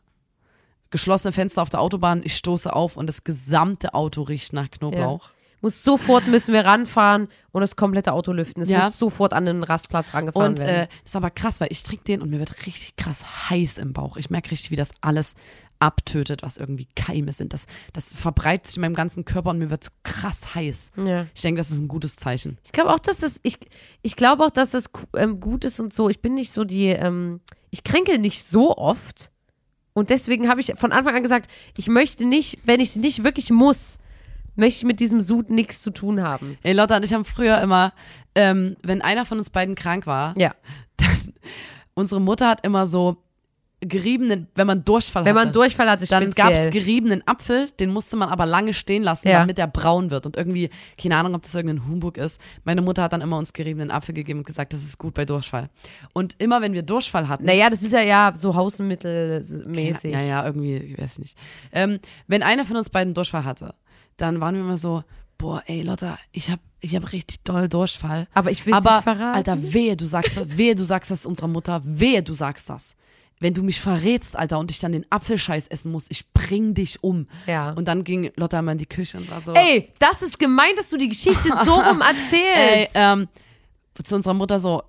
Geschlossene 0.94 1.32
Fenster 1.32 1.62
auf 1.64 1.70
der 1.72 1.82
Autobahn, 1.82 2.22
ich 2.24 2.36
stoße 2.38 2.72
auf 2.72 2.98
und 2.98 3.08
das 3.08 3.24
gesamte 3.24 3.94
Auto 3.96 4.22
riecht 4.22 4.54
nach 4.54 4.70
Knoblauch. 4.70 5.32
muss 5.62 5.82
sofort 5.84 6.28
müssen 6.28 6.54
wir 6.54 6.66
ranfahren 6.66 7.30
und 7.52 7.62
das 7.62 7.76
komplette 7.76 8.12
Auto 8.14 8.32
lüften. 8.32 8.62
Es 8.62 8.70
Ja. 8.70 8.84
muss 8.86 9.00
sofort 9.00 9.34
an 9.34 9.46
den 9.46 9.64
Rastplatz 9.64 10.14
rangefahren 10.14 10.52
Und 10.52 10.60
werden. 10.60 10.70
äh, 10.84 10.88
das 11.04 11.12
ist 11.14 11.16
aber 11.16 11.32
krass, 11.32 11.60
weil 11.62 11.70
ich 11.72 11.82
trinke 11.84 12.04
den 12.04 12.22
und 12.22 12.30
mir 12.30 12.38
wird 12.40 12.66
richtig 12.68 12.96
krass 12.96 13.50
heiß 13.50 13.78
im 13.80 13.92
Bauch. 13.94 14.18
Ich 14.18 14.30
merke 14.30 14.52
richtig, 14.52 14.70
wie 14.72 14.76
das 14.76 14.92
alles 15.02 15.34
abtötet, 15.80 16.44
was 16.44 16.58
irgendwie 16.58 16.88
Keime 16.96 17.34
sind. 17.34 17.54
Das, 17.54 17.66
das 17.92 18.14
verbreitet 18.14 18.68
sich 18.68 18.76
in 18.78 18.82
meinem 18.82 18.94
ganzen 18.94 19.26
Körper 19.26 19.50
und 19.50 19.58
mir 19.58 19.70
wird 19.70 19.84
so 19.84 19.90
krass 20.04 20.54
heiß. 20.54 20.92
ja. 20.98 21.26
Ich 21.34 21.42
denke, 21.42 21.60
das 21.60 21.72
ist 21.72 21.80
ein 21.80 21.88
gutes 21.88 22.18
Zeichen. 22.18 22.58
Ich 22.64 22.72
glaube 22.72 22.94
auch, 22.94 23.00
dass 23.00 23.20
das, 23.20 23.40
ich, 23.44 23.58
ich 24.02 24.16
glaube 24.16 24.46
auch, 24.46 24.50
dass 24.52 24.72
das 24.72 24.90
ähm, 25.18 25.40
gut 25.40 25.66
ist 25.66 25.80
und 25.80 25.94
so. 25.94 26.10
Ich 26.10 26.22
bin 26.22 26.36
nicht 26.36 26.52
so 26.52 26.64
die, 26.66 26.88
ähm, 26.88 27.42
ich 27.72 27.84
kränke 27.84 28.20
nicht 28.20 28.44
so 28.46 28.78
oft. 28.78 29.32
Und 29.94 30.10
deswegen 30.10 30.50
habe 30.50 30.60
ich 30.62 30.74
von 30.76 30.92
Anfang 30.92 31.16
an 31.16 31.24
gesagt, 31.24 31.50
ich 31.78 31.88
möchte 31.88 32.26
nicht, 32.26 32.60
wenn 32.66 32.80
ich 32.80 32.90
es 32.90 32.96
nicht 32.96 33.24
wirklich 33.24 33.52
muss, 33.52 34.00
möchte 34.56 34.80
ich 34.80 34.84
mit 34.86 35.00
diesem 35.00 35.22
Sud 35.22 35.50
nichts 35.50 35.82
zu 35.82 35.92
tun 35.92 36.22
haben. 36.22 36.58
Ey, 36.64 36.74
Lotta 36.74 36.98
und 36.98 37.04
ich 37.04 37.14
haben 37.14 37.26
früher 37.26 37.60
immer, 37.62 37.94
ähm, 38.36 38.76
wenn 38.84 39.02
einer 39.02 39.26
von 39.26 39.38
uns 39.38 39.50
beiden 39.50 39.76
krank 39.76 40.06
war, 40.08 40.34
Ja. 40.38 40.54
dann, 40.98 41.34
unsere 41.94 42.22
Mutter 42.22 42.50
hat 42.50 42.66
immer 42.66 42.86
so 42.86 43.18
geriebenen, 43.88 44.48
wenn 44.56 44.68
man 44.68 44.84
Durchfall 44.86 45.26
Wenn 45.26 45.36
hatte, 45.36 45.46
man 45.46 45.54
Durchfall 45.54 45.90
hatte, 45.90 46.06
dann 46.08 46.24
speziell. 46.32 46.50
gab's 46.66 46.70
geriebenen 46.72 47.22
Apfel, 47.28 47.70
den 47.80 47.92
musste 47.92 48.16
man 48.18 48.30
aber 48.30 48.46
lange 48.46 48.74
stehen 48.74 49.04
lassen, 49.04 49.28
Ja. 49.28 49.40
damit 49.40 49.58
der 49.58 49.68
braun 49.68 50.12
wird. 50.12 50.26
Und 50.26 50.38
irgendwie, 50.38 50.70
keine 51.02 51.18
Ahnung, 51.18 51.36
ob 51.36 51.44
das 51.44 51.54
irgendein 51.56 51.88
Humbug 51.88 52.18
ist. 52.18 52.40
Meine 52.64 52.82
Mutter 52.82 53.04
hat 53.04 53.14
dann 53.14 53.22
immer 53.22 53.38
uns 53.38 53.54
geriebenen 53.54 53.92
Apfel 53.92 54.14
gegeben 54.14 54.40
und 54.40 54.46
gesagt, 54.46 54.74
das 54.74 54.84
ist 54.84 54.98
gut 54.98 55.14
bei 55.14 55.26
Durchfall. 55.26 55.70
Und 56.14 56.36
immer 56.42 56.62
wenn 56.62 56.74
wir 56.74 56.84
Durchfall 56.84 57.28
hatten, 57.28 57.46
Naja, 57.46 57.70
das 57.70 57.82
ist 57.84 57.92
ja 57.94 58.02
ja 58.02 58.32
so 58.36 58.56
hausmittelmäßig. 58.56 60.12
ja, 60.14 60.22
ja, 60.22 60.46
irgendwie, 60.46 60.96
weiß 60.98 61.14
ich 61.14 61.20
nicht. 61.20 61.38
Ähm, 61.72 62.00
wenn 62.28 62.44
einer 62.44 62.66
von 62.66 62.78
uns 62.78 62.90
beiden 62.90 63.14
Durchfall 63.14 63.46
hatte, 63.46 63.74
dann 64.18 64.40
waren 64.42 64.56
wir 64.56 64.62
immer 64.62 64.78
so, 64.78 65.04
boah, 65.38 65.62
ey 65.66 65.82
Lotta, 65.82 66.18
ich 66.32 66.50
hab, 66.52 66.60
ich 66.80 66.96
hab 66.96 67.12
richtig 67.12 67.44
doll 67.44 67.68
Durchfall. 67.68 68.28
Aber 68.34 68.52
ich 68.52 68.66
will's 68.66 68.78
Aber, 68.78 68.96
nicht 68.96 69.04
verraten. 69.04 69.36
Alter, 69.36 69.74
wehe, 69.74 69.98
du 69.98 70.06
sagst 70.06 70.38
das, 70.38 70.58
wehe, 70.58 70.76
du 70.76 70.84
sagst 70.86 71.12
das 71.12 71.26
unserer 71.26 71.48
Mutter, 71.48 71.82
wehe, 71.84 72.22
du 72.24 72.34
sagst 72.34 72.70
das. 72.70 72.96
Wenn 73.44 73.54
du 73.54 73.62
mich 73.62 73.82
verrätst, 73.82 74.38
Alter, 74.38 74.58
und 74.58 74.72
ich 74.72 74.80
dann 74.80 74.94
den 74.94 75.06
Apfelscheiß 75.10 75.68
essen 75.68 75.92
muss, 75.92 76.06
ich 76.10 76.32
bring 76.32 76.74
dich 76.74 77.04
um. 77.04 77.28
Ja. 77.46 77.72
Und 77.72 77.90
dann 77.90 78.06
ging 78.06 78.32
Lotta 78.38 78.62
mal 78.62 78.72
in 78.72 78.78
die 78.78 78.86
Küche 78.86 79.18
und 79.18 79.30
war 79.30 79.42
so, 79.42 79.52
Ey, 79.54 79.92
das 80.00 80.22
ist 80.22 80.40
gemein, 80.40 80.72
dass 80.78 80.90
du 80.90 80.96
die 80.98 81.10
Geschichte 81.10 81.50
so 81.66 81.74
rum 81.76 82.02
ey 82.02 82.16
erzählst. 82.16 82.94
ähm, 82.96 83.28
zu 84.02 84.16
unserer 84.16 84.34
Mutter 84.34 84.62
so, 84.62 84.84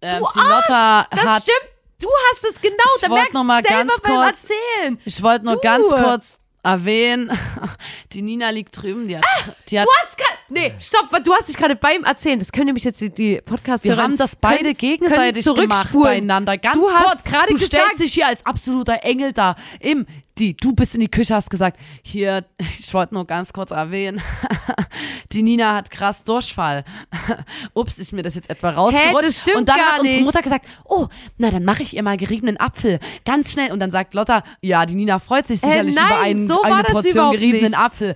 ähm, 0.00 0.18
Du 0.20 0.26
die 0.34 0.38
Lotta 0.40 1.06
das 1.12 1.24
hat, 1.24 1.42
stimmt. 1.42 1.68
Du 2.00 2.08
hast 2.32 2.44
es 2.52 2.60
genau. 2.60 2.74
Ich 2.96 3.00
Da 3.02 3.08
merkst 3.10 3.32
noch 3.34 3.42
du 3.42 3.46
mal 3.46 3.62
selber 3.62 3.76
ganz 3.86 4.00
beim 4.00 4.12
kurz- 4.12 4.48
Erzählen. 4.50 4.98
ich 5.04 5.22
wollte 5.22 5.44
nur 5.44 5.54
Du. 5.54 5.60
ganz 5.60 5.86
kurz 5.88 6.38
erwähnen, 6.62 7.30
die 8.12 8.22
Nina 8.22 8.50
liegt 8.50 8.80
drüben, 8.80 9.08
die 9.08 9.16
hat, 9.16 9.24
die 9.68 9.80
hat 9.80 9.86
Du 9.86 9.90
hast 10.02 10.16
gerade. 10.16 10.32
Nee, 10.48 10.74
stopp, 10.78 11.08
du 11.24 11.34
hast 11.34 11.48
dich 11.48 11.56
gerade 11.56 11.76
beim 11.76 12.04
Erzählen. 12.04 12.38
Das 12.38 12.52
können 12.52 12.66
nämlich 12.66 12.84
jetzt 12.84 13.00
die, 13.00 13.10
die 13.10 13.40
podcast 13.42 13.84
Wir 13.84 13.96
haben 13.96 14.16
das 14.18 14.36
beide 14.36 14.74
gegenseitig 14.74 15.44
gemacht 15.46 15.88
beieinander. 15.92 16.58
Ganz 16.58 16.76
Du 16.76 16.90
hast 16.90 17.04
kurz, 17.06 17.24
gerade 17.24 17.48
du 17.48 17.54
gesagt- 17.54 17.72
stellst 17.72 18.00
dich 18.00 18.12
hier 18.12 18.26
als 18.26 18.44
absoluter 18.44 19.02
Engel 19.02 19.32
da. 19.32 19.56
Im, 19.80 20.06
die, 20.38 20.56
du 20.56 20.72
bist 20.72 20.94
in 20.94 21.00
die 21.00 21.10
Küche, 21.10 21.34
hast 21.34 21.50
gesagt, 21.50 21.78
hier, 22.02 22.44
ich 22.58 22.92
wollte 22.94 23.14
nur 23.14 23.26
ganz 23.26 23.52
kurz 23.52 23.70
erwähnen, 23.70 24.20
die 25.32 25.42
Nina 25.42 25.74
hat 25.74 25.90
krass 25.90 26.24
Durchfall. 26.24 26.84
Ups, 27.74 27.98
ist 27.98 28.12
mir 28.12 28.22
das 28.22 28.34
jetzt 28.34 28.50
etwa 28.50 28.70
rausgerutscht. 28.70 29.28
das 29.28 29.40
stimmt 29.40 29.56
und 29.58 29.68
dann 29.68 29.76
hat 29.76 30.00
unsere 30.00 30.18
nicht. 30.18 30.26
Mutter 30.26 30.42
gesagt, 30.42 30.66
oh, 30.84 31.06
na 31.38 31.50
dann 31.50 31.64
mache 31.64 31.82
ich 31.82 31.94
ihr 31.96 32.02
mal 32.02 32.16
geriebenen 32.16 32.58
Apfel. 32.58 32.98
Ganz 33.24 33.52
schnell. 33.52 33.72
Und 33.72 33.80
dann 33.80 33.90
sagt 33.90 34.14
Lotta, 34.14 34.42
ja, 34.60 34.86
die 34.86 34.94
Nina 34.94 35.18
freut 35.18 35.46
sich 35.46 35.60
sicherlich 35.60 35.94
nein, 35.94 36.06
über 36.06 36.20
einen, 36.20 36.46
so 36.46 36.62
eine 36.62 36.82
Portion 36.84 37.32
geriebenen 37.32 37.70
nicht. 37.70 37.78
Apfel. 37.78 38.14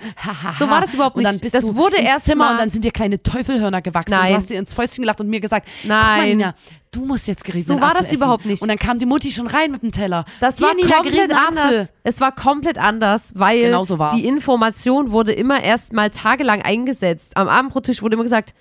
So 0.58 0.68
war 0.68 0.80
das 0.80 0.94
überhaupt 0.94 1.16
und 1.16 1.24
dann 1.24 1.34
nicht. 1.34 1.42
bist 1.42 1.54
Das 1.54 1.66
du 1.66 1.76
wurde 1.76 1.96
erst 1.98 2.26
Zimmer 2.26 2.46
mal- 2.46 2.52
und 2.52 2.58
dann 2.58 2.70
sind 2.70 2.84
dir 2.84 2.92
kleine 2.92 3.22
Teufelhörner 3.22 3.82
gewachsen. 3.82 4.14
Nein. 4.14 4.26
Und 4.26 4.30
du 4.30 4.36
hast 4.36 4.50
dir 4.50 4.58
ins 4.58 4.74
Fäustchen 4.74 5.02
gelacht 5.02 5.20
und 5.20 5.28
mir 5.28 5.40
gesagt, 5.40 5.68
Nein. 5.84 6.28
Nina, 6.28 6.54
du 6.92 7.04
musst 7.04 7.26
jetzt 7.28 7.44
geriebenen 7.44 7.78
So 7.78 7.80
war 7.80 7.90
Apfel 7.90 8.02
das 8.02 8.06
essen. 8.12 8.16
überhaupt 8.16 8.46
nicht. 8.46 8.62
Und 8.62 8.68
dann 8.68 8.78
kam 8.78 8.98
die 8.98 9.06
Mutti 9.06 9.30
schon 9.32 9.46
rein 9.46 9.70
mit 9.70 9.82
dem 9.82 9.92
Teller. 9.92 10.24
Das 10.40 10.58
Hier, 10.58 10.66
war 10.68 10.74
Nina, 10.74 10.96
komplett 10.96 11.32
anders. 11.32 11.64
Apfel. 11.64 11.88
Es 12.04 12.20
war 12.20 12.34
komplett 12.34 12.78
anders, 12.78 13.32
weil 13.36 13.62
Genau 13.62 13.84
so 13.84 13.98
die 14.14 14.26
Information 14.26 15.10
wurde 15.12 15.32
immer 15.32 15.62
erst 15.62 15.92
mal 15.92 16.10
tagelang 16.10 16.62
eingesetzt. 16.62 17.36
Am 17.36 17.48
Abendbrottisch 17.48 18.02
wurde 18.02 18.14
immer 18.14 18.22
gesagt, 18.22 18.54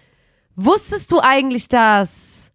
wusstest 0.55 1.11
du 1.11 1.19
eigentlich, 1.19 1.67
dass 1.69 2.51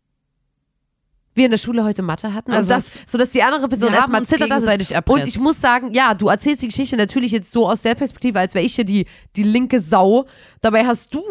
wir 1.34 1.44
in 1.44 1.50
der 1.52 1.58
Schule 1.58 1.84
heute 1.84 2.02
Mathe 2.02 2.34
hatten? 2.34 2.50
Also 2.52 2.68
das, 2.70 2.98
sodass 3.06 3.30
die 3.30 3.42
andere 3.42 3.68
Person 3.68 3.90
Wir 3.90 3.94
erst 3.96 4.04
haben 4.06 4.12
mal 4.12 4.18
uns 4.20 4.28
zittert. 4.28 4.50
dass 4.50 4.64
es- 4.64 4.92
Und 5.06 5.26
ich 5.26 5.38
muss 5.38 5.60
sagen, 5.60 5.94
ja, 5.94 6.12
du 6.14 6.28
erzählst 6.28 6.62
die 6.62 6.68
Geschichte 6.68 6.96
natürlich 6.96 7.32
jetzt 7.32 7.52
so 7.52 7.68
aus 7.68 7.82
der 7.82 7.94
Perspektive, 7.94 8.38
als 8.40 8.54
wäre 8.54 8.64
ich 8.64 8.74
hier 8.74 8.84
die, 8.84 9.06
die 9.36 9.44
linke 9.44 9.80
Sau. 9.80 10.26
Dabei 10.60 10.84
hast 10.86 11.14
du 11.14 11.22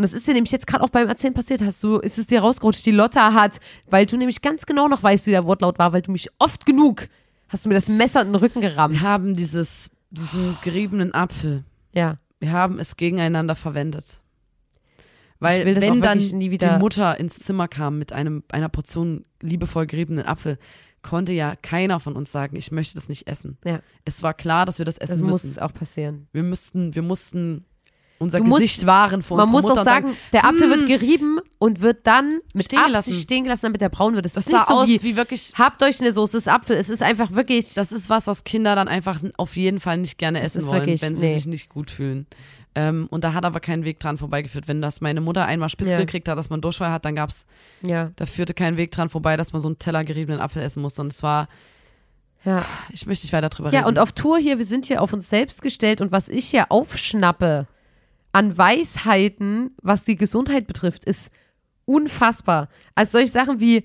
und 0.00 0.02
das 0.04 0.14
ist 0.14 0.26
dir 0.26 0.32
nämlich 0.32 0.50
jetzt 0.50 0.66
gerade 0.66 0.82
auch 0.82 0.88
beim 0.88 1.06
Erzählen 1.08 1.34
passiert, 1.34 1.60
hast 1.60 1.82
du, 1.82 1.98
ist 1.98 2.16
es 2.16 2.26
dir 2.26 2.40
rausgerutscht, 2.40 2.86
die 2.86 2.90
Lotta 2.90 3.34
hat, 3.34 3.60
weil 3.90 4.06
du 4.06 4.16
nämlich 4.16 4.40
ganz 4.40 4.64
genau 4.64 4.88
noch 4.88 5.02
weißt, 5.02 5.26
wie 5.26 5.30
der 5.30 5.44
Wortlaut 5.44 5.78
war, 5.78 5.92
weil 5.92 6.00
du 6.00 6.10
mich 6.10 6.28
oft 6.38 6.64
genug, 6.64 7.06
hast 7.50 7.66
du 7.66 7.68
mir 7.68 7.74
das 7.74 7.90
Messer 7.90 8.22
in 8.22 8.28
den 8.28 8.36
Rücken 8.36 8.62
gerammt. 8.62 8.94
Wir 8.94 9.02
haben 9.02 9.36
dieses, 9.36 9.90
diesen 10.10 10.56
geriebenen 10.62 11.12
Apfel, 11.12 11.64
Ja. 11.92 12.16
wir 12.38 12.50
haben 12.50 12.78
es 12.78 12.96
gegeneinander 12.96 13.54
verwendet. 13.54 14.22
Weil 15.38 15.74
das 15.74 15.84
wenn 15.84 16.00
dann 16.00 16.18
die 16.18 16.48
Mutter 16.78 17.20
ins 17.20 17.38
Zimmer 17.38 17.68
kam 17.68 17.98
mit 17.98 18.12
einem, 18.14 18.42
einer 18.50 18.70
Portion 18.70 19.26
liebevoll 19.42 19.86
geriebenen 19.86 20.24
Apfel, 20.24 20.58
konnte 21.02 21.32
ja 21.32 21.56
keiner 21.56 22.00
von 22.00 22.14
uns 22.16 22.32
sagen, 22.32 22.56
ich 22.56 22.72
möchte 22.72 22.94
das 22.94 23.08
nicht 23.08 23.26
essen. 23.26 23.58
Ja. 23.64 23.80
Es 24.04 24.22
war 24.22 24.34
klar, 24.34 24.66
dass 24.66 24.78
wir 24.78 24.84
das 24.84 24.98
essen 24.98 25.12
Das 25.12 25.22
muss 25.22 25.44
müssen. 25.44 25.60
auch 25.60 25.72
passieren. 25.72 26.26
Wir 26.32 26.42
müssten, 26.42 26.94
wir 26.94 27.02
mussten 27.02 27.64
unser 28.20 28.38
Du 28.38 28.44
musst- 28.44 28.60
Gesicht 28.60 28.86
wahren 28.86 29.22
vor 29.22 29.36
Man 29.38 29.48
muss 29.50 29.62
Mutter 29.62 29.74
auch 29.74 29.78
und 29.78 29.84
sagen, 29.84 30.16
der 30.32 30.44
Apfel 30.44 30.68
"Mm, 30.68 30.70
wird 30.70 30.86
gerieben 30.86 31.38
und 31.58 31.80
wird 31.80 32.06
dann 32.06 32.40
mit 32.54 32.66
Stehen 32.66 32.84
gelassen. 32.84 33.14
stehen 33.14 33.42
gelassen, 33.44 33.66
damit 33.66 33.80
der 33.80 33.88
braun 33.88 34.14
wird. 34.14 34.24
Das, 34.26 34.34
das 34.34 34.46
ist 34.46 34.52
nicht 34.52 34.66
so 34.68 34.74
aus 34.74 34.88
wie, 34.88 35.02
wie 35.02 35.16
wirklich 35.16 35.52
habt 35.58 35.82
euch 35.82 36.00
eine 36.00 36.12
Soße, 36.12 36.36
das 36.36 36.46
ist 36.46 36.52
Apfel. 36.52 36.76
Es 36.76 36.88
ist 36.88 37.02
einfach 37.02 37.32
wirklich, 37.32 37.74
Das 37.74 37.90
ist 37.90 38.08
was, 38.10 38.26
was 38.28 38.44
Kinder 38.44 38.76
dann 38.76 38.86
einfach 38.88 39.18
auf 39.38 39.56
jeden 39.56 39.80
Fall 39.80 39.96
nicht 39.98 40.18
gerne 40.18 40.40
Es 40.42 40.54
essen 40.54 40.68
wollen, 40.68 40.80
wirklich- 40.82 41.02
wenn 41.02 41.16
sie 41.16 41.24
nee. 41.26 41.34
sich 41.34 41.46
nicht 41.46 41.68
gut 41.70 41.90
fühlen. 41.90 42.26
Ähm, 42.76 43.08
und 43.10 43.24
da 43.24 43.32
hat 43.34 43.44
aber 43.44 43.58
kein 43.58 43.84
Weg 43.84 43.98
dran 43.98 44.16
vorbeigeführt. 44.16 44.68
Wenn 44.68 44.80
das 44.80 45.00
meine 45.00 45.20
Mutter 45.20 45.44
einmal 45.44 45.68
spitz 45.70 45.90
Ja. 45.90 45.98
gekriegt 45.98 46.28
hat, 46.28 46.38
dass 46.38 46.50
man 46.50 46.60
Durchfall 46.60 46.90
hat, 46.92 47.04
dann 47.04 47.16
gab's, 47.16 47.44
ja, 47.82 48.12
da 48.14 48.26
führte 48.26 48.54
kein 48.54 48.76
Weg 48.76 48.92
dran 48.92 49.08
vorbei, 49.08 49.36
dass 49.36 49.52
man 49.52 49.60
so 49.60 49.66
einen 49.66 49.80
Teller 49.80 50.04
geriebenen 50.04 50.40
Apfel 50.40 50.62
essen 50.62 50.80
muss. 50.80 50.96
Und 51.00 51.08
es 51.12 51.22
war, 51.24 51.48
ja. 52.44 52.64
ich 52.92 53.06
möchte 53.06 53.26
nicht 53.26 53.32
weiter 53.32 53.48
drüber 53.48 53.72
reden. 53.72 53.82
Ja, 53.82 53.88
und 53.88 53.98
auf 53.98 54.12
Tour 54.12 54.38
hier, 54.38 54.58
wir 54.58 54.64
sind 54.64 54.86
hier 54.86 55.02
auf 55.02 55.12
uns 55.12 55.28
selbst 55.28 55.62
gestellt 55.62 56.00
und 56.00 56.12
was 56.12 56.28
ich 56.28 56.46
hier 56.46 56.70
aufschnappe 56.70 57.66
an 58.32 58.56
Weisheiten, 58.56 59.76
was 59.82 60.04
die 60.04 60.16
Gesundheit 60.16 60.66
betrifft, 60.66 61.04
ist 61.04 61.30
unfassbar. 61.84 62.68
Also 62.94 63.12
solche 63.18 63.32
Sachen 63.32 63.60
wie, 63.60 63.84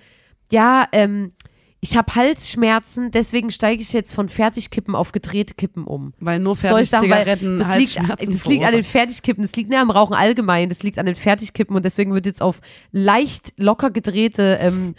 ja, 0.51 0.87
ähm, 0.91 1.31
ich 1.79 1.95
habe 1.95 2.15
Halsschmerzen, 2.15 3.11
deswegen 3.11 3.51
steige 3.51 3.81
ich 3.81 3.93
jetzt 3.93 4.13
von 4.13 4.27
Fertigkippen 4.27 4.95
auf 4.95 5.11
gedrehte 5.11 5.53
Kippen 5.53 5.83
um. 5.85 6.13
weil 6.19 6.39
nur 6.39 6.55
Fertigzigaretten 6.55 7.59
das 7.59 7.77
liegt, 7.77 7.99
das 8.19 8.45
liegt 8.47 8.65
an 8.65 8.71
den. 8.71 8.83
Fertigkippen, 8.83 9.43
das 9.43 9.55
liegt 9.55 9.69
nicht 9.69 9.79
am 9.79 9.91
Rauchen 9.91 10.15
allgemein, 10.15 10.69
das 10.69 10.81
liegt 10.81 10.97
an 10.97 11.05
den 11.05 11.13
Fertigkippen 11.13 11.75
und 11.75 11.85
deswegen 11.85 12.13
wird 12.13 12.25
jetzt 12.25 12.41
auf 12.41 12.59
leicht 12.91 13.53
locker 13.57 13.91
gedrehte 13.91 14.57
ähm, 14.61 14.95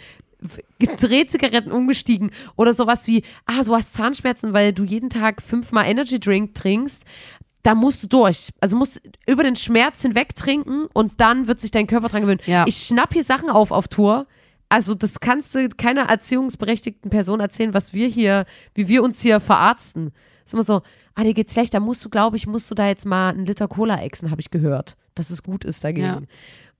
gedreht 0.79 1.31
Zigaretten 1.31 1.71
umgestiegen 1.71 2.31
oder 2.55 2.73
sowas 2.73 3.07
wie, 3.07 3.23
ah, 3.45 3.63
du 3.63 3.75
hast 3.75 3.93
Zahnschmerzen, 3.93 4.53
weil 4.53 4.71
du 4.71 4.83
jeden 4.83 5.09
Tag 5.09 5.41
fünfmal 5.41 5.85
Energy 5.87 6.19
Drink 6.19 6.55
trinkst. 6.55 7.03
Da 7.67 7.75
musst 7.75 8.01
du 8.01 8.07
durch. 8.07 8.53
Also 8.61 8.77
musst 8.77 9.01
über 9.27 9.43
den 9.43 9.57
Schmerz 9.57 10.01
hinweg 10.01 10.37
trinken 10.37 10.85
und 10.93 11.19
dann 11.19 11.49
wird 11.49 11.59
sich 11.59 11.69
dein 11.69 11.85
Körper 11.85 12.07
dran 12.07 12.21
gewöhnen. 12.21 12.39
Ja. 12.45 12.63
Ich 12.65 12.77
schnapp 12.77 13.11
hier 13.11 13.25
Sachen 13.25 13.49
auf 13.49 13.71
auf 13.71 13.89
Tour. 13.89 14.25
Also 14.69 14.95
das 14.95 15.19
kannst 15.19 15.53
du 15.53 15.67
keiner 15.75 16.03
erziehungsberechtigten 16.03 17.11
Person 17.11 17.41
erzählen, 17.41 17.73
was 17.73 17.93
wir 17.93 18.07
hier, 18.07 18.45
wie 18.73 18.87
wir 18.87 19.03
uns 19.03 19.19
hier 19.19 19.41
verarzten. 19.41 20.13
ist 20.45 20.53
immer 20.53 20.63
so, 20.63 20.81
ah, 21.13 21.23
dir 21.23 21.33
geht's 21.33 21.51
schlecht, 21.51 21.73
da 21.73 21.81
musst 21.81 22.05
du, 22.05 22.09
glaube 22.09 22.37
ich, 22.37 22.47
musst 22.47 22.71
du 22.71 22.75
da 22.75 22.87
jetzt 22.87 23.05
mal 23.05 23.31
einen 23.31 23.45
Liter 23.45 23.67
Cola 23.67 24.01
exen, 24.01 24.31
habe 24.31 24.39
ich 24.39 24.49
gehört, 24.49 24.95
dass 25.15 25.29
es 25.29 25.43
gut 25.43 25.65
ist 25.65 25.83
dagegen. 25.83 26.25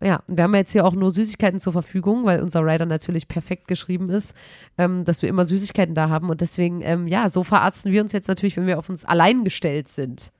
Ja. 0.01 0.23
und 0.25 0.37
wir 0.37 0.43
haben 0.43 0.55
jetzt 0.55 0.71
hier 0.71 0.85
auch 0.85 0.93
nur 0.93 1.11
Süßigkeiten 1.11 1.59
zur 1.59 1.73
Verfügung, 1.73 2.23
weil 2.23 2.41
unser 2.41 2.65
Rider 2.65 2.85
natürlich 2.85 3.27
perfekt 3.27 3.67
geschrieben 3.67 4.09
ist, 4.09 4.33
ähm, 4.77 5.03
dass 5.03 5.21
wir 5.21 5.27
immer 5.27 5.43
Süßigkeiten 5.43 5.95
da 5.95 6.07
haben 6.07 6.29
und 6.29 6.39
deswegen, 6.39 6.81
ähm, 6.81 7.09
ja, 7.09 7.27
so 7.27 7.43
verarzten 7.43 7.91
wir 7.91 8.01
uns 8.01 8.13
jetzt 8.13 8.29
natürlich, 8.29 8.55
wenn 8.55 8.67
wir 8.67 8.79
auf 8.79 8.87
uns 8.87 9.03
allein 9.03 9.43
gestellt 9.43 9.89
sind. 9.89 10.31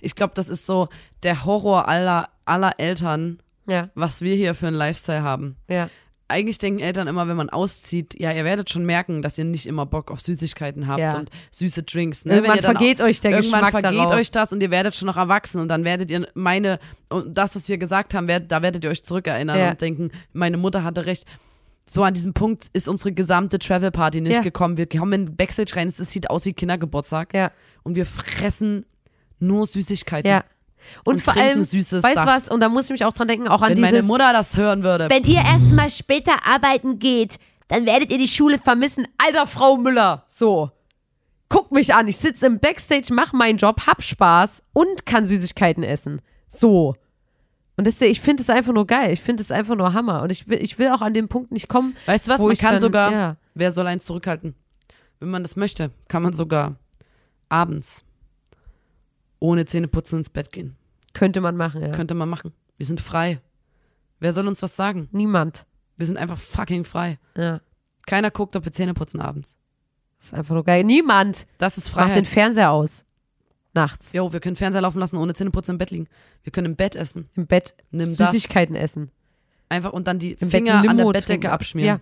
Ich 0.00 0.14
glaube, 0.14 0.32
das 0.34 0.48
ist 0.48 0.66
so 0.66 0.88
der 1.22 1.44
Horror 1.44 1.88
aller, 1.88 2.28
aller 2.44 2.78
Eltern, 2.78 3.40
Ja, 3.66 3.90
was 3.94 4.20
wir 4.20 4.36
hier 4.36 4.54
für 4.54 4.68
einen 4.68 4.76
Lifestyle 4.76 5.22
haben. 5.22 5.56
ja. 5.68 5.88
eigentlich 6.26 6.56
denken 6.58 6.80
Eltern 6.80 7.06
immer, 7.06 7.28
wenn 7.28 7.36
man 7.36 7.50
auszieht, 7.50 8.18
ja, 8.18 8.32
ihr 8.32 8.44
werdet 8.44 8.70
schon 8.70 8.86
merken, 8.86 9.20
dass 9.20 9.36
ihr 9.36 9.44
nicht 9.44 9.66
immer 9.66 9.84
Bock 9.84 10.10
auf 10.10 10.20
Süßigkeiten 10.22 10.86
habt 10.88 10.98
Ja. 10.98 11.18
und 11.18 11.30
süße 11.50 11.82
Drinks. 11.82 12.24
Ne? 12.24 12.36
Irgendwann 12.36 12.60
vergeht 12.60 13.02
euch 13.02 13.20
der 13.20 13.32
irgendwann 13.32 13.60
Geschmack 13.64 13.82
vergeht 13.82 14.00
darauf. 14.00 14.12
euch 14.14 14.30
das 14.30 14.52
und 14.52 14.62
ihr 14.62 14.70
werdet 14.70 14.94
schon 14.94 15.06
noch 15.06 15.18
erwachsen 15.18 15.60
und 15.60 15.68
dann 15.68 15.84
werdet 15.84 16.10
ihr 16.10 16.26
meine 16.34 16.78
und 17.10 17.36
das, 17.36 17.54
was 17.56 17.68
wir 17.68 17.76
gesagt 17.76 18.14
haben, 18.14 18.26
werdet, 18.26 18.50
da 18.50 18.62
werdet 18.62 18.82
ihr 18.84 18.90
euch 18.90 19.04
zurückerinnern 19.04 19.70
und 19.72 19.80
denken, 19.82 20.10
meine 20.32 20.56
Mutter 20.56 20.82
hatte 20.82 21.04
recht. 21.04 21.26
So 21.86 22.02
an 22.02 22.14
diesem 22.14 22.32
Punkt 22.32 22.68
ist 22.72 22.88
unsere 22.88 23.12
gesamte 23.12 23.58
Travel 23.58 23.90
Party 23.90 24.22
nicht 24.22 24.36
Ja. 24.36 24.42
gekommen. 24.42 24.78
Wir 24.78 24.88
kommen 24.88 25.12
in 25.28 25.36
Backstage 25.36 25.76
rein, 25.76 25.88
es 25.88 25.98
sieht 25.98 26.30
aus 26.30 26.46
wie 26.46 26.54
Kindergeburtstag 26.54 27.34
Ja, 27.34 27.52
und 27.82 27.96
wir 27.96 28.06
fressen 28.06 28.86
nur 29.38 29.66
Süßigkeiten. 29.66 30.30
ja. 30.30 30.44
Und, 31.04 31.14
Und 31.14 31.22
vor 31.22 31.34
allem, 31.34 31.64
süßes 31.64 32.02
weißt 32.04 32.16
du 32.18 32.26
was, 32.26 32.48
und 32.50 32.60
da 32.60 32.68
muss 32.68 32.84
ich 32.86 32.90
mich 32.90 33.04
auch 33.06 33.12
dran 33.14 33.26
denken, 33.26 33.48
auch 33.48 33.62
an 33.62 33.70
Wenn 33.70 33.76
dieses, 33.76 33.90
meine 33.90 34.02
Mutter 34.02 34.32
das 34.34 34.56
hören 34.58 34.82
würde, 34.84 35.08
wenn 35.08 35.24
ihr 35.24 35.40
erstmal 35.40 35.88
später 35.88 36.46
arbeiten 36.46 36.98
geht, 36.98 37.38
dann 37.68 37.86
werdet 37.86 38.10
ihr 38.10 38.18
die 38.18 38.28
Schule 38.28 38.58
vermissen. 38.58 39.08
Alter 39.16 39.46
Frau 39.46 39.78
Müller, 39.78 40.24
so. 40.26 40.70
Guck 41.48 41.72
mich 41.72 41.94
an, 41.94 42.06
ich 42.06 42.18
sitze 42.18 42.44
im 42.46 42.58
Backstage, 42.58 43.14
mach 43.14 43.32
meinen 43.32 43.56
Job, 43.56 43.86
hab 43.86 44.02
Spaß 44.02 44.62
und 44.74 45.06
kann 45.06 45.24
Süßigkeiten 45.24 45.82
essen. 45.84 46.20
So. 46.48 46.96
Und 47.76 47.86
deswegen, 47.86 48.12
ich 48.12 48.20
finde 48.20 48.42
es 48.42 48.50
einfach 48.50 48.72
nur 48.74 48.86
geil. 48.86 49.10
Ich 49.12 49.20
finde 49.22 49.42
es 49.42 49.50
einfach 49.50 49.76
nur 49.76 49.94
Hammer. 49.94 50.22
Und 50.22 50.30
ich 50.32 50.48
will, 50.48 50.62
ich 50.62 50.78
will 50.78 50.88
auch 50.90 51.00
an 51.00 51.14
dem 51.14 51.28
Punkt 51.28 51.50
nicht 51.50 51.68
kommen. 51.68 51.96
Weißt 52.06 52.26
du 52.26 52.32
was, 52.32 52.40
wo 52.40 52.44
man 52.44 52.52
ich 52.52 52.58
kann 52.58 52.72
dann- 52.72 52.80
sogar, 52.80 53.10
ja. 53.12 53.36
wer 53.54 53.70
soll 53.70 53.86
eins 53.86 54.04
zurückhalten? 54.04 54.54
Wenn 55.18 55.30
man 55.30 55.42
das 55.42 55.56
möchte, 55.56 55.90
kann 56.08 56.22
man 56.22 56.34
sogar 56.34 56.76
abends 57.48 58.04
ohne 59.44 59.66
Zähneputzen 59.66 60.18
ins 60.18 60.30
Bett 60.30 60.50
gehen. 60.52 60.76
Könnte 61.12 61.40
man 61.40 61.56
machen, 61.56 61.82
ja. 61.82 61.90
Könnte 61.92 62.14
man 62.14 62.28
machen. 62.28 62.52
Wir 62.76 62.86
sind 62.86 63.00
frei. 63.00 63.40
Wer 64.20 64.32
soll 64.32 64.48
uns 64.48 64.62
was 64.62 64.74
sagen? 64.74 65.08
Niemand. 65.12 65.66
Wir 65.96 66.06
sind 66.06 66.16
einfach 66.16 66.38
fucking 66.38 66.84
frei. 66.84 67.18
Ja. 67.36 67.60
Keiner 68.06 68.30
guckt, 68.30 68.56
ob 68.56 68.64
wir 68.64 68.72
Zähne 68.72 68.94
putzen 68.94 69.20
abends. 69.20 69.56
Das 70.18 70.28
ist 70.28 70.34
einfach 70.34 70.54
nur 70.54 70.64
geil. 70.64 70.82
Niemand 70.84 71.46
Das 71.58 71.76
ist 71.78 71.94
macht 71.94 72.08
den 72.08 72.24
Freiheit. 72.24 72.26
Fernseher 72.26 72.70
aus. 72.70 73.04
Nachts. 73.74 74.12
Jo, 74.12 74.32
wir 74.32 74.40
können 74.40 74.56
Fernseher 74.56 74.80
laufen 74.80 74.98
lassen, 74.98 75.16
ohne 75.18 75.34
Zähneputzen 75.34 75.72
im 75.74 75.78
Bett 75.78 75.90
liegen. 75.90 76.08
Wir 76.42 76.52
können 76.52 76.66
im 76.68 76.76
Bett 76.76 76.96
essen. 76.96 77.28
Im 77.34 77.46
Bett 77.46 77.74
Nimm 77.90 78.06
das 78.16 78.30
Süßigkeiten 78.30 78.74
essen. 78.76 79.10
einfach 79.68 79.92
und 79.92 80.06
dann 80.08 80.18
die 80.18 80.32
Im 80.32 80.50
Finger 80.50 80.88
an 80.88 80.96
der 80.96 81.04
Bettdecke 81.04 81.26
trinken. 81.26 81.46
abschmieren. 81.48 81.98
Ja. 81.98 82.00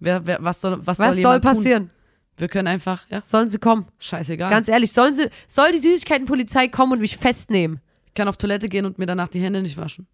Wer, 0.00 0.26
wer, 0.26 0.38
was 0.42 0.60
soll, 0.60 0.78
was 0.78 0.98
Was 0.98 1.14
soll 1.14 1.22
soll 1.22 1.34
jemand 1.40 1.62
tun? 1.64 1.90
Wir 2.36 2.48
können 2.48 2.66
einfach, 2.68 3.06
ja, 3.10 3.22
Sollen 3.22 3.48
sie 3.48 3.58
kommen? 3.58 3.86
scheißegal. 3.98 4.50
Ganz 4.50 4.68
ehrlich, 4.68 4.92
sollen 4.92 5.14
sie, 5.14 5.28
soll 5.46 5.70
die 5.72 5.78
Süßigkeitenpolizei 5.78 6.68
kommen 6.68 6.92
und 6.92 7.00
mich 7.00 7.16
festnehmen? 7.16 7.80
ich 8.08 8.14
kann 8.14 8.28
auf 8.28 8.36
Toilette 8.36 8.68
gehen 8.68 8.86
und 8.86 8.98
mir 8.98 9.06
danach 9.06 9.28
die 9.28 9.40
Hände 9.40 9.60
nicht 9.62 9.76
waschen. 9.76 10.06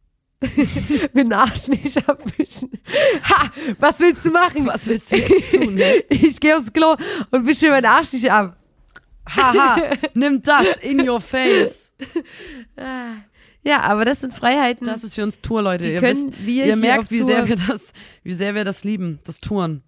Mir 1.13 1.25
den 1.25 1.33
Arsch 1.35 1.69
nicht 1.69 2.09
abwischen. 2.09 2.71
Ha! 3.29 3.51
Was 3.79 4.01
willst 4.01 4.25
du 4.25 4.31
machen? 4.31 4.65
Was 4.67 4.87
willst 4.87 5.13
du 5.13 5.17
jetzt 5.17 5.51
tun? 5.55 5.77
hä? 5.77 6.03
Ich 6.09 6.41
gehe 6.41 6.57
aufs 6.57 6.73
Klo 6.73 6.97
und 7.31 7.47
wische 7.47 7.67
mir 7.67 7.73
meinen 7.73 7.85
Arsch 7.85 8.15
nicht 8.15 8.31
ab. 8.33 8.57
Haha, 9.29 9.83
nimm 10.15 10.43
das 10.43 10.79
in 10.79 11.07
your 11.07 11.21
face. 11.21 11.93
Ja, 13.63 13.81
aber 13.83 14.07
das 14.07 14.23
sind 14.23 14.33
Freiheiten. 14.33 14.87
Das 14.87 15.05
ist 15.05 15.15
für 15.15 15.23
uns 15.23 15.41
Tour, 15.43 15.61
Leute. 15.61 15.85
Die 15.85 15.93
ihr 15.93 16.01
können 16.01 16.31
wisst, 16.31 16.47
wir 16.47 16.65
ihr 16.65 16.77
merkt, 16.77 17.11
wie 17.11 17.19
Tour- 17.19 17.27
sehr 17.27 17.47
wir 17.47 17.57
das, 17.57 17.93
wie 18.23 18.33
sehr 18.33 18.55
wir 18.55 18.65
das 18.65 18.85
lieben, 18.85 19.19
das 19.25 19.39
Touren. 19.41 19.83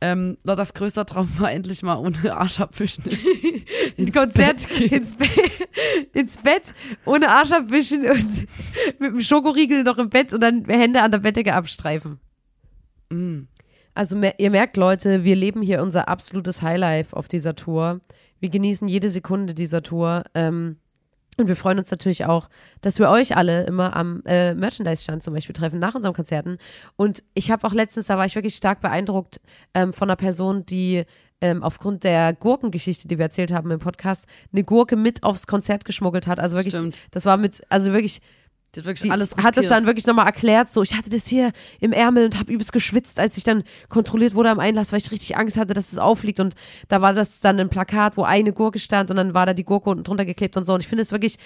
Ähm, 0.00 0.38
Lottas 0.44 0.74
größter 0.74 1.06
Traum 1.06 1.28
war 1.40 1.50
endlich 1.50 1.82
mal 1.82 1.96
ohne 1.96 2.34
Arsch 2.36 2.60
abwischen. 2.60 3.04
ins- 3.04 3.18
ins 3.96 4.12
Konzert 4.14 4.68
Bett 4.68 4.78
gehen. 4.78 4.92
ins, 4.92 5.14
Be 5.16 5.24
ins 6.12 6.36
Bett, 6.38 6.72
ohne 7.04 7.28
Arsch 7.28 7.50
abwischen 7.52 8.02
und 8.08 8.46
mit 9.00 9.12
dem 9.12 9.20
Schokoriegel 9.20 9.82
noch 9.82 9.98
im 9.98 10.08
Bett 10.08 10.32
und 10.32 10.40
dann 10.40 10.64
Hände 10.66 11.02
an 11.02 11.10
der 11.10 11.18
Bettdecke 11.18 11.54
abstreifen. 11.54 12.20
Mm. 13.10 13.42
Also 13.94 14.16
ihr 14.38 14.50
merkt, 14.50 14.76
Leute, 14.76 15.24
wir 15.24 15.34
leben 15.34 15.60
hier 15.62 15.82
unser 15.82 16.06
absolutes 16.06 16.62
Highlife 16.62 17.16
auf 17.16 17.26
dieser 17.26 17.56
Tour. 17.56 18.00
Wir 18.38 18.50
genießen 18.50 18.86
jede 18.86 19.10
Sekunde 19.10 19.54
dieser 19.54 19.82
Tour. 19.82 20.22
Ähm, 20.34 20.76
und 21.38 21.48
wir 21.48 21.56
freuen 21.56 21.78
uns 21.78 21.90
natürlich 21.90 22.24
auch, 22.24 22.48
dass 22.80 22.98
wir 22.98 23.08
euch 23.08 23.36
alle 23.36 23.64
immer 23.64 23.96
am 23.96 24.22
äh, 24.26 24.54
Merchandise-Stand 24.54 25.22
zum 25.22 25.34
Beispiel 25.34 25.54
treffen, 25.54 25.78
nach 25.78 25.94
unseren 25.94 26.14
Konzerten. 26.14 26.58
Und 26.96 27.22
ich 27.34 27.50
habe 27.50 27.66
auch 27.66 27.72
letztens, 27.72 28.06
da 28.06 28.18
war 28.18 28.26
ich 28.26 28.34
wirklich 28.34 28.56
stark 28.56 28.80
beeindruckt 28.80 29.40
ähm, 29.74 29.92
von 29.92 30.08
einer 30.08 30.16
Person, 30.16 30.66
die 30.66 31.04
ähm, 31.40 31.62
aufgrund 31.62 32.04
der 32.04 32.32
Gurkengeschichte, 32.32 33.06
die 33.06 33.18
wir 33.18 33.26
erzählt 33.26 33.52
haben 33.52 33.70
im 33.70 33.78
Podcast, 33.78 34.26
eine 34.52 34.64
Gurke 34.64 34.96
mit 34.96 35.22
aufs 35.22 35.46
Konzert 35.46 35.84
geschmuggelt 35.84 36.26
hat. 36.26 36.40
Also 36.40 36.56
wirklich, 36.56 36.74
Stimmt. 36.74 37.00
das 37.12 37.24
war 37.24 37.36
mit, 37.36 37.62
also 37.68 37.92
wirklich 37.92 38.20
Die 38.74 38.80
hat 38.80 38.86
wirklich 38.86 39.02
die 39.02 39.10
alles 39.10 39.34
hat 39.36 39.56
es 39.56 39.68
dann 39.68 39.86
wirklich 39.86 40.06
nochmal 40.06 40.26
erklärt, 40.26 40.70
so 40.70 40.82
ich 40.82 40.94
hatte 40.94 41.08
das 41.08 41.26
hier 41.26 41.52
im 41.80 41.92
Ärmel 41.92 42.26
und 42.26 42.38
habe 42.38 42.52
übelst 42.52 42.72
geschwitzt, 42.72 43.18
als 43.18 43.36
ich 43.38 43.44
dann 43.44 43.64
kontrolliert 43.88 44.34
wurde 44.34 44.50
am 44.50 44.60
Einlass, 44.60 44.92
weil 44.92 44.98
ich 44.98 45.10
richtig 45.10 45.36
Angst 45.36 45.56
hatte, 45.56 45.72
dass 45.72 45.90
es 45.90 45.98
auffliegt 45.98 46.38
und 46.38 46.54
da 46.88 47.00
war 47.00 47.14
das 47.14 47.40
dann 47.40 47.58
ein 47.58 47.70
Plakat, 47.70 48.16
wo 48.16 48.24
eine 48.24 48.52
Gurke 48.52 48.78
stand 48.78 49.10
und 49.10 49.16
dann 49.16 49.32
war 49.32 49.46
da 49.46 49.54
die 49.54 49.64
Gurke 49.64 49.88
unten 49.88 50.04
drunter 50.04 50.26
geklebt 50.26 50.56
und 50.56 50.64
so 50.64 50.74
und 50.74 50.80
ich 50.80 50.88
finde 50.88 51.02
es 51.02 51.12
wirklich, 51.12 51.38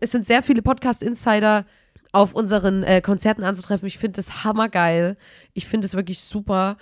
es 0.00 0.10
sind 0.10 0.26
sehr 0.26 0.42
viele 0.42 0.62
Podcast-Insider 0.62 1.64
auf 2.12 2.34
unseren 2.34 2.82
äh, 2.82 3.00
Konzerten 3.02 3.44
anzutreffen. 3.44 3.86
Ich 3.86 3.98
finde 3.98 4.16
das 4.16 4.42
hammergeil. 4.42 5.16
Ich 5.52 5.66
finde 5.66 5.86
es 5.86 5.94
wirklich 5.94 6.20
super. 6.20 6.76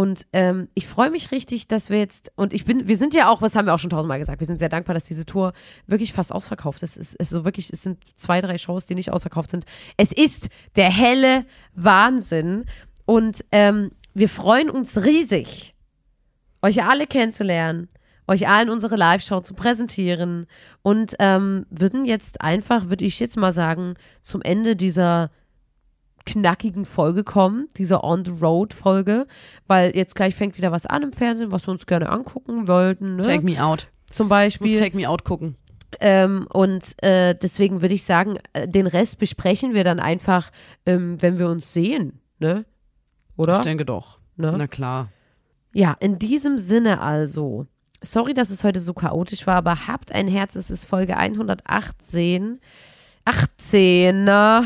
Und 0.00 0.26
ähm, 0.32 0.68
ich 0.72 0.86
freue 0.86 1.10
mich 1.10 1.30
richtig, 1.30 1.68
dass 1.68 1.90
wir 1.90 1.98
jetzt, 1.98 2.32
und 2.34 2.54
ich 2.54 2.64
bin, 2.64 2.88
wir 2.88 2.96
sind 2.96 3.12
ja 3.12 3.28
auch, 3.28 3.42
was 3.42 3.54
haben 3.54 3.66
wir 3.66 3.74
auch 3.74 3.78
schon 3.78 3.90
tausendmal 3.90 4.18
gesagt, 4.18 4.40
wir 4.40 4.46
sind 4.46 4.58
sehr 4.58 4.70
dankbar, 4.70 4.94
dass 4.94 5.04
diese 5.04 5.26
Tour 5.26 5.52
wirklich 5.86 6.14
fast 6.14 6.32
ausverkauft 6.32 6.82
ist. 6.82 6.96
Es 6.96 7.12
ist 7.12 7.28
so 7.28 7.44
wirklich, 7.44 7.70
es 7.70 7.82
sind 7.82 7.98
zwei, 8.16 8.40
drei 8.40 8.56
Shows, 8.56 8.86
die 8.86 8.94
nicht 8.94 9.12
ausverkauft 9.12 9.50
sind. 9.50 9.66
Es 9.98 10.10
ist 10.10 10.48
der 10.74 10.90
helle 10.90 11.44
Wahnsinn. 11.74 12.64
Und 13.04 13.44
ähm, 13.52 13.90
wir 14.14 14.30
freuen 14.30 14.70
uns 14.70 15.04
riesig, 15.04 15.74
euch 16.62 16.82
alle 16.82 17.06
kennenzulernen, 17.06 17.90
euch 18.26 18.48
allen 18.48 18.70
unsere 18.70 18.96
Live-Show 18.96 19.40
zu 19.40 19.52
präsentieren 19.52 20.46
und 20.80 21.14
ähm, 21.18 21.66
würden 21.68 22.06
jetzt 22.06 22.40
einfach, 22.40 22.88
würde 22.88 23.04
ich 23.04 23.20
jetzt 23.20 23.36
mal 23.36 23.52
sagen, 23.52 23.96
zum 24.22 24.40
Ende 24.40 24.76
dieser 24.76 25.30
knackigen 26.26 26.84
Folge 26.84 27.24
kommen, 27.24 27.68
dieser 27.76 28.04
On-the-Road-Folge, 28.04 29.26
weil 29.66 29.94
jetzt 29.96 30.14
gleich 30.14 30.34
fängt 30.34 30.56
wieder 30.56 30.72
was 30.72 30.86
an 30.86 31.02
im 31.02 31.12
Fernsehen, 31.12 31.52
was 31.52 31.66
wir 31.66 31.72
uns 31.72 31.86
gerne 31.86 32.10
angucken 32.10 32.68
wollten, 32.68 33.16
ne? 33.16 33.22
Take 33.22 33.44
me 33.44 33.62
out. 33.62 33.88
zum 34.10 34.26
Ich 34.26 34.28
muss 34.28 34.28
Beispiel. 34.28 34.78
Take 34.78 34.96
me 34.96 35.08
out 35.08 35.24
gucken. 35.24 35.56
Ähm, 35.98 36.46
und 36.52 37.02
äh, 37.02 37.34
deswegen 37.34 37.82
würde 37.82 37.94
ich 37.94 38.04
sagen, 38.04 38.38
äh, 38.52 38.68
den 38.68 38.86
Rest 38.86 39.18
besprechen 39.18 39.74
wir 39.74 39.82
dann 39.82 39.98
einfach, 39.98 40.50
ähm, 40.86 41.20
wenn 41.20 41.38
wir 41.38 41.48
uns 41.48 41.72
sehen, 41.72 42.20
ne? 42.38 42.64
Oder? 43.36 43.56
Ich 43.56 43.62
denke 43.62 43.84
doch. 43.84 44.18
Ne? 44.36 44.54
Na 44.56 44.66
klar. 44.66 45.08
Ja, 45.72 45.96
in 46.00 46.18
diesem 46.18 46.58
Sinne 46.58 47.00
also. 47.00 47.66
Sorry, 48.02 48.32
dass 48.32 48.50
es 48.50 48.64
heute 48.64 48.80
so 48.80 48.94
chaotisch 48.94 49.46
war, 49.46 49.56
aber 49.56 49.86
habt 49.86 50.12
ein 50.12 50.26
Herz, 50.26 50.56
es 50.56 50.70
ist 50.70 50.86
Folge 50.86 51.16
118. 51.16 52.60
18 53.24 54.26
äh, 54.26 54.62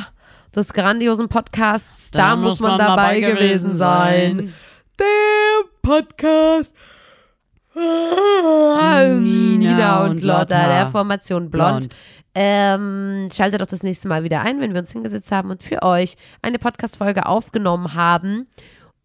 des 0.54 0.72
grandiosen 0.72 1.28
Podcasts. 1.28 2.10
Da, 2.10 2.36
muss 2.36 2.60
man, 2.60 2.78
dabei, 2.78 3.20
gewesen 3.20 3.76
sein. 3.76 4.54
Der 4.98 5.06
Podcast. 5.82 6.74
Nina, 9.20 10.04
und 10.04 10.22
Lotta 10.22 10.68
der 10.68 10.86
Formation 10.88 11.50
Blond. 11.50 11.88
Blond. 11.88 11.96
Ähm, 12.36 13.28
schaltet 13.32 13.60
doch 13.60 13.66
das 13.66 13.82
nächste 13.82 14.08
Mal 14.08 14.24
wieder 14.24 14.40
ein, 14.40 14.60
wenn 14.60 14.72
wir 14.72 14.80
uns 14.80 14.92
hingesetzt 14.92 15.30
haben 15.30 15.50
und 15.50 15.62
für 15.62 15.82
euch 15.82 16.16
eine 16.42 16.58
Podcast-Folge 16.58 17.26
aufgenommen 17.26 17.94
haben. 17.94 18.48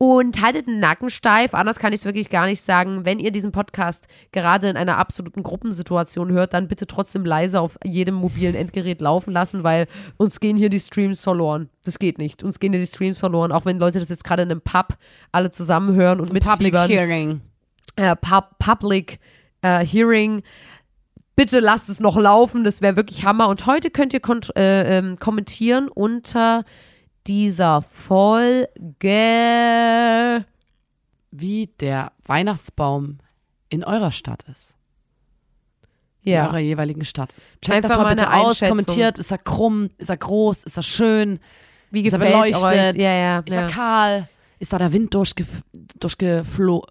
Und 0.01 0.41
haltet 0.41 0.67
den 0.67 0.79
Nacken 0.79 1.09
steif, 1.09 1.53
anders 1.53 1.77
kann 1.77 1.91
ich 1.91 1.99
es 1.99 2.05
wirklich 2.05 2.29
gar 2.29 2.45
nicht 2.45 2.61
sagen. 2.61 3.03
Wenn 3.03 3.19
ihr 3.19 3.31
diesen 3.31 3.51
Podcast 3.51 4.07
gerade 4.31 4.69
in 4.69 4.77
einer 4.77 4.97
absoluten 4.97 5.43
Gruppensituation 5.43 6.31
hört, 6.31 6.53
dann 6.53 6.69
bitte 6.69 6.87
trotzdem 6.87 7.25
leise 7.25 7.59
auf 7.59 7.77
jedem 7.83 8.15
mobilen 8.15 8.55
Endgerät 8.55 9.01
laufen 9.01 9.33
lassen, 9.33 9.65
weil 9.65 9.87
uns 10.15 10.39
gehen 10.39 10.55
hier 10.55 10.69
die 10.69 10.79
Streams 10.79 11.21
verloren. 11.21 11.67
Das 11.83 11.99
geht 11.99 12.17
nicht. 12.17 12.43
Uns 12.43 12.61
gehen 12.61 12.71
hier 12.71 12.79
die 12.79 12.87
Streams 12.87 13.19
verloren, 13.19 13.51
auch 13.51 13.65
wenn 13.65 13.77
Leute 13.77 13.99
das 13.99 14.07
jetzt 14.07 14.23
gerade 14.23 14.43
in 14.43 14.51
einem 14.51 14.61
Pub 14.61 14.97
alle 15.33 15.51
zusammen 15.51 15.93
hören 15.95 16.21
und 16.21 16.29
Public 16.29 16.45
mitfiebern 16.45 16.89
Hearing. 16.89 17.41
äh, 17.97 18.15
pub 18.15 18.57
Public 18.57 19.19
äh, 19.61 19.85
Hearing. 19.85 20.43
Bitte 21.35 21.59
lasst 21.59 21.89
es 21.89 21.99
noch 21.99 22.15
laufen, 22.15 22.63
das 22.63 22.81
wäre 22.81 22.95
wirklich 22.95 23.25
Hammer. 23.25 23.49
Und 23.49 23.65
heute 23.65 23.91
könnt 23.91 24.13
ihr 24.13 24.21
äh, 24.55 24.97
ähm, 24.97 25.17
kommentieren 25.19 25.89
unter 25.89 26.63
dieser 27.27 27.81
Folge. 27.81 28.67
Wie 31.31 31.67
der 31.79 32.11
Weihnachtsbaum 32.25 33.19
in 33.69 33.83
eurer 33.83 34.11
Stadt 34.11 34.43
ist. 34.53 34.75
In 36.23 36.33
Ja, 36.33 36.47
eurer 36.47 36.59
jeweiligen 36.59 37.05
Stadt 37.05 37.33
ist. 37.37 37.61
Checkt 37.61 37.75
Einfach 37.75 37.89
das 37.89 37.97
mal 37.97 38.03
mal 38.03 38.15
bitte 38.15 38.31
aus, 38.33 38.59
kommentiert. 38.59 39.17
Ist 39.19 39.31
er 39.31 39.37
krumm? 39.37 39.89
Ist 39.97 40.09
er 40.09 40.17
groß? 40.17 40.63
Ist 40.63 40.77
er 40.77 40.83
schön? 40.83 41.39
wie 41.91 42.01
Ist 42.03 42.13
er 42.13 42.19
beleuchtet? 42.19 42.63
euch? 42.63 42.95
Ja, 43.01 43.11
ja, 43.13 43.39
Ist 43.39 43.55
er 43.55 43.67
kahl? 43.67 44.27
Ist 44.59 44.73
da 44.73 44.77
der 44.77 44.91
Wind 44.91 45.13
durchgef 45.13 45.47
durchgeflo 45.99 46.85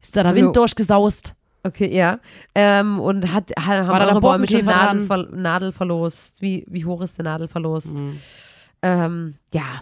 Ist 0.00 0.14
da 0.16 0.22
der 0.24 0.34
Wind 0.34 0.54
durchgesaust? 0.56 1.34
Okay, 1.64 1.94
ja. 1.96 2.18
Ähm, 2.54 2.98
und 3.00 3.32
hat, 3.32 3.50
ha- 3.58 3.64
haben 3.66 3.88
War 3.88 4.00
da 4.00 4.06
eure 4.08 4.20
Bäume 4.20 4.46
schon 4.48 4.64
Borkenkäfer 4.64 4.84
Nadeln, 4.84 5.06
ver 5.06 5.28
Nadelverlust? 5.36 6.42
Wie, 6.42 6.64
wie 6.68 6.84
hoch 6.84 7.00
ist 7.02 7.18
der 7.18 7.24
Nadelverlust? 7.24 7.98
Mhm. 7.98 8.20
Ähm, 8.82 9.36
ja, 9.52 9.80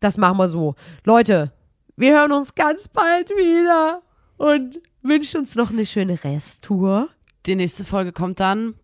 das 0.00 0.16
machen 0.16 0.38
wir 0.38 0.48
so. 0.48 0.74
Leute, 1.04 1.52
wir 1.96 2.14
hören 2.14 2.32
uns 2.32 2.54
ganz 2.54 2.88
bald 2.88 3.30
wieder 3.30 4.02
und 4.38 4.80
wünschen 5.02 5.40
uns 5.40 5.54
noch 5.54 5.70
eine 5.70 5.84
schöne 5.84 6.22
Resttour. 6.24 7.08
Die 7.46 7.54
nächste 7.54 7.84
Folge 7.84 8.12
kommt 8.12 8.40
dann. 8.40 8.74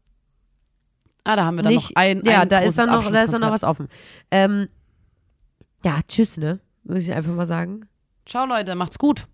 Ah, 1.24 1.34
da 1.36 1.44
haben 1.44 1.56
wir 1.56 1.62
dann 1.62 1.72
Nicht, 1.72 1.90
noch 1.90 1.96
ein, 1.96 2.22
ja, 2.24 2.42
ein 2.42 2.48
da 2.48 2.60
ist, 2.60 2.78
dann 2.78 2.90
noch, 2.90 3.10
da 3.10 3.20
ist 3.22 3.32
dann 3.32 3.40
noch 3.40 3.50
was 3.50 3.64
offen. 3.64 3.88
Ähm, 4.30 4.68
ja, 5.84 5.98
tschüss, 6.06 6.36
ne? 6.36 6.60
Muss 6.84 6.98
ich 6.98 7.12
einfach 7.12 7.32
mal 7.32 7.46
sagen. 7.46 7.88
Ciao, 8.26 8.46
Leute. 8.46 8.74
Macht's 8.74 8.98
gut. 8.98 9.26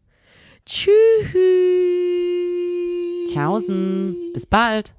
Tschüss. 0.64 0.92
Tschaußen. 3.32 4.16
Bis 4.32 4.46
bald. 4.46 4.94